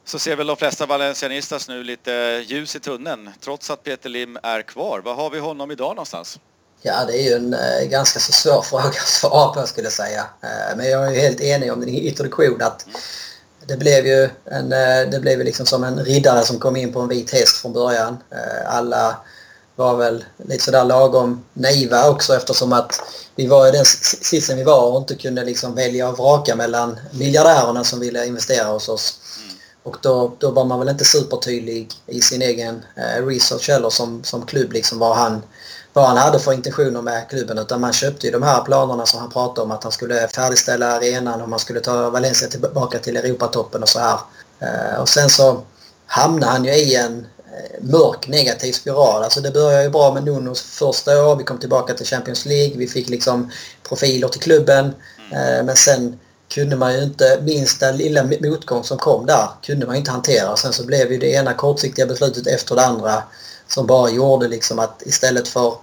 så 0.10 0.19
ser 0.19 0.36
väl 0.36 0.48
de 0.48 0.58
flesta 0.58 0.86
valencianistas 0.86 1.67
nu 1.67 1.84
lite 1.84 2.12
ljus 2.48 2.76
i 2.76 2.80
tunneln 2.80 3.30
trots 3.41 3.69
att 3.69 3.84
Peter 3.84 4.10
Lim 4.10 4.38
är 4.43 4.62
kvar. 4.62 5.02
Vad 5.06 5.15
har 5.15 5.30
vi 5.30 5.39
honom 5.39 5.72
idag 5.72 5.89
någonstans? 5.89 6.39
Ja, 6.82 7.06
det 7.08 7.13
är 7.13 7.24
ju 7.24 7.34
en 7.34 7.54
eh, 7.54 7.89
ganska 7.89 8.19
så 8.19 8.32
svår 8.32 8.62
fråga 8.69 8.88
att 8.88 9.08
svara 9.08 9.54
på 9.54 9.67
skulle 9.67 9.86
jag 9.86 9.93
säga. 9.93 10.26
Eh, 10.41 10.78
men 10.78 10.89
jag 10.89 11.08
är 11.08 11.12
ju 11.12 11.19
helt 11.19 11.41
enig 11.41 11.74
om 11.74 11.82
din 11.82 11.89
introduktion 12.08 12.62
att 12.62 12.86
det 13.67 13.78
blev 13.78 14.08
ju 14.08 14.30
en, 14.45 14.74
eh, 14.74 15.10
det 15.12 15.19
blev 15.22 15.39
liksom 15.39 15.65
som 15.65 15.84
en 15.84 16.06
riddare 16.06 16.45
som 16.45 16.60
kom 16.60 16.76
in 16.76 16.93
på 16.93 17.00
en 17.00 17.08
vit 17.08 17.34
häst 17.34 17.58
från 17.58 17.74
början. 17.74 18.17
Eh, 18.32 18.76
alla 18.76 19.17
var 19.76 19.95
väl 19.95 20.26
lite 20.38 20.63
sådär 20.63 20.86
lagom 20.86 21.45
naiva 21.54 22.10
också 22.10 22.36
eftersom 22.36 22.74
att 22.74 23.02
vi 23.36 23.48
var 23.48 23.67
i 23.67 23.72
den 23.72 23.86
sitsen 23.86 24.58
vi 24.58 24.63
var 24.63 24.91
och 24.91 24.98
inte 24.98 25.15
kunde 25.15 25.43
liksom 25.43 25.76
välja 25.76 26.10
och 26.10 26.17
vraka 26.17 26.56
mellan 26.56 27.00
miljardärerna 27.12 27.84
som 27.84 28.00
ville 28.00 28.26
investera 28.26 28.67
hos 28.67 28.89
oss 28.89 29.18
och 29.89 29.97
då, 30.02 30.32
då 30.39 30.52
var 30.52 30.65
man 30.65 30.80
väl 30.80 30.89
inte 30.89 31.06
supertydlig 31.06 31.91
i 32.08 32.21
sin 32.21 32.41
egen 32.41 32.86
eh, 32.95 33.25
research 33.25 33.69
heller 33.69 33.89
som, 33.89 34.23
som 34.23 34.45
klubb 34.45 34.73
liksom 34.73 34.99
vad 34.99 35.15
han, 35.17 35.41
vad 35.93 36.06
han 36.06 36.17
hade 36.17 36.39
för 36.39 36.54
intentioner 36.54 37.02
med 37.02 37.30
klubben 37.30 37.58
utan 37.58 37.82
man 37.82 37.93
köpte 37.93 38.25
ju 38.28 38.32
de 38.32 38.43
här 38.43 38.63
planerna 38.63 39.06
som 39.06 39.19
han 39.19 39.30
pratade 39.30 39.62
om 39.62 39.71
att 39.71 39.84
han 39.84 39.91
skulle 39.91 40.28
färdigställa 40.28 40.91
arenan 40.91 41.41
och 41.41 41.49
man 41.49 41.60
skulle 41.60 41.80
ta 41.80 42.10
Valencia 42.10 42.47
tillbaka 42.47 42.99
till 42.99 43.17
Europatoppen 43.17 43.82
och 43.82 43.89
så 43.89 43.99
här. 43.99 44.19
Eh, 44.60 45.02
och 45.02 45.10
sen 45.10 45.30
så 45.30 45.62
hamnar 46.06 46.47
han 46.47 46.65
ju 46.65 46.71
i 46.71 46.95
en 46.95 47.28
mörk 47.82 48.28
negativ 48.28 48.73
spiral. 48.73 49.23
Alltså 49.23 49.41
det 49.41 49.52
började 49.52 49.84
ju 49.84 49.89
bra 49.89 50.13
med 50.13 50.23
Nunos 50.23 50.62
första 50.62 51.25
år. 51.25 51.36
Vi 51.36 51.43
kom 51.43 51.58
tillbaka 51.58 51.93
till 51.93 52.06
Champions 52.06 52.45
League. 52.45 52.78
Vi 52.78 52.88
fick 52.88 53.10
liksom 53.10 53.52
profiler 53.88 54.28
till 54.28 54.41
klubben. 54.41 54.93
Mm. 55.32 55.65
Men 55.65 55.75
sen 55.75 56.19
kunde 56.49 56.75
man 56.75 56.93
ju 56.93 57.03
inte, 57.03 57.39
minsta 57.41 57.91
lilla 57.91 58.23
motgång 58.23 58.83
som 58.83 58.97
kom 58.97 59.25
där, 59.25 59.49
kunde 59.62 59.85
man 59.85 59.95
inte 59.95 60.12
hantera. 60.12 60.57
Sen 60.57 60.73
så 60.73 60.85
blev 60.85 61.12
ju 61.12 61.17
det 61.17 61.31
ena 61.31 61.53
kortsiktiga 61.53 62.05
beslutet 62.05 62.47
efter 62.47 62.75
det 62.75 62.85
andra 62.85 63.23
som 63.67 63.88
bara 63.88 64.09
gjorde 64.09 64.47
liksom 64.47 64.79
att 64.79 65.01
istället 65.05 65.47
för 65.47 65.73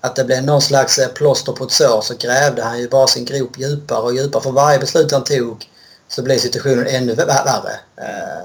att 0.00 0.16
det 0.16 0.24
blev 0.24 0.44
någon 0.44 0.62
slags 0.62 0.98
eh, 0.98 1.08
plåster 1.08 1.52
på 1.52 1.64
ett 1.64 1.70
sår 1.70 2.00
så 2.00 2.14
grävde 2.14 2.62
han 2.62 2.78
ju 2.78 2.88
bara 2.88 3.06
sin 3.06 3.24
grop 3.24 3.58
djupare 3.58 4.02
och 4.02 4.14
djupare. 4.14 4.42
För 4.42 4.50
varje 4.50 4.78
beslut 4.78 5.12
han 5.12 5.24
tog 5.24 5.68
så 6.08 6.22
blev 6.22 6.38
situationen 6.38 6.86
ännu 6.86 7.14
värre. 7.14 7.72
Eh, 7.96 8.44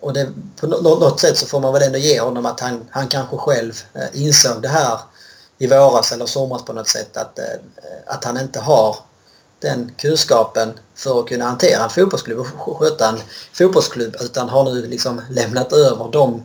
och 0.00 0.12
det, 0.12 0.28
på 0.60 0.66
något 0.66 1.20
sätt 1.20 1.38
så 1.38 1.46
får 1.46 1.60
man 1.60 1.72
väl 1.72 1.82
ändå 1.82 1.98
ge 1.98 2.20
honom 2.20 2.46
att 2.46 2.60
han, 2.60 2.88
han 2.90 3.08
kanske 3.08 3.36
själv 3.36 3.82
eh, 3.94 4.22
insåg 4.22 4.62
det 4.62 4.68
här 4.68 4.98
i 5.58 5.66
våras 5.66 6.12
eller 6.12 6.26
somras 6.26 6.64
på 6.64 6.72
något 6.72 6.88
sätt 6.88 7.16
att, 7.16 7.38
att 8.06 8.24
han 8.24 8.40
inte 8.40 8.60
har 8.60 8.96
den 9.62 9.92
kunskapen 9.98 10.72
för 10.94 11.20
att 11.20 11.28
kunna 11.28 11.44
hantera 11.44 11.84
en 11.84 11.90
fotbollsklubb 11.90 12.38
och 12.38 12.78
sköta 12.78 13.08
en 13.08 13.18
fotbollsklubb 13.52 14.16
utan 14.20 14.48
har 14.48 14.64
nu 14.64 14.86
liksom 14.86 15.22
lämnat 15.30 15.72
över 15.72 16.08
de 16.12 16.42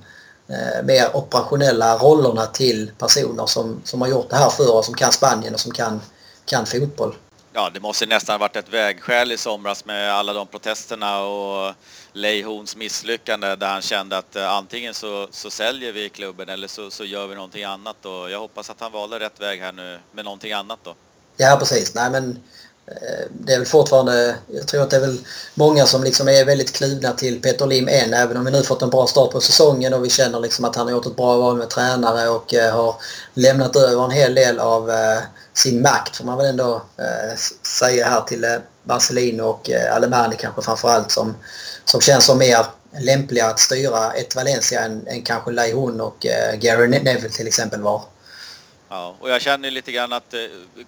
eh, 0.47 0.84
mer 0.84 1.15
operationella 1.15 1.97
rollerna 1.97 2.45
till 2.45 2.91
personer 2.97 3.45
som, 3.45 3.82
som 3.84 4.01
har 4.01 4.08
gjort 4.08 4.30
det 4.30 4.36
här 4.36 4.49
för 4.49 4.75
och 4.75 4.86
som 4.86 4.93
kan 4.93 5.12
Spanien 5.12 5.53
och 5.53 5.60
som 5.60 5.71
kan, 5.71 6.01
kan 6.45 6.65
fotboll. 6.65 7.15
Ja, 7.53 7.69
det 7.73 7.80
måste 7.80 8.06
nästan 8.06 8.39
varit 8.39 8.56
ett 8.56 8.73
vägskäl 8.73 9.32
i 9.32 9.38
somras 9.38 9.86
med 9.86 10.13
alla 10.13 10.34
de 10.34 10.47
protesterna 10.47 11.21
och 11.21 11.73
Leihons 12.13 12.75
misslyckande 12.75 13.56
där 13.56 13.67
han 13.67 13.82
kände 13.82 14.17
att 14.17 14.36
eh, 14.36 14.49
antingen 14.49 14.93
så, 14.93 15.27
så 15.32 15.49
säljer 15.49 15.91
vi 15.91 16.10
klubben 16.10 16.49
eller 16.49 16.67
så, 16.67 16.91
så 16.91 17.06
gör 17.06 17.27
vi 17.27 17.36
någonting 17.36 17.63
annat 17.63 18.06
och 18.06 18.32
jag 18.32 18.39
hoppas 18.39 18.69
att 18.69 18.82
han 18.82 18.91
valde 18.91 19.19
rätt 19.19 19.41
väg 19.41 19.60
här 19.60 19.71
nu 19.71 19.99
med 20.12 20.25
någonting 20.25 20.51
annat 20.51 20.80
då. 20.84 20.95
Ja, 21.38 21.56
precis. 21.60 21.95
Nej, 21.95 22.12
men 22.12 22.43
Eh, 22.91 23.26
det 23.30 23.54
är 23.54 23.58
väl 23.58 23.67
fortfarande, 23.67 24.36
jag 24.47 24.67
tror 24.67 24.84
att 24.84 24.89
det 24.89 24.95
är 24.95 25.02
väl 25.02 25.17
många 25.54 25.86
som 25.86 26.04
liksom 26.04 26.28
är 26.28 26.45
väldigt 26.45 26.73
kluvna 26.73 27.12
till 27.12 27.41
Peter 27.41 27.65
Lim 27.65 27.88
än, 27.88 28.13
även 28.13 28.38
om 28.38 28.45
vi 28.45 28.52
nu 28.52 28.63
fått 28.63 28.82
en 28.82 28.89
bra 28.89 29.08
start 29.08 29.32
på 29.32 29.41
säsongen 29.41 29.93
och 29.93 30.06
vi 30.06 30.10
känner 30.10 30.39
liksom 30.39 30.65
att 30.65 30.76
han 30.76 30.86
har 30.88 30.91
gjort 30.91 31.06
ett 31.06 31.15
bra 31.15 31.38
val 31.38 31.58
med 31.58 31.69
tränare 31.69 32.30
och 32.30 32.54
eh, 32.54 32.76
har 32.76 32.95
lämnat 33.34 33.76
över 33.76 34.06
en 34.06 34.12
hel 34.12 34.36
del 34.36 34.60
av 34.60 34.91
eh, 34.91 35.19
sin 35.54 35.82
makt 35.82 36.15
får 36.15 36.26
man 36.26 36.38
väl 36.38 36.45
ändå 36.45 36.82
säga 37.80 38.10
här 38.10 38.21
till 38.21 38.60
Marcelino 38.84 39.43
och 39.43 39.69
Alemani 39.91 40.36
kanske 40.39 40.62
framförallt 40.62 41.12
som, 41.12 41.36
som 41.86 42.02
känns 42.02 42.26
som 42.26 42.38
mer 42.38 42.65
lämpliga 43.00 43.47
att 43.47 43.60
styra 43.60 44.12
ett 44.12 44.36
Valencia 44.36 44.82
än, 44.82 45.08
än 45.08 45.21
kanske 45.21 45.52
Leihun 45.52 46.02
och 46.02 46.26
Gary 46.60 46.88
Neville 46.88 47.30
till 47.30 47.47
exempel 47.47 47.82
var. 47.82 48.02
Ja, 48.89 49.15
och 49.19 49.30
jag 49.30 49.41
känner 49.41 49.71
lite 49.71 49.91
grann 49.91 50.13
att 50.13 50.34
eh, 50.34 50.39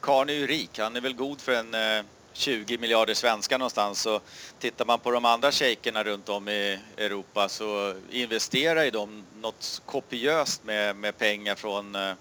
Karn 0.01 0.29
är 0.29 0.33
ju 0.33 0.47
rik. 0.47 0.79
Han 0.79 0.95
är 0.95 1.01
väl 1.01 1.13
god 1.15 1.41
för 1.41 1.51
en 1.51 1.73
eh, 1.73 2.05
20 2.33 2.77
miljarder 2.77 3.13
svenskar 3.13 3.57
någonstans. 3.57 4.01
Så 4.01 4.19
tittar 4.59 4.85
man 4.85 4.99
på 4.99 5.11
de 5.11 5.25
andra 5.25 5.51
shejkerna 5.51 6.03
runt 6.03 6.29
om 6.29 6.49
i 6.49 6.79
Europa 6.97 7.49
så 7.49 7.93
investerar 8.11 8.83
ju 8.83 8.91
de 8.91 9.23
något 9.41 9.81
kopiöst 9.85 10.63
med, 10.63 10.95
med 10.95 11.17
pengar 11.17 11.55
från 11.55 11.95
eh, 11.95 12.13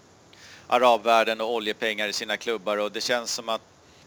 arabvärlden 0.67 1.41
och 1.41 1.55
oljepengar 1.55 2.09
i 2.09 2.12
sina 2.12 2.37
klubbar. 2.37 2.77
Och 2.77 2.93
det 2.93 3.01
känns 3.01 3.33
som 3.33 3.49
att 3.49 3.62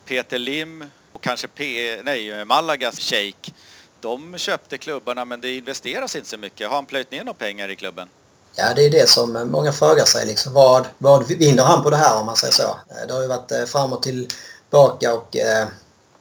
Peter 0.06 0.40
Lim 0.40 0.86
och 1.12 1.24
kanske 1.24 1.48
P, 1.48 1.98
nej, 2.04 2.32
eh, 2.32 2.46
Malagas 2.46 3.00
shejk 3.00 3.54
de 4.02 4.38
köpte 4.38 4.78
klubbarna 4.78 5.26
men 5.26 5.42
det 5.42 5.56
investeras 5.56 6.16
inte 6.16 6.30
så 6.30 6.38
mycket. 6.38 6.68
Har 6.68 6.76
han 6.76 6.86
plöjt 6.86 7.12
ner 7.12 7.24
några 7.24 7.34
pengar 7.34 7.70
i 7.70 7.76
klubben? 7.76 8.10
Ja, 8.56 8.74
det 8.76 8.86
är 8.86 8.90
det 8.90 9.10
som 9.10 9.50
många 9.52 9.72
frågar 9.72 10.06
sig. 10.06 10.26
Liksom, 10.26 10.54
vad, 10.54 10.86
vad 10.98 11.28
vinner 11.28 11.64
han 11.64 11.84
på 11.84 11.90
det 11.90 11.98
här 11.98 12.20
om 12.20 12.26
man 12.26 12.36
säger 12.36 12.54
så? 12.54 12.64
Eh, 12.64 13.08
det 13.08 13.14
har 13.14 13.22
ju 13.22 13.28
varit 13.28 13.52
eh, 13.52 13.66
fram 13.66 13.94
och 13.94 14.04
tillbaka 14.04 15.14
och 15.14 15.38
eh, 15.38 15.68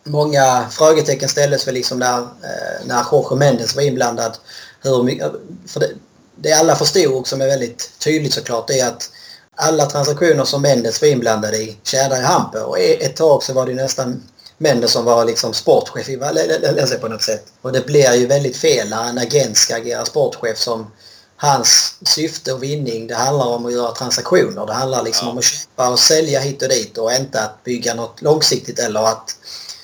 många 0.04 0.66
frågetecken 0.70 1.28
ställdes 1.28 1.66
väl 1.66 1.74
liksom 1.74 1.98
när, 1.98 2.18
eh, 2.18 2.86
när 2.86 3.04
Jorge 3.12 3.36
Mendes 3.36 3.76
var 3.76 3.82
inblandad. 3.82 4.36
Hur 4.82 5.02
mycket, 5.02 5.26
eh, 5.26 5.32
för 5.66 5.80
det, 5.80 5.90
det 6.36 6.52
alla 6.52 6.76
förstod 6.76 7.12
och 7.12 7.28
som 7.28 7.40
är 7.40 7.46
väldigt 7.46 7.90
tydligt 7.98 8.34
såklart 8.34 8.68
det 8.68 8.80
är 8.80 8.88
att 8.88 9.10
alla 9.56 9.86
transaktioner 9.86 10.44
som 10.44 10.62
Mendes 10.62 11.02
var 11.02 11.08
inblandad 11.08 11.54
i 11.54 11.76
tjänar 11.82 12.20
i 12.20 12.24
Hampe 12.24 12.58
och 12.60 12.78
e-, 12.78 13.04
ett 13.04 13.16
tag 13.16 13.42
så 13.42 13.52
var 13.52 13.66
det 13.66 13.74
nästan 13.74 14.22
Mendes 14.58 14.92
som 14.92 15.04
var 15.04 15.24
liksom 15.24 15.54
sportchef 15.54 16.08
i 16.08 16.16
Valencia 16.16 16.98
på 16.98 17.08
något 17.08 17.22
sätt. 17.22 17.44
Och 17.62 17.72
det 17.72 17.86
blir 17.86 18.14
ju 18.14 18.26
väldigt 18.26 18.56
fel 18.56 18.88
när 18.88 19.08
en 19.08 19.18
agent 19.18 19.56
ska 19.56 19.76
agera 19.76 20.04
sportchef 20.04 20.58
som 20.58 20.90
hans 21.42 21.94
syfte 22.02 22.52
och 22.52 22.62
vinning 22.62 23.06
det 23.06 23.14
handlar 23.14 23.46
om 23.46 23.66
att 23.66 23.72
göra 23.72 23.92
transaktioner. 23.92 24.66
Det 24.66 24.72
handlar 24.72 25.02
liksom 25.02 25.26
ja. 25.26 25.32
om 25.32 25.38
att 25.38 25.44
köpa 25.44 25.88
och 25.88 25.98
sälja 25.98 26.40
hit 26.40 26.62
och 26.62 26.68
dit 26.68 26.98
och 26.98 27.12
inte 27.12 27.42
att 27.42 27.64
bygga 27.64 27.94
något 27.94 28.22
långsiktigt 28.22 28.78
eller 28.78 29.00
att 29.00 29.36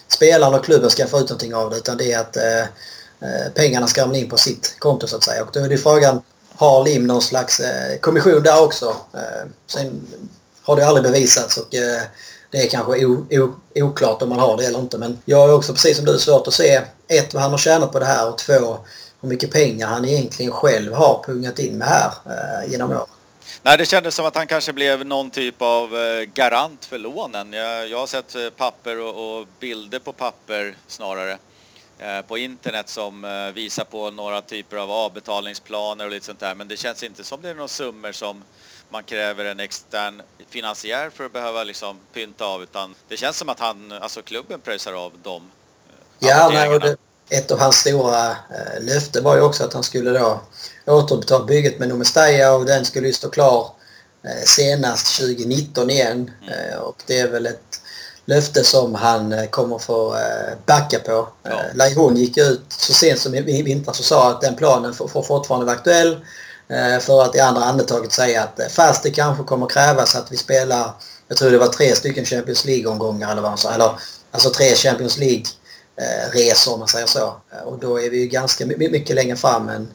spelarna 0.08 0.56
och 0.56 0.64
klubben 0.64 0.90
ska 0.90 1.06
få 1.06 1.18
ut 1.18 1.28
någonting 1.28 1.54
av 1.54 1.70
det 1.70 1.76
utan 1.76 1.96
det 1.96 2.12
är 2.12 2.20
att 2.20 2.36
eh, 2.36 2.60
eh, 2.60 3.52
pengarna 3.54 3.86
ska 3.86 4.02
ramla 4.02 4.18
in 4.18 4.28
på 4.28 4.36
sitt 4.36 4.76
konto 4.78 5.06
så 5.06 5.16
att 5.16 5.24
säga. 5.24 5.42
Och 5.42 5.48
då 5.52 5.60
är 5.60 5.68
det 5.68 5.78
frågan, 5.78 6.22
har 6.54 6.84
Lim 6.84 7.06
någon 7.06 7.22
slags 7.22 7.60
eh, 7.60 7.98
kommission 7.98 8.42
där 8.42 8.62
också? 8.62 8.96
Eh, 9.14 9.50
sen 9.66 10.06
har 10.62 10.76
det 10.76 10.86
aldrig 10.86 11.12
bevisats 11.12 11.56
och 11.56 11.74
eh, 11.74 12.02
det 12.50 12.58
är 12.58 12.68
kanske 12.68 13.06
o, 13.06 13.26
o, 13.30 13.54
oklart 13.74 14.22
om 14.22 14.28
man 14.28 14.38
har 14.38 14.56
det 14.56 14.66
eller 14.66 14.78
inte 14.78 14.98
men 14.98 15.18
jag 15.24 15.38
har 15.38 15.54
också 15.54 15.72
precis 15.72 15.96
som 15.96 16.06
du 16.06 16.18
svårt 16.18 16.48
att 16.48 16.54
se 16.54 16.82
ett 17.08 17.34
vad 17.34 17.42
han 17.42 17.50
har 17.50 17.58
tjänat 17.58 17.92
på 17.92 17.98
det 17.98 18.04
här 18.04 18.28
och 18.28 18.38
två 18.38 18.78
hur 19.20 19.28
mycket 19.28 19.50
pengar 19.50 19.86
han 19.86 20.04
egentligen 20.04 20.52
själv 20.52 20.92
har 20.92 21.22
pungat 21.26 21.58
in 21.58 21.78
med 21.78 21.88
här 21.88 22.12
eh, 22.26 22.70
genom 22.70 22.90
åren. 22.90 23.06
Nej, 23.62 23.78
det 23.78 23.86
kändes 23.86 24.14
som 24.14 24.26
att 24.26 24.36
han 24.36 24.46
kanske 24.46 24.72
blev 24.72 25.06
någon 25.06 25.30
typ 25.30 25.62
av 25.62 25.96
eh, 25.96 26.22
garant 26.22 26.84
för 26.84 26.98
lånen. 26.98 27.52
Jag, 27.52 27.88
jag 27.88 27.98
har 27.98 28.06
sett 28.06 28.34
eh, 28.34 28.50
papper 28.50 29.00
och, 29.00 29.38
och, 29.38 29.46
bilder 29.60 29.98
på 29.98 30.12
papper 30.12 30.76
snarare 30.86 31.38
eh, 31.98 32.20
på 32.28 32.38
internet 32.38 32.88
som 32.88 33.24
eh, 33.24 33.54
visar 33.54 33.84
på 33.84 34.10
några 34.10 34.42
typer 34.42 34.76
av 34.76 34.90
avbetalningsplaner 34.90 36.04
och 36.04 36.10
lite 36.10 36.26
sånt 36.26 36.40
där. 36.40 36.54
Men 36.54 36.68
det 36.68 36.76
känns 36.76 37.02
inte 37.02 37.24
som 37.24 37.42
det 37.42 37.50
är 37.50 37.54
några 37.54 37.68
summor 37.68 38.12
som 38.12 38.42
man 38.90 39.04
kräver 39.04 39.44
en 39.44 39.60
extern 39.60 40.22
finansiär 40.48 41.10
för 41.10 41.24
att 41.24 41.32
behöva 41.32 41.64
liksom 41.64 41.98
pynta 42.12 42.46
av 42.46 42.62
utan 42.62 42.94
det 43.08 43.16
känns 43.16 43.36
som 43.36 43.48
att 43.48 43.60
han, 43.60 43.92
alltså 43.92 44.22
klubben 44.22 44.60
pröjsar 44.60 44.92
av 44.92 45.12
dem. 45.22 45.50
Ja, 46.18 46.50
nej, 46.52 46.68
och 46.68 46.80
det, 46.80 46.96
ett 47.30 47.50
av 47.50 47.58
hans 47.58 47.76
stora 47.76 48.30
eh, 48.30 48.80
löften 48.80 49.24
var 49.24 49.36
ju 49.36 49.42
också 49.42 49.64
att 49.64 49.72
han 49.72 49.82
skulle 49.82 50.10
då 50.10 50.40
återuppta 50.86 51.44
bygget 51.44 51.78
med 51.78 51.88
Nomestaja 51.88 52.52
och 52.54 52.66
den 52.66 52.84
skulle 52.84 53.06
ju 53.06 53.12
stå 53.12 53.28
klar 53.28 53.70
eh, 54.24 54.44
senast 54.44 55.16
2019 55.18 55.90
igen. 55.90 56.30
Mm. 56.42 56.70
Eh, 56.70 56.76
och 56.76 57.02
det 57.06 57.18
är 57.18 57.28
väl 57.28 57.46
ett 57.46 57.80
löfte 58.26 58.64
som 58.64 58.94
han 58.94 59.32
eh, 59.32 59.46
kommer 59.46 59.78
få 59.78 60.14
eh, 60.14 60.54
backa 60.66 60.98
på. 60.98 61.28
Ja. 61.42 61.50
Eh, 61.50 61.76
Laihun 61.76 62.16
gick 62.16 62.36
ut 62.36 62.64
så 62.68 62.92
sent 62.92 63.20
som 63.20 63.34
i 63.34 63.62
vintras 63.62 63.98
och 63.98 64.04
sa 64.04 64.30
att 64.30 64.40
den 64.40 64.56
planen 64.56 64.94
får, 64.94 65.22
fortfarande 65.22 65.66
vara 65.66 65.76
aktuell. 65.76 66.16
För 67.00 67.22
att 67.22 67.36
i 67.36 67.40
andra 67.40 67.64
andetaget 67.64 68.12
säga 68.12 68.42
att 68.42 68.72
fast 68.72 69.02
det 69.02 69.10
kanske 69.10 69.44
kommer 69.44 69.66
krävas 69.66 70.16
att 70.16 70.32
vi 70.32 70.36
spelar, 70.36 70.90
jag 71.28 71.36
tror 71.36 71.50
det 71.50 71.58
var 71.58 71.68
tre 71.68 71.96
stycken 71.96 72.24
Champions 72.24 72.64
League-omgångar 72.64 73.32
eller 73.32 73.42
vad 73.42 73.50
han 73.50 73.58
sa. 73.58 73.72
Eller, 73.72 73.90
alltså 74.30 74.50
tre 74.50 74.74
Champions 74.74 75.18
League 75.18 75.44
resor 76.32 76.72
om 76.72 76.78
man 76.78 76.88
säger 76.88 77.06
så. 77.06 77.36
Eh, 77.52 77.62
och 77.64 77.78
då 77.78 78.00
är 78.00 78.10
vi 78.10 78.20
ju 78.20 78.26
ganska 78.26 78.66
mycket 78.66 79.16
längre 79.16 79.36
fram 79.36 79.68
än 79.68 79.88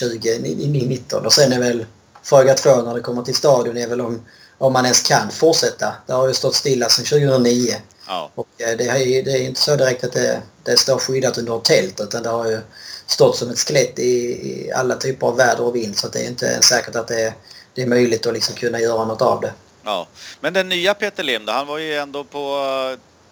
2019. 0.00 1.26
Och 1.26 1.32
sen 1.32 1.52
är 1.52 1.58
väl 1.58 1.86
fråga 2.22 2.54
två 2.54 2.82
när 2.82 2.94
det 2.94 3.00
kommer 3.00 3.22
till 3.22 3.34
stadion 3.34 3.76
är 3.76 3.86
väl 3.86 4.00
om, 4.00 4.26
om 4.58 4.72
man 4.72 4.84
ens 4.84 5.02
kan 5.02 5.30
fortsätta. 5.30 5.94
Det 6.06 6.12
har 6.12 6.28
ju 6.28 6.34
stått 6.34 6.54
stilla 6.54 6.88
sedan 6.88 7.04
2009. 7.04 7.74
Ja. 8.08 8.30
Och 8.34 8.48
eh, 8.58 8.76
det 8.76 8.88
är, 8.88 9.22
det 9.22 9.30
är 9.30 9.42
inte 9.42 9.60
så 9.60 9.76
direkt 9.76 10.04
att 10.04 10.12
det, 10.12 10.42
det 10.62 10.76
står 10.76 10.98
skyddat 10.98 11.38
under 11.38 11.56
ett 11.56 11.64
tält 11.64 12.00
utan 12.00 12.22
det 12.22 12.28
har 12.28 12.46
ju 12.46 12.60
stått 13.06 13.36
som 13.36 13.50
ett 13.50 13.58
skelett 13.58 13.98
i, 13.98 14.12
i 14.50 14.72
alla 14.72 14.96
typer 14.96 15.26
av 15.26 15.36
väder 15.36 15.64
och 15.64 15.76
vind 15.76 15.96
så 15.96 16.08
det 16.08 16.18
är 16.18 16.28
inte 16.28 16.62
säkert 16.62 16.96
att 16.96 17.08
det 17.08 17.22
är, 17.22 17.32
det 17.74 17.82
är 17.82 17.86
möjligt 17.86 18.26
att 18.26 18.34
liksom 18.34 18.54
kunna 18.54 18.80
göra 18.80 19.04
något 19.04 19.22
av 19.22 19.40
det. 19.40 19.52
Ja, 19.84 20.08
men 20.40 20.52
den 20.52 20.68
nya 20.68 20.94
Peter 20.94 21.22
Lim 21.22 21.48
han 21.48 21.66
var 21.66 21.78
ju 21.78 21.96
ändå 21.96 22.24
på 22.24 22.56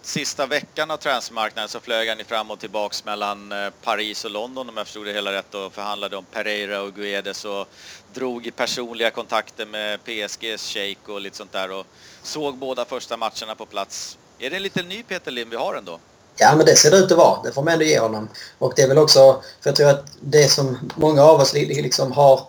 sista 0.09 0.47
veckan 0.47 0.91
av 0.91 0.97
transfermarknaden 0.97 1.69
så 1.69 1.81
flög 1.81 2.09
han 2.09 2.19
fram 2.27 2.51
och 2.51 2.59
tillbaks 2.59 3.05
mellan 3.05 3.53
eh, 3.53 3.71
Paris 3.83 4.25
och 4.25 4.31
London 4.31 4.69
om 4.69 4.77
jag 4.77 4.87
förstod 4.87 5.07
det 5.07 5.13
hela 5.13 5.33
rätt 5.33 5.55
och 5.55 5.73
förhandlade 5.73 6.17
om 6.17 6.25
Pereira 6.33 6.83
och 6.83 6.95
Guedes 6.95 7.45
och 7.45 7.69
drog 8.15 8.47
i 8.47 8.51
personliga 8.51 9.11
kontakter 9.11 9.67
med 9.67 10.01
PSGs 10.05 10.73
Sheik 10.73 10.99
och 11.09 11.21
lite 11.21 11.37
sånt 11.37 11.53
där 11.53 11.71
och 11.71 11.87
såg 12.23 12.57
båda 12.57 12.85
första 12.85 13.17
matcherna 13.17 13.55
på 13.59 13.67
plats. 13.67 14.19
Är 14.39 14.51
det 14.51 14.57
en 14.57 14.63
liten 14.63 14.89
ny 14.89 15.03
Peter 15.03 15.31
Lim 15.31 15.51
vi 15.51 15.57
har 15.57 15.75
ändå? 15.75 15.99
Ja 16.37 16.55
men 16.57 16.67
det 16.67 16.77
ser 16.77 16.91
det 16.91 16.97
ut 16.97 17.13
att 17.13 17.19
vara. 17.19 17.43
Det 17.43 17.53
får 17.53 17.63
man 17.63 17.73
ändå 17.73 17.85
ge 17.85 17.99
honom. 17.99 18.29
Och 18.59 18.73
det 18.77 18.83
är 18.83 18.89
väl 18.89 18.99
också, 18.99 19.43
för 19.61 19.71
jag 19.71 19.77
tror 19.77 19.91
att 19.91 20.05
det 20.21 20.49
som 20.49 20.91
många 20.97 21.23
av 21.23 21.41
oss 21.41 21.53
liksom 21.53 22.13
har 22.13 22.41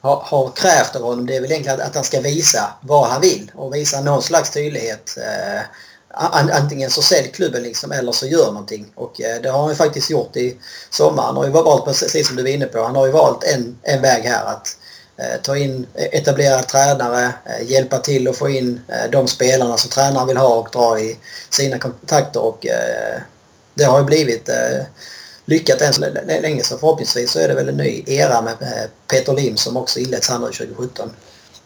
har, 0.00 0.16
har 0.16 0.50
krävt 0.50 0.96
av 0.96 1.02
honom 1.02 1.26
det 1.26 1.36
är 1.36 1.40
väl 1.40 1.50
egentligen 1.50 1.80
att, 1.80 1.86
att 1.86 1.94
han 1.94 2.04
ska 2.04 2.20
visa 2.20 2.74
vad 2.80 3.08
han 3.08 3.20
vill 3.20 3.52
och 3.54 3.74
visa 3.74 4.00
någon 4.00 4.22
slags 4.22 4.50
tydlighet. 4.50 5.16
Eh, 5.16 5.62
antingen 6.12 6.90
så 6.90 7.02
sälj 7.02 7.28
klubben 7.28 7.62
liksom 7.62 7.92
eller 7.92 8.12
så 8.12 8.26
gör 8.26 8.46
någonting. 8.46 8.86
Och 8.94 9.20
eh, 9.20 9.42
det 9.42 9.48
har 9.48 9.60
han 9.60 9.68
ju 9.68 9.74
faktiskt 9.74 10.10
gjort 10.10 10.36
i 10.36 10.56
sommar. 10.90 11.22
Han 11.22 11.36
har 11.36 11.44
ju 11.44 11.50
valt, 11.50 11.84
precis 11.84 12.26
som 12.26 12.36
du 12.36 12.42
var 12.42 12.50
inne 12.50 12.66
på, 12.66 12.82
han 12.82 12.96
har 12.96 13.06
ju 13.06 13.12
valt 13.12 13.44
en, 13.44 13.78
en 13.82 14.02
väg 14.02 14.22
här 14.22 14.44
att 14.44 14.76
eh, 15.16 15.40
ta 15.42 15.56
in 15.56 15.86
eh, 15.94 16.04
etablerade 16.04 16.62
tränare, 16.62 17.32
hjälpa 17.62 17.98
till 17.98 18.28
att 18.28 18.36
få 18.36 18.48
in 18.48 18.80
de 19.12 19.28
spelarna 19.28 19.76
som 19.76 19.90
tränaren 19.90 20.26
vill 20.26 20.36
ha 20.36 20.54
och 20.54 20.68
dra 20.72 21.00
i 21.00 21.18
sina 21.50 21.78
kontakter. 21.78 22.40
Och 22.40 22.66
det 23.74 23.84
har 23.84 23.98
ju 23.98 24.04
blivit 24.04 24.50
lyckat 25.44 25.80
än 25.80 25.92
så 25.92 26.00
länge 26.40 26.62
så 26.62 26.78
förhoppningsvis 26.78 27.30
så 27.30 27.38
är 27.38 27.48
det 27.48 27.54
väl 27.54 27.68
en 27.68 27.76
ny 27.76 28.02
era 28.06 28.42
med 28.42 28.56
Peter 29.06 29.32
Lim 29.32 29.56
som 29.56 29.76
också 29.76 30.00
inleds 30.00 30.28
här 30.28 30.38
nu 30.38 30.46
2017. 30.46 31.10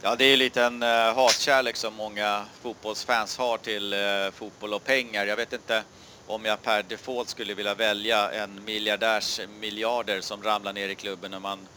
Ja, 0.06 0.16
det 0.16 0.24
är 0.24 0.28
ju 0.28 0.36
lite 0.36 0.62
en 0.62 0.82
uh, 0.82 0.88
hatkärlek 0.88 1.76
som 1.76 1.94
många 1.94 2.44
fotbollsfans 2.62 3.38
har 3.38 3.58
till 3.58 3.94
uh, 3.94 4.30
fotboll 4.30 4.74
och 4.74 4.84
pengar. 4.84 5.26
Jag 5.26 5.36
vet 5.36 5.52
inte 5.52 5.82
om 6.26 6.44
jag 6.44 6.62
per 6.62 6.82
default 6.82 7.28
skulle 7.28 7.54
vilja 7.54 7.74
välja 7.74 8.30
en 8.30 8.64
miljardärs 8.64 9.40
miljarder 9.60 10.20
som 10.20 10.42
ramlar 10.42 10.72
ner 10.72 10.88
i 10.88 10.94
klubben 10.94 11.30
när 11.30 11.38
man 11.38 11.68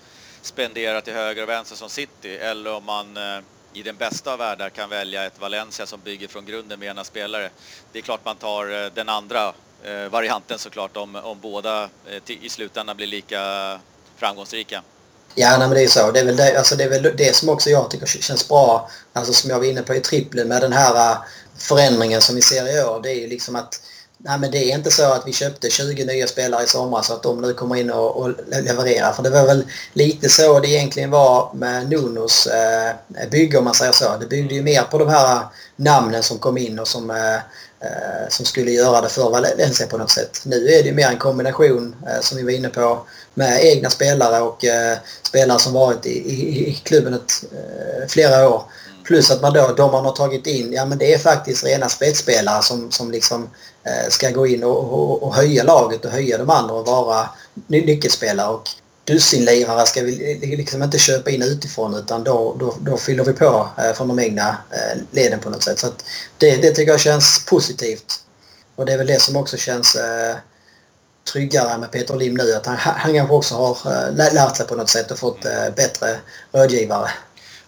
spenderar 0.41 1.01
till 1.01 1.13
höger 1.13 1.43
och 1.43 1.49
vänster 1.49 1.75
som 1.75 1.89
City 1.89 2.35
eller 2.35 2.73
om 2.73 2.85
man 2.85 3.17
uh, 3.17 3.39
i 3.73 3.83
den 3.83 3.95
bästa 3.95 4.33
av 4.33 4.39
världar 4.39 4.69
kan 4.69 4.89
välja 4.89 5.25
ett 5.25 5.39
Valencia 5.39 5.85
som 5.85 5.99
bygger 5.99 6.27
från 6.27 6.45
grunden 6.45 6.79
med 6.79 6.89
ena 6.89 7.03
spelare. 7.03 7.49
Det 7.91 7.99
är 7.99 8.03
klart 8.03 8.25
man 8.25 8.35
tar 8.35 8.89
den 8.89 9.09
andra 9.09 9.53
varianten 10.09 10.59
såklart 10.59 10.97
om, 10.97 11.15
om 11.15 11.39
båda 11.39 11.89
i 12.27 12.49
slutändan 12.49 12.97
blir 12.97 13.07
lika 13.07 13.79
framgångsrika. 14.17 14.83
Ja, 15.39 15.57
nej, 15.57 15.67
men 15.67 15.77
det 15.77 15.83
är 15.83 15.87
så. 15.87 16.11
Det 16.11 16.19
är, 16.19 16.25
väl 16.25 16.35
det, 16.35 16.57
alltså 16.57 16.75
det 16.75 16.83
är 16.83 16.89
väl 16.89 17.13
det 17.17 17.35
som 17.35 17.49
också 17.49 17.69
jag 17.69 17.89
tycker 17.89 18.05
känns 18.05 18.47
bra. 18.47 18.89
Alltså 19.13 19.33
som 19.33 19.49
jag 19.49 19.59
var 19.59 19.65
inne 19.65 19.81
på 19.81 19.95
i 19.95 19.99
trippeln 19.99 20.47
med 20.47 20.61
den 20.61 20.73
här 20.73 21.11
äh, 21.11 21.17
förändringen 21.57 22.21
som 22.21 22.35
vi 22.35 22.41
ser 22.41 22.77
i 22.77 22.83
år. 22.83 22.99
Det 23.03 23.11
är 23.11 23.15
ju 23.15 23.27
liksom 23.27 23.55
att 23.55 23.81
nej, 24.17 24.39
men 24.39 24.51
det 24.51 24.57
är 24.57 24.75
inte 24.75 24.91
så 24.91 25.13
att 25.13 25.27
vi 25.27 25.33
köpte 25.33 25.69
20 25.69 26.05
nya 26.05 26.27
spelare 26.27 26.63
i 26.63 26.67
somras 26.67 27.07
så 27.07 27.13
att 27.13 27.23
de 27.23 27.41
nu 27.41 27.53
kommer 27.53 27.75
in 27.75 27.91
och, 27.91 28.17
och 28.17 28.29
levererar. 28.47 29.13
För 29.13 29.23
det 29.23 29.29
var 29.29 29.45
väl 29.45 29.65
lite 29.93 30.29
så 30.29 30.59
det 30.59 30.67
egentligen 30.67 31.11
var 31.11 31.53
med 31.53 31.89
Nunos 31.89 32.47
eh, 32.47 32.91
bygge 33.31 33.57
om 33.57 33.63
man 33.63 33.73
säger 33.73 33.91
så. 33.91 34.17
Det 34.19 34.25
byggde 34.25 34.55
ju 34.55 34.63
mer 34.63 34.81
på 34.81 34.97
de 34.97 35.09
här 35.09 35.45
namnen 35.75 36.23
som 36.23 36.39
kom 36.39 36.57
in 36.57 36.79
och 36.79 36.87
som 36.87 37.09
eh, 37.09 37.39
som 38.29 38.45
skulle 38.45 38.71
göra 38.71 39.01
det 39.01 39.09
för 39.09 39.29
Valencia 39.29 39.87
på 39.87 39.97
något 39.97 40.11
sätt. 40.11 40.41
Nu 40.43 40.67
är 40.67 40.83
det 40.83 40.91
mer 40.91 41.07
en 41.07 41.17
kombination 41.17 41.95
eh, 42.07 42.21
som 42.21 42.37
vi 42.37 42.43
var 42.43 42.51
inne 42.51 42.69
på 42.69 42.99
med 43.37 43.65
egna 43.65 43.89
spelare 43.89 44.41
och 44.41 44.65
eh, 44.65 44.97
spelare 45.23 45.59
som 45.59 45.73
varit 45.73 46.05
i, 46.05 46.09
i, 46.09 46.69
i 46.69 46.73
klubben 46.83 47.13
ett, 47.13 47.43
eh, 47.51 48.07
flera 48.07 48.49
år. 48.49 48.63
Plus 49.03 49.31
att 49.31 49.41
man 49.41 49.53
då, 49.53 49.73
de 49.77 49.91
man 49.91 50.05
har 50.05 50.11
tagit 50.11 50.47
in, 50.47 50.73
ja 50.73 50.85
men 50.85 50.97
det 50.97 51.13
är 51.13 51.17
faktiskt 51.17 51.65
rena 51.65 51.89
spetsspelare 51.89 52.63
som, 52.63 52.91
som 52.91 53.11
liksom 53.11 53.49
eh, 53.83 54.09
ska 54.09 54.29
gå 54.29 54.47
in 54.47 54.63
och, 54.63 54.93
och, 54.93 55.23
och, 55.23 55.35
höja 55.35 55.63
laget 55.63 56.05
och 56.05 56.11
höja 56.11 56.37
de 56.37 56.49
andra 56.49 56.75
och 56.75 56.85
vara 56.85 57.29
ny, 57.67 57.85
nyckelspelare. 57.85 58.49
Och 58.49 58.69
dussinlirare 59.03 59.85
ska 59.85 60.01
vi 60.01 60.55
liksom 60.57 60.83
inte 60.83 60.97
köpa 60.97 61.29
in 61.29 61.41
utifrån 61.41 61.95
utan 61.95 62.23
då, 62.23 62.55
då, 62.59 62.75
då 62.79 62.97
fyller 62.97 63.23
vi 63.23 63.33
på 63.33 63.69
eh, 63.77 63.93
från 63.93 64.07
de 64.07 64.19
egna 64.19 64.49
eh, 64.49 65.01
leden 65.11 65.39
på 65.39 65.49
något 65.49 65.63
sätt. 65.63 65.79
Så 65.79 65.87
det, 66.37 66.55
det 66.55 66.71
tycker 66.71 66.91
jag 66.91 66.99
känns 66.99 67.45
positivt. 67.45 68.19
Och 68.75 68.85
det 68.85 68.93
är 68.93 68.97
väl 68.97 69.07
det 69.07 69.21
som 69.21 69.35
också 69.35 69.57
känns 69.57 69.95
eh, 69.95 70.35
tryggare 71.27 71.77
med 71.77 71.91
Peter 71.91 72.15
Lim 72.15 72.33
nu. 72.33 72.53
Att 72.53 72.65
han, 72.65 72.77
han 72.77 73.13
kanske 73.13 73.35
också 73.35 73.55
har 73.55 73.71
eh, 73.71 74.33
lärt 74.33 74.57
sig 74.57 74.67
på 74.67 74.75
något 74.75 74.89
sätt 74.89 75.11
och 75.11 75.19
fått 75.19 75.45
eh, 75.45 75.69
bättre 75.75 76.19
rådgivare. 76.51 77.09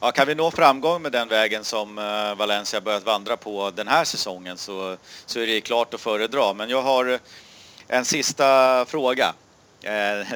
Ja, 0.01 0.11
kan 0.11 0.27
vi 0.27 0.35
nå 0.35 0.51
framgång 0.51 1.01
med 1.01 1.11
den 1.11 1.27
vägen 1.27 1.63
som 1.63 1.97
eh, 1.97 2.35
Valencia 2.37 2.81
börjat 2.81 3.05
vandra 3.05 3.37
på 3.37 3.71
den 3.75 3.87
här 3.87 4.03
säsongen 4.03 4.57
så, 4.57 4.97
så 5.25 5.39
är 5.39 5.47
det 5.47 5.61
klart 5.61 5.93
att 5.93 6.01
föredra. 6.01 6.53
Men 6.53 6.69
jag 6.69 6.81
har 6.81 7.19
en 7.87 8.05
sista 8.05 8.85
fråga. 8.85 9.33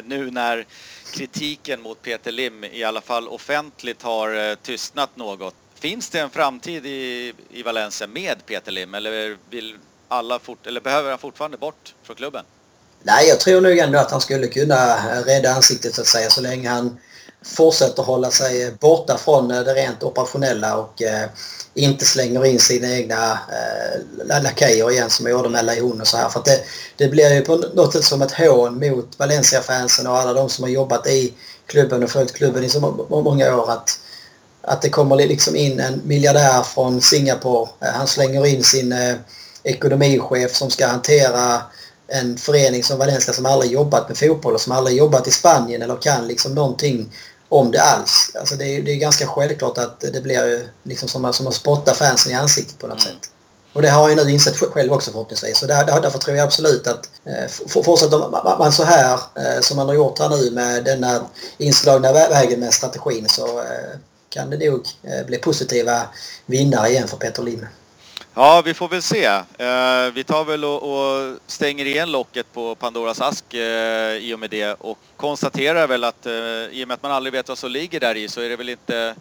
Nu 0.04 0.32
när 0.32 0.66
kritiken 1.14 1.82
mot 1.82 2.02
Peter 2.02 2.32
Lim 2.32 2.64
i 2.64 2.84
alla 2.84 3.02
fall 3.02 3.28
offentligt 3.28 4.02
har 4.02 4.56
tystnat 4.56 5.18
något. 5.18 5.56
Finns 5.76 6.10
det 6.10 6.20
en 6.20 6.30
framtid 6.30 6.86
i, 6.86 7.34
i 7.50 7.64
Valencia 7.64 8.08
med 8.08 8.46
Peter 8.46 8.72
Lim 8.72 8.94
eller, 8.94 9.38
vill 9.50 9.78
alla 10.08 10.40
fort, 10.40 10.68
eller 10.68 10.82
behöver 10.82 11.10
han 11.10 11.20
fortfarande 11.20 11.58
bort 11.58 11.96
från 12.04 12.16
klubben? 12.16 12.46
Nej, 13.04 13.28
jag 13.28 13.40
tror 13.40 13.62
nog 13.62 13.78
ändå 13.78 14.00
att 14.00 14.12
han 14.12 14.22
skulle 14.22 14.48
kunna 14.48 14.96
rädda 15.26 15.54
ansiktet 15.54 15.96
så 15.96 16.02
att 16.02 16.08
säga 16.08 16.30
så 16.30 16.42
länge 16.42 16.70
han 16.70 16.98
fortsätter 17.46 18.04
hålla 18.04 18.32
sig 18.32 18.72
borta 18.80 19.18
från 19.18 19.52
eh, 19.52 19.62
det 19.62 19.74
rent 19.74 20.04
operationella 20.04 20.78
och 20.78 21.02
eh, 21.02 21.30
inte 21.74 22.06
slänger 22.06 22.46
in 22.46 22.60
sina 22.60 22.92
egna 22.92 23.32
eh, 23.32 24.44
lakejer 24.44 24.92
igen 24.92 25.10
som 25.10 25.26
jag 25.26 25.38
gjorde 25.38 25.50
med 25.50 25.66
Lejon 25.66 26.02
och 26.02 26.08
så 26.08 26.18
här. 26.18 26.30
För 26.30 26.42
det, 26.46 26.60
det 26.98 27.08
blir 27.08 27.34
ju 27.34 27.42
på 27.42 27.56
något 27.56 27.94
sätt 27.94 28.04
som 28.04 28.22
ett 28.22 28.32
hån 28.32 28.80
mot 28.80 29.20
Valencia-fansen 29.20 30.08
och 30.08 30.18
alla 30.18 30.34
de 30.34 30.50
som 30.50 30.64
har 30.64 30.70
jobbat 30.70 31.08
i 31.08 31.34
klubben 31.68 32.04
och 32.04 32.10
följt 32.10 32.34
klubben 32.34 32.64
i 32.64 32.70
så 32.70 33.08
många 33.10 33.56
år 33.56 33.72
att, 33.72 34.00
att 34.62 34.82
det 34.82 34.90
kommer 34.90 35.16
liksom 35.16 35.56
in 35.56 35.80
en 35.80 36.02
miljardär 36.06 36.64
från 36.64 37.02
Singapore. 37.02 37.70
Eh, 37.80 37.94
han 37.94 38.08
slänger 38.08 38.46
in 38.46 38.64
sin 38.64 38.92
eh, 38.92 39.16
ekonomichef 39.64 40.56
som 40.56 40.70
ska 40.70 40.88
hantera 40.88 41.62
en 42.14 42.38
förening 42.38 42.84
som 42.84 42.98
Valencia 42.98 43.34
som 43.34 43.46
aldrig 43.46 43.72
jobbat 43.72 44.08
med 44.08 44.18
fotboll 44.18 44.54
och 44.54 44.62
som 44.62 44.72
aldrig 44.72 44.98
jobbat 44.98 45.28
i 45.28 45.32
Spanien 45.32 45.82
eller 45.82 45.96
kan 45.96 46.28
liksom 46.28 46.56
någonting 46.56 47.14
om 47.50 47.72
det 47.72 47.82
alls. 47.82 48.32
Alltså 48.40 48.56
det, 48.56 48.66
är, 48.66 48.82
det 48.82 48.92
är 48.92 48.96
ganska 48.96 49.28
självklart 49.28 49.78
att 49.78 50.00
det 50.00 50.22
blir 50.24 50.68
liksom 50.84 51.10
som, 51.10 51.34
som 51.34 51.48
att 51.48 51.54
spotta 51.54 51.94
fansen 51.94 52.32
i 52.32 52.36
ansiktet 52.36 52.80
på 52.80 52.88
något 52.88 53.06
mm. 53.06 53.14
sätt. 53.14 53.30
Och 53.74 53.82
det 53.82 53.90
har 53.90 54.10
jag 54.10 54.26
nu 54.26 54.32
insett 54.32 54.58
själv 54.58 54.94
också 54.94 55.12
förhoppningsvis. 55.12 55.58
Så 55.58 55.66
där, 55.66 56.02
därför 56.02 56.20
tror 56.20 56.38
jag 56.38 56.44
absolut 56.44 56.88
att 56.88 57.10
eh, 57.26 57.68
fortsätter 57.68 58.58
man 58.60 58.72
så 58.72 58.84
här 58.84 59.14
eh, 59.14 59.62
som 59.62 59.78
man 59.78 59.88
har 59.88 59.96
gjort 59.96 60.20
här 60.20 60.30
nu 60.30 60.52
med 60.52 60.84
denna 60.84 61.22
inslagna 61.58 62.14
vägen 62.14 62.60
med 62.60 62.74
strategin 62.74 63.30
så 63.30 63.60
eh, 63.60 63.98
kan 64.30 64.50
det 64.50 64.70
nog 64.70 64.88
eh, 65.04 65.26
bli 65.26 65.38
positiva 65.38 66.02
vinnare 66.46 66.90
igen 66.90 67.08
för 67.08 67.18
Peter 67.18 67.44
Lim. 67.44 67.66
Ja, 68.36 68.62
vi 68.66 68.74
får 68.74 68.90
väl 68.90 69.02
se. 69.02 69.26
Eh, 69.26 70.14
vi 70.14 70.24
tar 70.24 70.46
väl 70.46 70.66
och, 70.66 71.38
stänger 71.48 71.86
igen 71.86 72.12
locket 72.12 72.54
på 72.54 72.76
Pandoras 72.76 73.22
ask 73.22 73.54
eh, 73.54 74.18
i 74.18 74.34
och 74.36 74.40
med 74.40 74.50
det 74.50 74.74
och 74.74 74.98
konstaterar 75.18 75.88
väl 75.88 76.04
att 76.04 76.26
eh, 76.26 76.34
i 76.72 76.84
och 76.84 76.88
med 76.88 76.96
att 76.96 77.04
man 77.04 77.12
aldrig 77.12 77.34
vet 77.34 77.50
vad 77.50 77.58
som 77.58 77.72
ligger 77.72 78.00
där 78.00 78.16
i 78.16 78.28
så 78.28 78.42
är 78.42 78.50
det 78.50 78.56
väl 78.56 78.70
inte 78.70 79.16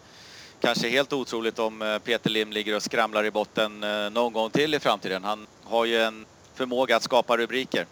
kanske 0.61 0.89
helt 0.89 1.13
otroligt 1.13 1.59
om 1.59 1.81
eh, 1.81 1.99
Peter 1.99 2.29
Lim 2.29 2.51
ligger 2.51 2.75
och 2.75 2.83
skramlar 2.83 3.25
i 3.25 3.31
botten 3.31 3.79
någon 4.11 4.33
gång 4.33 4.49
till 4.49 4.73
i 4.73 4.79
framtiden. 4.79 5.23
Han 5.23 5.47
har 5.63 5.85
ju 5.85 6.01
en 6.01 6.25
förmåga 6.55 6.95
att 6.95 7.03
skapa 7.03 7.37
rubriker. 7.37 7.85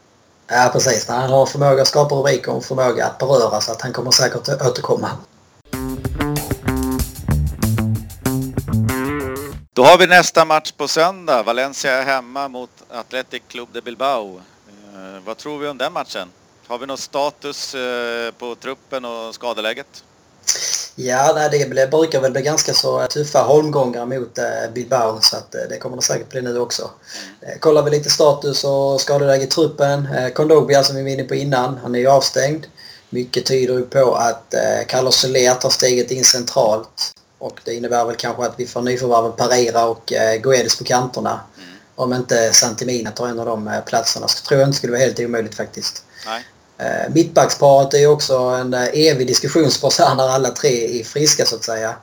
Ja, 0.47 0.69
precis. 0.73 1.07
Han 1.07 1.29
har 1.29 1.45
förmåga 1.45 1.81
att 1.81 1.87
skapa 1.87 2.15
rubriker 2.15 2.51
och 2.51 2.65
förmåga 2.65 3.05
att 3.05 3.17
beröra 3.17 3.61
så 3.61 3.71
att 3.71 3.81
han 3.81 3.93
kommer 3.93 4.11
säkert 4.11 4.49
återkomma. 4.49 5.09
Då 9.73 9.83
har 9.83 9.97
vi 9.97 10.07
nästa 10.07 10.45
match 10.45 10.71
på 10.71 10.87
söndag. 10.87 11.43
Valencia 11.43 11.91
är 11.91 12.05
hemma 12.05 12.47
mot 12.47 12.69
Athletic 12.89 13.41
Club 13.47 13.67
de 13.73 13.81
Bilbao. 13.81 14.41
Eh, 14.93 15.23
vad 15.25 15.37
tror 15.37 15.59
vi 15.59 15.67
om 15.67 15.77
den 15.77 15.93
matchen? 15.93 16.27
Har 16.67 16.77
vi 16.77 16.85
någon 16.85 16.97
status 16.97 17.75
eh, 17.75 18.31
på 18.31 18.55
truppen 18.55 19.05
och 19.05 19.35
skadeläget? 19.35 20.03
Ja, 20.95 21.31
nej, 21.35 21.49
det 21.49 21.91
brukar 21.91 22.21
väl 22.21 22.31
bli 22.31 22.41
ganska 22.41 22.73
så 22.73 23.07
tuffa 23.07 23.39
holmgångar 23.39 24.05
mot 24.05 24.37
eh, 24.37 24.45
Bilbao 24.73 25.21
så 25.21 25.37
att 25.37 25.51
det 25.51 25.77
kommer 25.77 25.95
det 25.95 26.03
säkert 26.03 26.29
bli 26.29 26.41
nu 26.41 26.59
också. 26.59 26.89
Mm. 27.43 27.59
Kollar 27.59 27.83
vi 27.83 27.91
lite 27.91 28.09
status 28.09 28.63
och 28.63 29.01
skadeläge 29.01 29.43
i 29.43 29.47
truppen. 29.47 30.07
Kondogbia 30.33 30.83
som 30.83 30.95
vi 30.95 31.03
var 31.03 31.09
inne 31.09 31.23
på 31.23 31.35
innan, 31.35 31.77
han 31.77 31.95
är 31.95 31.99
ju 31.99 32.07
avstängd. 32.07 32.65
Mycket 33.09 33.45
tyder 33.45 33.73
ju 33.73 33.85
på 33.85 34.15
att 34.15 34.53
Carlos 34.87 35.15
Soler 35.15 35.53
tar 35.53 35.69
steget 35.69 36.11
in 36.11 36.25
centralt. 36.25 37.13
Och 37.41 37.59
det 37.63 37.73
innebär 37.73 38.05
väl 38.05 38.15
kanske 38.15 38.43
att 38.45 38.53
vi 38.57 38.67
får 38.67 38.81
nyförvärven 38.81 39.31
Pereira 39.31 39.85
och 39.85 40.13
eh, 40.13 40.41
Guedes 40.41 40.77
på 40.77 40.83
kanterna. 40.83 41.39
Mm. 41.57 41.69
Om 41.95 42.13
inte 42.13 42.53
Santimina 42.53 43.11
tar 43.11 43.27
en 43.27 43.39
av 43.39 43.45
de 43.45 43.67
eh, 43.67 43.81
platserna 43.81 44.27
så 44.27 44.45
tror 44.45 44.59
jag 44.59 44.67
inte 44.67 44.75
det 44.75 44.77
skulle 44.77 44.91
vara 44.91 45.01
helt 45.01 45.19
omöjligt 45.19 45.55
faktiskt. 45.55 46.03
Nej. 46.25 46.45
Eh, 46.77 47.13
mittbacksparet 47.13 47.93
är 47.93 47.97
ju 47.97 48.07
också 48.07 48.37
en 48.37 48.73
eh, 48.73 48.87
evig 48.93 49.27
diskussionspost 49.27 49.99
här 49.99 50.15
när 50.15 50.29
alla 50.29 50.49
tre 50.49 50.99
är 50.99 51.03
friska 51.03 51.45
så 51.45 51.55
att 51.55 51.63
säga. 51.63 51.95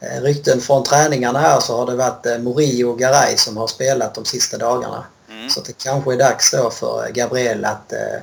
Eh, 0.00 0.22
rykten 0.22 0.60
från 0.60 0.84
träningarna 0.84 1.38
här 1.38 1.60
så 1.60 1.76
har 1.76 1.86
det 1.86 1.96
varit 1.96 2.26
eh, 2.26 2.38
Morillo 2.38 2.90
och 2.90 2.98
Garay 2.98 3.36
som 3.36 3.56
har 3.56 3.66
spelat 3.66 4.14
de 4.14 4.24
sista 4.24 4.58
dagarna. 4.58 5.04
Mm. 5.30 5.50
Så 5.50 5.60
det 5.60 5.72
kanske 5.78 6.12
är 6.12 6.18
dags 6.18 6.50
då 6.50 6.70
för 6.70 7.10
Gabriel 7.14 7.64
att, 7.64 7.92
eh, 7.92 8.20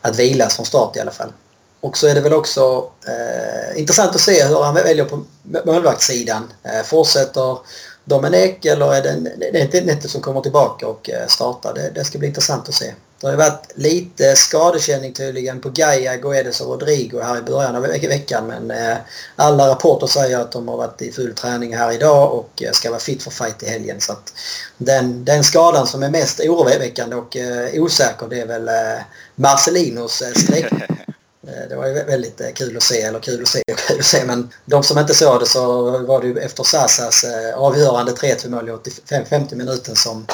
att 0.00 0.18
vilas 0.18 0.56
från 0.56 0.66
start 0.66 0.96
i 0.96 1.00
alla 1.00 1.10
fall. 1.10 1.32
Och 1.80 1.98
så 1.98 2.06
är 2.06 2.14
det 2.14 2.20
väl 2.20 2.32
också 2.32 2.90
eh, 3.06 3.80
intressant 3.80 4.14
att 4.14 4.20
se 4.20 4.44
hur 4.44 4.62
han 4.62 4.74
väljer 4.74 5.04
på 5.04 5.24
målvaktssidan. 5.64 6.52
Eh, 6.62 6.82
fortsätter 6.84 7.58
Domenech 8.04 8.66
eller 8.66 8.94
är 8.94 9.68
det 9.72 9.84
Nette 9.84 10.08
som 10.08 10.20
kommer 10.20 10.40
tillbaka 10.40 10.86
och 10.86 11.10
eh, 11.10 11.26
startar? 11.26 11.74
Det, 11.74 11.90
det 11.94 12.04
ska 12.04 12.18
bli 12.18 12.28
intressant 12.28 12.68
att 12.68 12.74
se. 12.74 12.94
Det 13.20 13.26
har 13.26 13.32
ju 13.32 13.38
varit 13.38 13.72
lite 13.74 14.36
skadekänning 14.36 15.12
tydligen 15.12 15.60
på 15.60 15.70
Gaia, 15.70 16.16
Guedes 16.16 16.60
och 16.60 16.68
Rodrigo 16.68 17.20
här 17.22 17.38
i 17.38 17.42
början 17.42 17.76
av 17.76 17.82
veckan 17.82 18.46
men 18.46 18.70
eh, 18.70 18.96
alla 19.36 19.68
rapporter 19.68 20.06
säger 20.06 20.38
att 20.38 20.52
de 20.52 20.68
har 20.68 20.76
varit 20.76 21.02
i 21.02 21.12
full 21.12 21.34
träning 21.34 21.76
här 21.76 21.92
idag 21.92 22.32
och 22.32 22.62
eh, 22.62 22.72
ska 22.72 22.90
vara 22.90 23.00
fit 23.00 23.22
för 23.22 23.30
fight 23.30 23.62
i 23.62 23.66
helgen. 23.66 24.00
Så 24.00 24.12
att 24.12 24.32
den, 24.76 25.24
den 25.24 25.44
skadan 25.44 25.86
som 25.86 26.02
är 26.02 26.10
mest 26.10 26.40
oroväckande 26.40 27.16
och 27.16 27.36
eh, 27.36 27.82
osäker 27.82 28.26
det 28.30 28.40
är 28.40 28.46
väl 28.46 28.68
eh, 28.68 29.02
Marcelinos 29.34 30.22
eh, 30.22 30.32
streck. 30.32 30.72
Eh, 31.46 31.68
det 31.68 31.76
var 31.76 31.86
ju 31.86 31.92
väldigt 31.92 32.54
kul 32.54 32.76
att 32.76 32.82
se, 32.82 33.02
eller 33.02 33.20
kul 33.20 33.42
att 33.42 33.48
se 33.48 33.62
och 33.72 33.78
kul 33.88 34.00
att 34.00 34.06
se 34.06 34.24
men 34.24 34.52
de 34.64 34.82
som 34.82 34.98
inte 34.98 35.14
såg 35.14 35.40
det 35.40 35.46
så 35.46 35.90
var 35.98 36.20
det 36.20 36.26
ju 36.26 36.38
efter 36.38 36.62
Sassas 36.62 37.24
avgörande 37.54 38.12
3-2 38.12 38.48
mål 38.48 38.68
i 38.68 38.72
85-50 38.72 39.54
minuten 39.54 39.96
som 39.96 40.26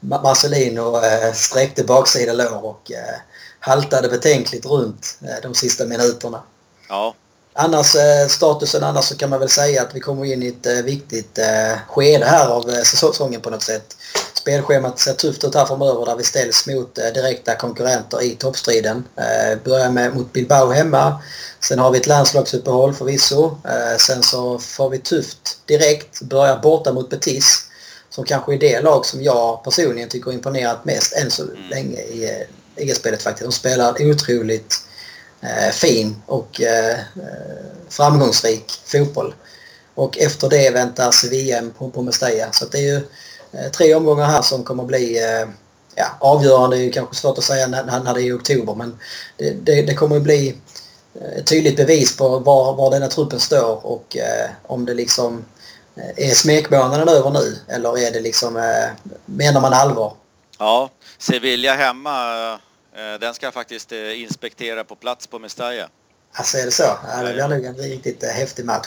Marcelino 0.00 1.04
eh, 1.04 1.32
sträckte 1.32 1.84
baksida 1.84 2.32
lår 2.32 2.64
och 2.64 2.92
eh, 2.92 3.20
haltade 3.60 4.08
betänkligt 4.08 4.66
runt 4.66 5.18
eh, 5.22 5.42
de 5.42 5.54
sista 5.54 5.84
minuterna. 5.84 6.42
Ja. 6.88 7.14
Annars 7.52 7.96
statusen 8.28 8.84
annars 8.84 9.04
så 9.04 9.16
kan 9.16 9.30
man 9.30 9.40
väl 9.40 9.48
säga 9.48 9.82
att 9.82 9.94
vi 9.94 10.00
kommer 10.00 10.24
in 10.24 10.42
i 10.42 10.48
ett 10.48 10.84
viktigt 10.84 11.38
skede 11.88 12.24
här 12.24 12.48
av 12.48 12.62
säsongen 12.84 13.40
på 13.40 13.50
något 13.50 13.62
sätt. 13.62 13.96
Spelschemat 14.40 14.98
ser 14.98 15.14
tufft 15.14 15.44
ut 15.44 15.54
här 15.54 15.66
framöver 15.66 16.06
där 16.06 16.16
vi 16.16 16.24
ställs 16.24 16.66
mot 16.66 16.98
eh, 16.98 17.04
direkta 17.04 17.54
konkurrenter 17.54 18.22
i 18.22 18.30
toppstriden. 18.30 19.04
Eh, 19.16 19.58
Börjar 19.64 19.90
med 19.90 20.14
mot 20.14 20.32
Bilbao 20.32 20.70
hemma. 20.70 21.22
Sen 21.60 21.78
har 21.78 21.90
vi 21.90 21.98
ett 21.98 22.06
landslagsuppehåll 22.06 22.94
förvisso. 22.94 23.44
Eh, 23.44 23.98
sen 23.98 24.22
så 24.22 24.58
får 24.58 24.90
vi 24.90 24.98
tufft 24.98 25.58
direkt. 25.66 26.20
Börjar 26.20 26.58
borta 26.58 26.92
mot 26.92 27.10
Betis 27.10 27.66
som 28.10 28.24
kanske 28.24 28.54
är 28.54 28.58
det 28.58 28.80
lag 28.80 29.06
som 29.06 29.22
jag 29.22 29.64
personligen 29.64 30.08
tycker 30.08 30.32
imponerat 30.32 30.84
mest 30.84 31.12
än 31.16 31.30
så 31.30 31.42
länge 31.70 31.98
i 31.98 32.46
ligaspelet 32.76 33.22
faktiskt. 33.22 33.44
De 33.44 33.52
spelar 33.52 34.10
otroligt 34.10 34.74
fin 35.72 36.22
och 36.26 36.60
framgångsrik 37.88 38.64
fotboll. 38.84 39.34
Och 39.94 40.18
efter 40.18 40.48
det 40.48 40.70
väntas 40.70 41.24
VM 41.24 41.70
på, 41.70 42.02
Mestalla. 42.02 42.52
Så 42.52 42.64
det 42.64 42.78
är 42.78 42.82
ju 42.82 43.00
tre 43.76 43.94
omgångar 43.94 44.26
här 44.26 44.42
som 44.42 44.64
kommer 44.64 44.84
bli 44.84 45.18
eh, 45.18 45.48
ja, 45.94 46.06
avgörande. 46.18 46.76
Det 46.76 46.84
är 46.84 46.92
kanske 46.92 47.14
svårt 47.14 47.38
att 47.38 47.44
säga 47.44 47.66
det 47.66 47.76
är 47.76 48.18
i 48.18 48.32
oktober 48.32 48.74
men 48.74 48.98
det, 49.36 49.50
det, 49.50 49.82
det 49.82 49.94
kommer 49.94 50.16
att 50.16 50.22
bli 50.22 50.48
ett 51.14 51.36
eh, 51.38 51.44
tydligt 51.44 51.76
bevis 51.76 52.16
på 52.16 52.38
var, 52.38 52.74
var 52.74 52.90
denna 52.90 53.08
truppen 53.08 53.40
står 53.40 53.86
och 53.86 54.16
eh, 54.16 54.50
om 54.66 54.86
det 54.86 54.94
liksom 54.94 55.44
är 56.16 56.34
smekmånaden 56.34 57.08
över 57.08 57.30
nu 57.30 57.56
eller 57.68 57.98
är 57.98 58.10
det 58.10 58.20
liksom, 58.20 58.56
eh, 58.56 59.12
menar 59.26 59.60
man 59.60 59.72
allvar? 59.72 60.12
Ja, 60.58 60.90
Sevilla 61.18 61.74
hemma, 61.74 62.52
eh, 62.94 63.20
den 63.20 63.34
ska 63.34 63.46
jag 63.46 63.54
faktiskt 63.54 63.92
eh, 63.92 64.22
inspektera 64.22 64.84
på 64.84 64.96
plats 64.96 65.26
på 65.26 65.38
Mestalla. 65.38 65.88
Alltså 66.32 66.58
är 66.58 66.64
det 66.64 66.70
så? 66.70 66.82
Ja, 66.82 67.22
det 67.22 67.32
blir 67.32 67.48
nog 67.48 67.64
en 67.64 67.74
riktigt 67.74 68.24
häftig 68.24 68.64
match. 68.64 68.86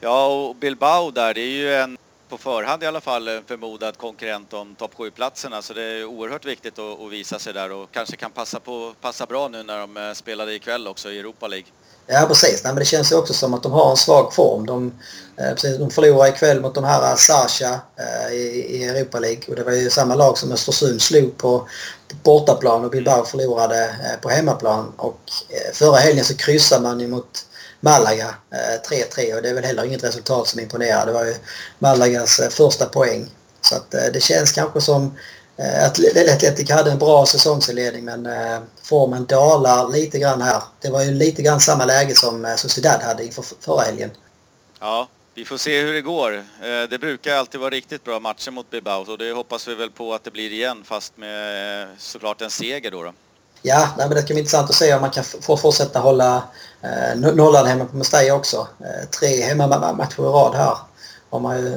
Ja, 0.00 0.26
och 0.26 0.56
Bilbao 0.56 1.10
där, 1.10 1.34
det 1.34 1.40
är 1.40 1.46
ju 1.46 1.74
en 1.74 1.98
på 2.30 2.38
förhand 2.38 2.82
i 2.82 2.86
alla 2.86 3.00
fall 3.00 3.28
en 3.28 3.44
förmodad 3.44 3.98
konkurrent 3.98 4.52
om 4.52 4.74
topp 4.74 4.94
7-platserna 4.96 5.62
så 5.62 5.72
det 5.72 5.82
är 5.82 6.04
oerhört 6.04 6.44
viktigt 6.44 6.78
att, 6.78 7.00
att, 7.00 7.12
visa 7.12 7.38
sig 7.38 7.52
där 7.52 7.72
och 7.72 7.92
kanske 7.92 8.16
kan 8.16 8.30
passa, 8.30 8.60
på, 8.60 8.94
passa 9.00 9.26
bra 9.26 9.48
nu 9.48 9.62
när 9.62 9.78
de 9.78 9.96
eh, 9.96 10.12
spelade 10.12 10.54
ikväll 10.54 10.86
också 10.86 11.10
i 11.10 11.18
Europa 11.18 11.46
League. 11.46 11.66
Ja 12.06 12.24
precis, 12.28 12.64
Nej, 12.64 12.72
men 12.72 12.78
det 12.78 12.84
känns 12.84 13.12
ju 13.12 13.16
också 13.16 13.34
som 13.34 13.54
att 13.54 13.62
de 13.62 13.72
har 13.72 13.90
en 13.90 13.96
svag 13.96 14.34
form. 14.34 14.66
De, 14.66 14.92
eh, 15.36 15.50
precis, 15.50 15.78
de 15.78 15.90
förlorade 15.90 16.30
ikväll 16.30 16.60
mot 16.60 16.74
de 16.74 16.84
här 16.84 17.16
Sasha 17.16 17.80
eh, 17.96 18.34
i, 18.34 18.66
i 18.70 18.84
Europa 18.84 19.18
League 19.18 19.42
och 19.48 19.56
det 19.56 19.64
var 19.64 19.72
ju 19.72 19.90
samma 19.90 20.14
lag 20.14 20.38
som 20.38 20.52
Östersund 20.52 21.02
slog 21.02 21.36
på 21.36 21.68
bortaplan 22.22 22.84
och 22.84 22.90
Bilbao 22.90 23.24
förlorade 23.24 23.84
eh, 23.84 24.20
på 24.22 24.28
hemmaplan. 24.28 24.92
Och 24.96 25.20
eh, 25.48 25.74
förra 25.74 25.96
helgen 25.96 26.24
så 26.24 26.36
kryssade 26.36 26.82
man 26.82 27.00
ju 27.00 27.08
mot 27.08 27.46
Malaga 27.80 28.34
eh, 28.50 28.90
3-3 28.90 29.36
och 29.36 29.42
det 29.42 29.48
är 29.48 29.54
väl 29.54 29.64
heller 29.64 29.84
inget 29.84 30.04
resultat 30.04 30.48
som 30.48 30.60
imponerar. 30.60 31.06
Det 31.06 31.12
var 31.12 31.24
ju 31.24 31.34
Malagas 31.78 32.40
eh, 32.40 32.48
första 32.48 32.86
poäng. 32.86 33.26
Så 33.60 33.76
att 33.76 33.94
eh, 33.94 34.04
det 34.12 34.20
känns 34.20 34.52
kanske 34.52 34.80
som 34.80 35.18
att 35.86 35.98
Atletic 36.34 36.70
hade 36.70 36.90
en 36.90 36.98
bra 36.98 37.26
säsongsinledning 37.26 38.04
men 38.04 38.28
formen 38.82 39.26
dalar 39.26 39.88
lite 39.88 40.18
grann 40.18 40.42
här. 40.42 40.62
Det 40.80 40.90
var 40.90 41.02
ju 41.02 41.14
lite 41.14 41.42
grann 41.42 41.60
samma 41.60 41.84
läge 41.84 42.14
som 42.14 42.54
Sociedad 42.56 43.02
hade 43.02 43.24
inför 43.24 43.44
förra 43.60 43.80
helgen. 43.80 44.10
Ja, 44.80 45.08
vi 45.34 45.44
får 45.44 45.56
se 45.56 45.80
hur 45.82 45.92
det 45.92 46.00
går. 46.00 46.44
Det 46.86 47.00
brukar 47.00 47.36
alltid 47.36 47.60
vara 47.60 47.70
riktigt 47.70 48.04
bra 48.04 48.20
matcher 48.20 48.50
mot 48.50 48.70
Bilbao 48.70 49.12
och 49.12 49.18
det 49.18 49.32
hoppas 49.32 49.68
vi 49.68 49.74
väl 49.74 49.90
på 49.90 50.14
att 50.14 50.24
det 50.24 50.30
blir 50.30 50.52
igen 50.52 50.82
fast 50.84 51.16
med 51.16 51.88
såklart 51.98 52.42
en 52.42 52.50
seger 52.50 52.90
då. 52.90 53.02
då. 53.02 53.12
Ja, 53.62 53.88
nej, 53.98 54.08
men 54.08 54.16
det 54.16 54.22
kan 54.22 54.34
bli 54.34 54.38
intressant 54.38 54.70
att 54.70 54.76
se 54.76 54.94
om 54.94 55.00
man 55.00 55.10
kan 55.10 55.24
få 55.24 55.56
fortsätta 55.56 55.98
hålla 55.98 56.42
eh, 56.82 57.34
nollan 57.34 57.66
hemma 57.66 57.84
på 57.84 57.96
Mestalla 57.96 58.34
också. 58.34 58.68
Eh, 58.80 59.08
tre 59.20 59.42
hemmamatcher 59.42 60.20
i 60.20 60.22
rad 60.22 60.54
här 60.54 60.76
har 61.30 61.40
man 61.40 61.58
ju 61.58 61.74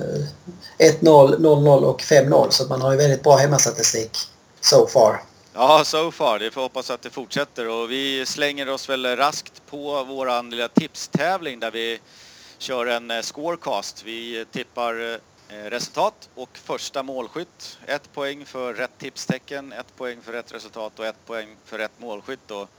eh, 0.78 0.94
1-0, 0.94 1.38
0-0 1.38 1.84
och 1.84 2.02
5-0 2.02 2.50
så 2.50 2.66
man 2.68 2.82
har 2.82 2.92
ju 2.92 2.98
väldigt 2.98 3.24
bra 3.24 3.36
hemmastatistik 3.36 4.18
so 4.62 4.88
far. 4.88 5.22
Ja, 5.54 5.84
so 5.86 6.12
far. 6.12 6.40
Vi 6.40 6.52
får 6.52 6.62
hoppas 6.62 6.90
att 6.90 7.02
det 7.02 7.10
fortsätter 7.10 7.68
och 7.68 7.92
vi 7.92 8.26
slänger 8.26 8.70
oss 8.70 8.90
väl 8.90 9.06
raskt 9.06 9.62
på 9.70 10.04
våran 10.04 10.50
lilla 10.50 10.68
tipstävling 10.68 11.60
där 11.60 11.72
vi 11.72 12.00
kör 12.58 12.86
en 12.86 13.12
eh, 13.12 13.22
scorecast. 13.22 14.04
Vi 14.06 14.46
tippar 14.52 15.14
eh, 15.14 15.18
resultat 15.66 16.30
och 16.36 16.58
första 16.58 17.04
målskytt. 17.04 17.78
Ett 17.86 18.14
poäng 18.14 18.46
för 18.46 18.74
rätt 18.74 18.98
tipstecken, 19.00 19.72
ett 19.72 19.98
poäng 19.98 20.18
för 20.22 20.32
rätt 20.32 20.54
resultat 20.54 21.00
och 21.00 21.06
ett 21.06 21.26
poäng 21.26 21.48
för 21.66 21.78
rätt 21.78 21.92
målskytt. 21.98 22.52
Och 22.52 22.70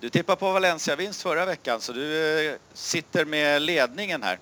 du 0.00 0.10
tippade 0.10 0.36
på 0.36 0.52
Valencia-vinst 0.52 1.22
förra 1.22 1.44
veckan 1.44 1.80
så 1.80 1.92
du 1.92 2.46
eh, 2.46 2.54
sitter 2.74 3.24
med 3.24 3.62
ledningen 3.62 4.22
här. 4.22 4.38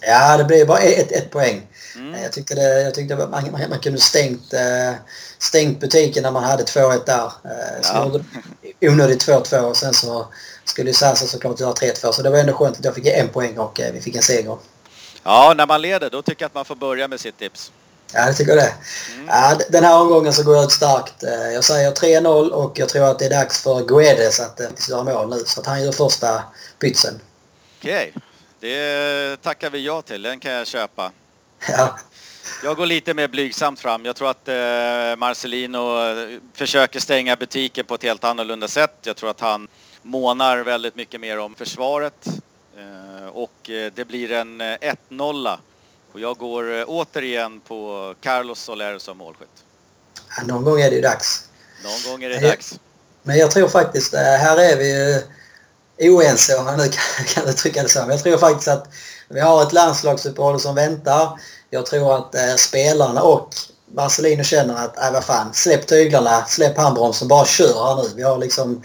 Ja, 0.00 0.36
det 0.36 0.44
blev 0.44 0.66
bara 0.66 0.78
ett, 0.78 1.12
ett 1.12 1.30
poäng. 1.30 1.66
Mm. 1.96 2.22
Jag 2.22 2.32
tyckte, 2.32 2.54
det, 2.54 2.82
jag 2.82 2.94
tyckte 2.94 3.16
man, 3.16 3.30
man, 3.30 3.52
man 3.70 3.80
kunde 3.80 4.00
stängt, 4.00 4.52
eh, 4.52 4.94
stängt 5.38 5.80
butiken 5.80 6.22
när 6.22 6.30
man 6.30 6.44
hade 6.44 6.62
2-1 6.62 7.04
där. 7.06 7.32
Eh, 7.44 7.80
ja. 7.82 8.20
onödigt 8.80 9.28
2-2 9.28 9.60
och 9.60 9.76
sen 9.76 9.94
så 9.94 10.26
skulle 10.64 10.92
Sasa 10.92 11.26
såklart 11.26 11.60
göra 11.60 11.72
3-2 11.72 12.12
så 12.12 12.22
det 12.22 12.30
var 12.30 12.38
ändå 12.38 12.52
skönt 12.52 12.78
att 12.78 12.84
jag 12.84 12.94
fick 12.94 13.06
en 13.06 13.28
poäng 13.28 13.58
och 13.58 13.80
eh, 13.80 13.92
vi 13.92 14.00
fick 14.00 14.16
en 14.16 14.22
seger. 14.22 14.58
Ja, 15.24 15.54
när 15.56 15.66
man 15.66 15.82
leder 15.82 16.10
då 16.10 16.22
tycker 16.22 16.42
jag 16.42 16.48
att 16.48 16.54
man 16.54 16.64
får 16.64 16.76
börja 16.76 17.08
med 17.08 17.20
sitt 17.20 17.38
tips. 17.38 17.72
Ja, 18.12 18.26
det 18.26 18.34
tycker 18.34 18.52
jag 18.52 18.64
det. 18.64 18.74
Mm. 19.14 19.26
Ja, 19.28 19.58
den 19.70 19.84
här 19.84 20.00
omgången 20.00 20.32
så 20.32 20.42
går 20.42 20.56
jag 20.56 20.64
ut 20.64 20.72
starkt. 20.72 21.14
Jag 21.54 21.64
säger 21.64 21.90
3-0 21.90 22.48
och 22.48 22.78
jag 22.78 22.88
tror 22.88 23.10
att 23.10 23.18
det 23.18 23.24
är 23.24 23.30
dags 23.30 23.62
för 23.62 23.84
Guedes 23.84 24.40
att 24.40 24.60
göra 24.88 25.04
mål 25.04 25.30
nu 25.30 25.44
så 25.46 25.60
att 25.60 25.66
han 25.66 25.84
gör 25.84 25.92
första 25.92 26.42
pytsen. 26.78 27.20
Okej. 27.78 28.12
Okay. 28.14 28.22
Det 28.60 29.42
tackar 29.42 29.70
vi 29.70 29.86
ja 29.86 30.02
till, 30.02 30.22
den 30.22 30.40
kan 30.40 30.52
jag 30.52 30.66
köpa. 30.66 31.12
Ja. 31.68 31.98
Jag 32.64 32.76
går 32.76 32.86
lite 32.86 33.14
mer 33.14 33.28
blygsamt 33.28 33.80
fram. 33.80 34.04
Jag 34.04 34.16
tror 34.16 34.30
att 34.30 34.48
eh, 34.48 35.16
Marcelino 35.16 36.08
eh, 36.08 36.38
försöker 36.54 37.00
stänga 37.00 37.36
butiken 37.36 37.86
på 37.86 37.94
ett 37.94 38.02
helt 38.02 38.24
annorlunda 38.24 38.68
sätt. 38.68 38.98
Jag 39.02 39.16
tror 39.16 39.30
att 39.30 39.40
han 39.40 39.68
månar 40.02 40.58
väldigt 40.58 40.96
mycket 40.96 41.20
mer 41.20 41.38
om 41.38 41.54
försvaret. 41.54 42.26
Eh, 42.78 43.28
och 43.28 43.70
eh, 43.70 43.92
det 43.94 44.04
blir 44.04 44.32
en 44.32 44.62
1-0. 44.62 45.46
Eh, 45.46 45.58
och 46.12 46.20
jag 46.20 46.38
går 46.38 46.84
återigen 46.86 47.60
på 47.60 48.14
Carlos 48.20 48.60
Soler 48.60 48.98
som 48.98 49.18
målskytt. 49.18 49.48
Ja, 50.36 50.42
någon 50.46 50.64
gång 50.64 50.80
är 50.80 50.90
det 50.90 50.96
ju 50.96 51.02
dags. 51.02 51.48
Någon 51.84 52.12
gång 52.12 52.24
är 52.24 52.28
det 52.28 52.48
dags. 52.48 52.80
Men 53.22 53.38
jag 53.38 53.50
tror 53.50 53.68
faktiskt, 53.68 54.14
här 54.14 54.56
är 54.56 54.76
vi 54.76 54.92
ju 54.92 55.22
oense 56.10 56.56
om 56.56 56.64
man 56.64 56.78
nu 56.78 56.84
kan, 57.16 57.24
kan 57.26 57.48
uttrycka 57.48 57.82
det 57.82 57.88
så. 57.88 58.00
Men 58.00 58.10
jag 58.10 58.22
tror 58.22 58.38
faktiskt 58.38 58.68
att 58.68 58.88
vi 59.28 59.40
har 59.40 59.62
ett 59.62 59.72
landslagsuppehåll 59.72 60.60
som 60.60 60.74
väntar. 60.74 61.40
Jag 61.70 61.86
tror 61.86 62.16
att 62.16 62.34
eh, 62.34 62.54
spelarna 62.56 63.22
och 63.22 63.54
Marcelino 63.94 64.42
känner 64.42 64.74
att, 64.74 64.98
äh, 64.98 65.12
vad 65.12 65.24
fan, 65.24 65.54
släpp 65.54 65.86
tyglarna, 65.86 66.44
släpp 66.44 66.76
handbromsen, 66.76 67.28
bara 67.28 67.44
kör 67.44 67.86
här 67.86 68.02
nu. 68.02 68.08
Vi 68.16 68.22
har 68.22 68.38
liksom, 68.38 68.82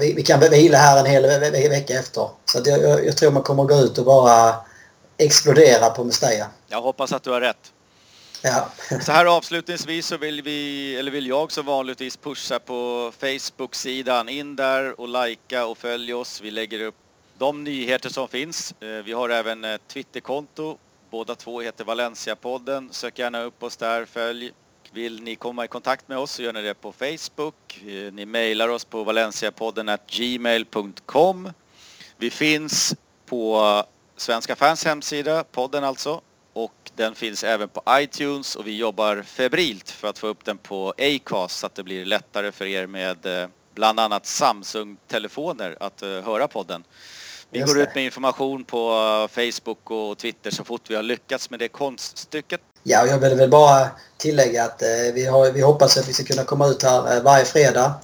vi, 0.00 0.12
vi, 0.16 0.22
kan 0.22 0.40
vila 0.40 0.78
här 0.78 1.00
en 1.00 1.06
hel 1.06 1.22
ve 1.22 1.50
ve 1.50 1.68
vecka 1.68 1.98
efter. 1.98 2.28
Så 2.44 2.62
jag, 2.64 2.82
jag, 2.82 3.06
jag, 3.06 3.16
tror 3.16 3.30
man 3.30 3.42
kommer 3.42 3.64
gå 3.64 3.80
ut 3.80 3.98
och 3.98 4.04
bara 4.04 4.54
explodera 5.16 5.90
på 5.90 6.04
Mestalla. 6.04 6.46
Jag 6.68 6.82
hoppas 6.82 7.12
att 7.12 7.22
du 7.22 7.30
har 7.30 7.40
rätt. 7.40 7.72
Ja. 8.42 8.68
Så 9.00 9.12
här 9.12 9.26
avslutningsvis 9.26 10.06
så 10.06 10.16
vill 10.16 10.42
vi, 10.42 10.96
eller 10.96 11.10
vill 11.10 11.26
jag 11.26 11.52
som 11.52 11.66
vanligtvis 11.66 12.16
pusha 12.16 12.58
på 12.58 13.12
Facebook-sidan. 13.18 14.28
In 14.28 14.56
där 14.56 15.00
och 15.00 15.08
likea 15.08 15.66
och 15.66 15.78
följ 15.78 16.14
oss. 16.14 16.40
Vi 16.40 16.50
lägger 16.50 16.80
upp 16.80 16.94
de 17.38 17.64
nyheter 17.64 18.08
som 18.08 18.28
finns. 18.28 18.74
Eh, 18.80 18.88
vi 18.88 19.12
har 19.12 19.28
även 19.28 19.64
ett 19.64 19.88
Twitterkonto. 19.88 20.78
Båda 21.10 21.34
två 21.34 21.60
heter 21.60 21.84
Valencia-podden. 21.84 22.88
Sök 22.92 23.18
gärna 23.18 23.42
upp 23.42 23.62
oss 23.62 23.76
där, 23.76 24.04
följ. 24.04 24.52
Vill 24.94 25.22
ni 25.22 25.36
komma 25.36 25.64
i 25.64 25.68
kontakt 25.68 26.08
med 26.08 26.18
oss 26.18 26.32
så 26.32 26.42
gör 26.42 26.52
ni 26.52 26.62
det 26.62 26.74
på 26.74 26.92
Facebook. 26.92 27.82
Eh, 27.86 28.12
ni 28.12 28.26
mejlar 28.26 28.68
oss 28.68 28.84
på 28.84 29.04
valenciapodden 29.04 29.90
gmail.com. 30.06 31.52
Vi 32.16 32.30
finns 32.30 32.94
på 33.26 33.84
Svenska 34.16 34.56
fans 34.56 34.84
hemsida, 34.84 35.44
podden 35.44 35.84
alltså, 35.84 36.20
och 36.52 36.90
den 36.96 37.14
finns 37.14 37.44
även 37.44 37.68
på 37.68 37.82
iTunes 37.90 38.56
och 38.56 38.66
vi 38.66 38.76
jobbar 38.76 39.22
febrilt 39.22 39.90
för 39.90 40.08
att 40.08 40.18
få 40.18 40.26
upp 40.26 40.44
den 40.44 40.58
på 40.58 40.94
Acast 40.98 41.58
så 41.58 41.66
att 41.66 41.74
det 41.74 41.82
blir 41.82 42.04
lättare 42.04 42.52
för 42.52 42.64
er 42.64 42.86
med 42.86 43.26
eh, 43.26 43.48
bland 43.74 44.00
annat 44.00 44.26
Samsung-telefoner 44.26 45.76
att 45.80 46.02
eh, 46.02 46.08
höra 46.08 46.48
podden. 46.48 46.84
Vi 47.50 47.58
Just 47.58 47.72
går 47.72 47.80
det. 47.80 47.88
ut 47.88 47.94
med 47.94 48.04
information 48.04 48.64
på 48.64 49.28
Facebook 49.30 49.90
och 49.90 50.18
Twitter 50.18 50.50
så 50.50 50.64
fort 50.64 50.90
vi 50.90 50.94
har 50.94 51.02
lyckats 51.02 51.50
med 51.50 51.58
det 51.58 51.68
konststycket. 51.68 52.60
Ja, 52.82 53.06
jag 53.06 53.18
vill 53.18 53.34
väl 53.34 53.50
bara 53.50 53.88
tillägga 54.16 54.64
att 54.64 54.82
vi, 55.14 55.26
har, 55.26 55.50
vi 55.50 55.60
hoppas 55.60 55.96
att 55.96 56.08
vi 56.08 56.12
ska 56.12 56.24
kunna 56.24 56.44
komma 56.44 56.66
ut 56.66 56.82
här 56.82 57.20
varje 57.20 57.44
fredag 57.44 57.94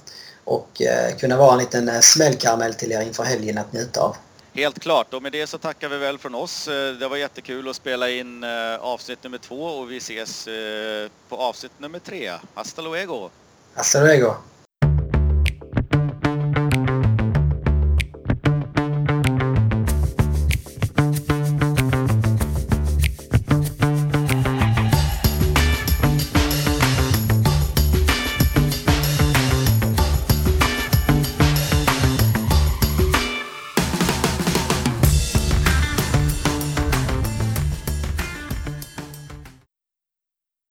och 0.43 0.81
kunna 1.19 1.37
vara 1.37 1.53
en 1.53 1.59
liten 1.59 2.01
smällkaramell 2.01 2.73
till 2.73 2.91
er 2.91 3.01
inför 3.01 3.23
helgen 3.23 3.57
att 3.57 3.73
njuta 3.73 4.01
av. 4.01 4.15
Helt 4.53 4.79
klart 4.79 5.13
och 5.13 5.23
med 5.23 5.31
det 5.31 5.47
så 5.47 5.57
tackar 5.57 5.89
vi 5.89 5.97
väl 5.97 6.17
från 6.17 6.35
oss. 6.35 6.67
Eh, 6.67 6.93
det 6.93 7.07
var 7.07 7.17
jättekul 7.17 7.69
att 7.69 7.75
spela 7.75 8.09
in 8.09 8.43
eh, 8.43 8.75
avsnitt 8.79 9.23
nummer 9.23 9.37
två 9.37 9.63
och 9.63 9.91
vi 9.91 9.97
ses 9.97 10.47
eh, 10.47 11.09
på 11.29 11.35
avsnitt 11.35 11.71
nummer 11.77 11.99
tre. 11.99 12.33
Hasta 12.53 12.81
luego! 12.81 13.29
Hasta 13.75 13.99
luego! 13.99 14.35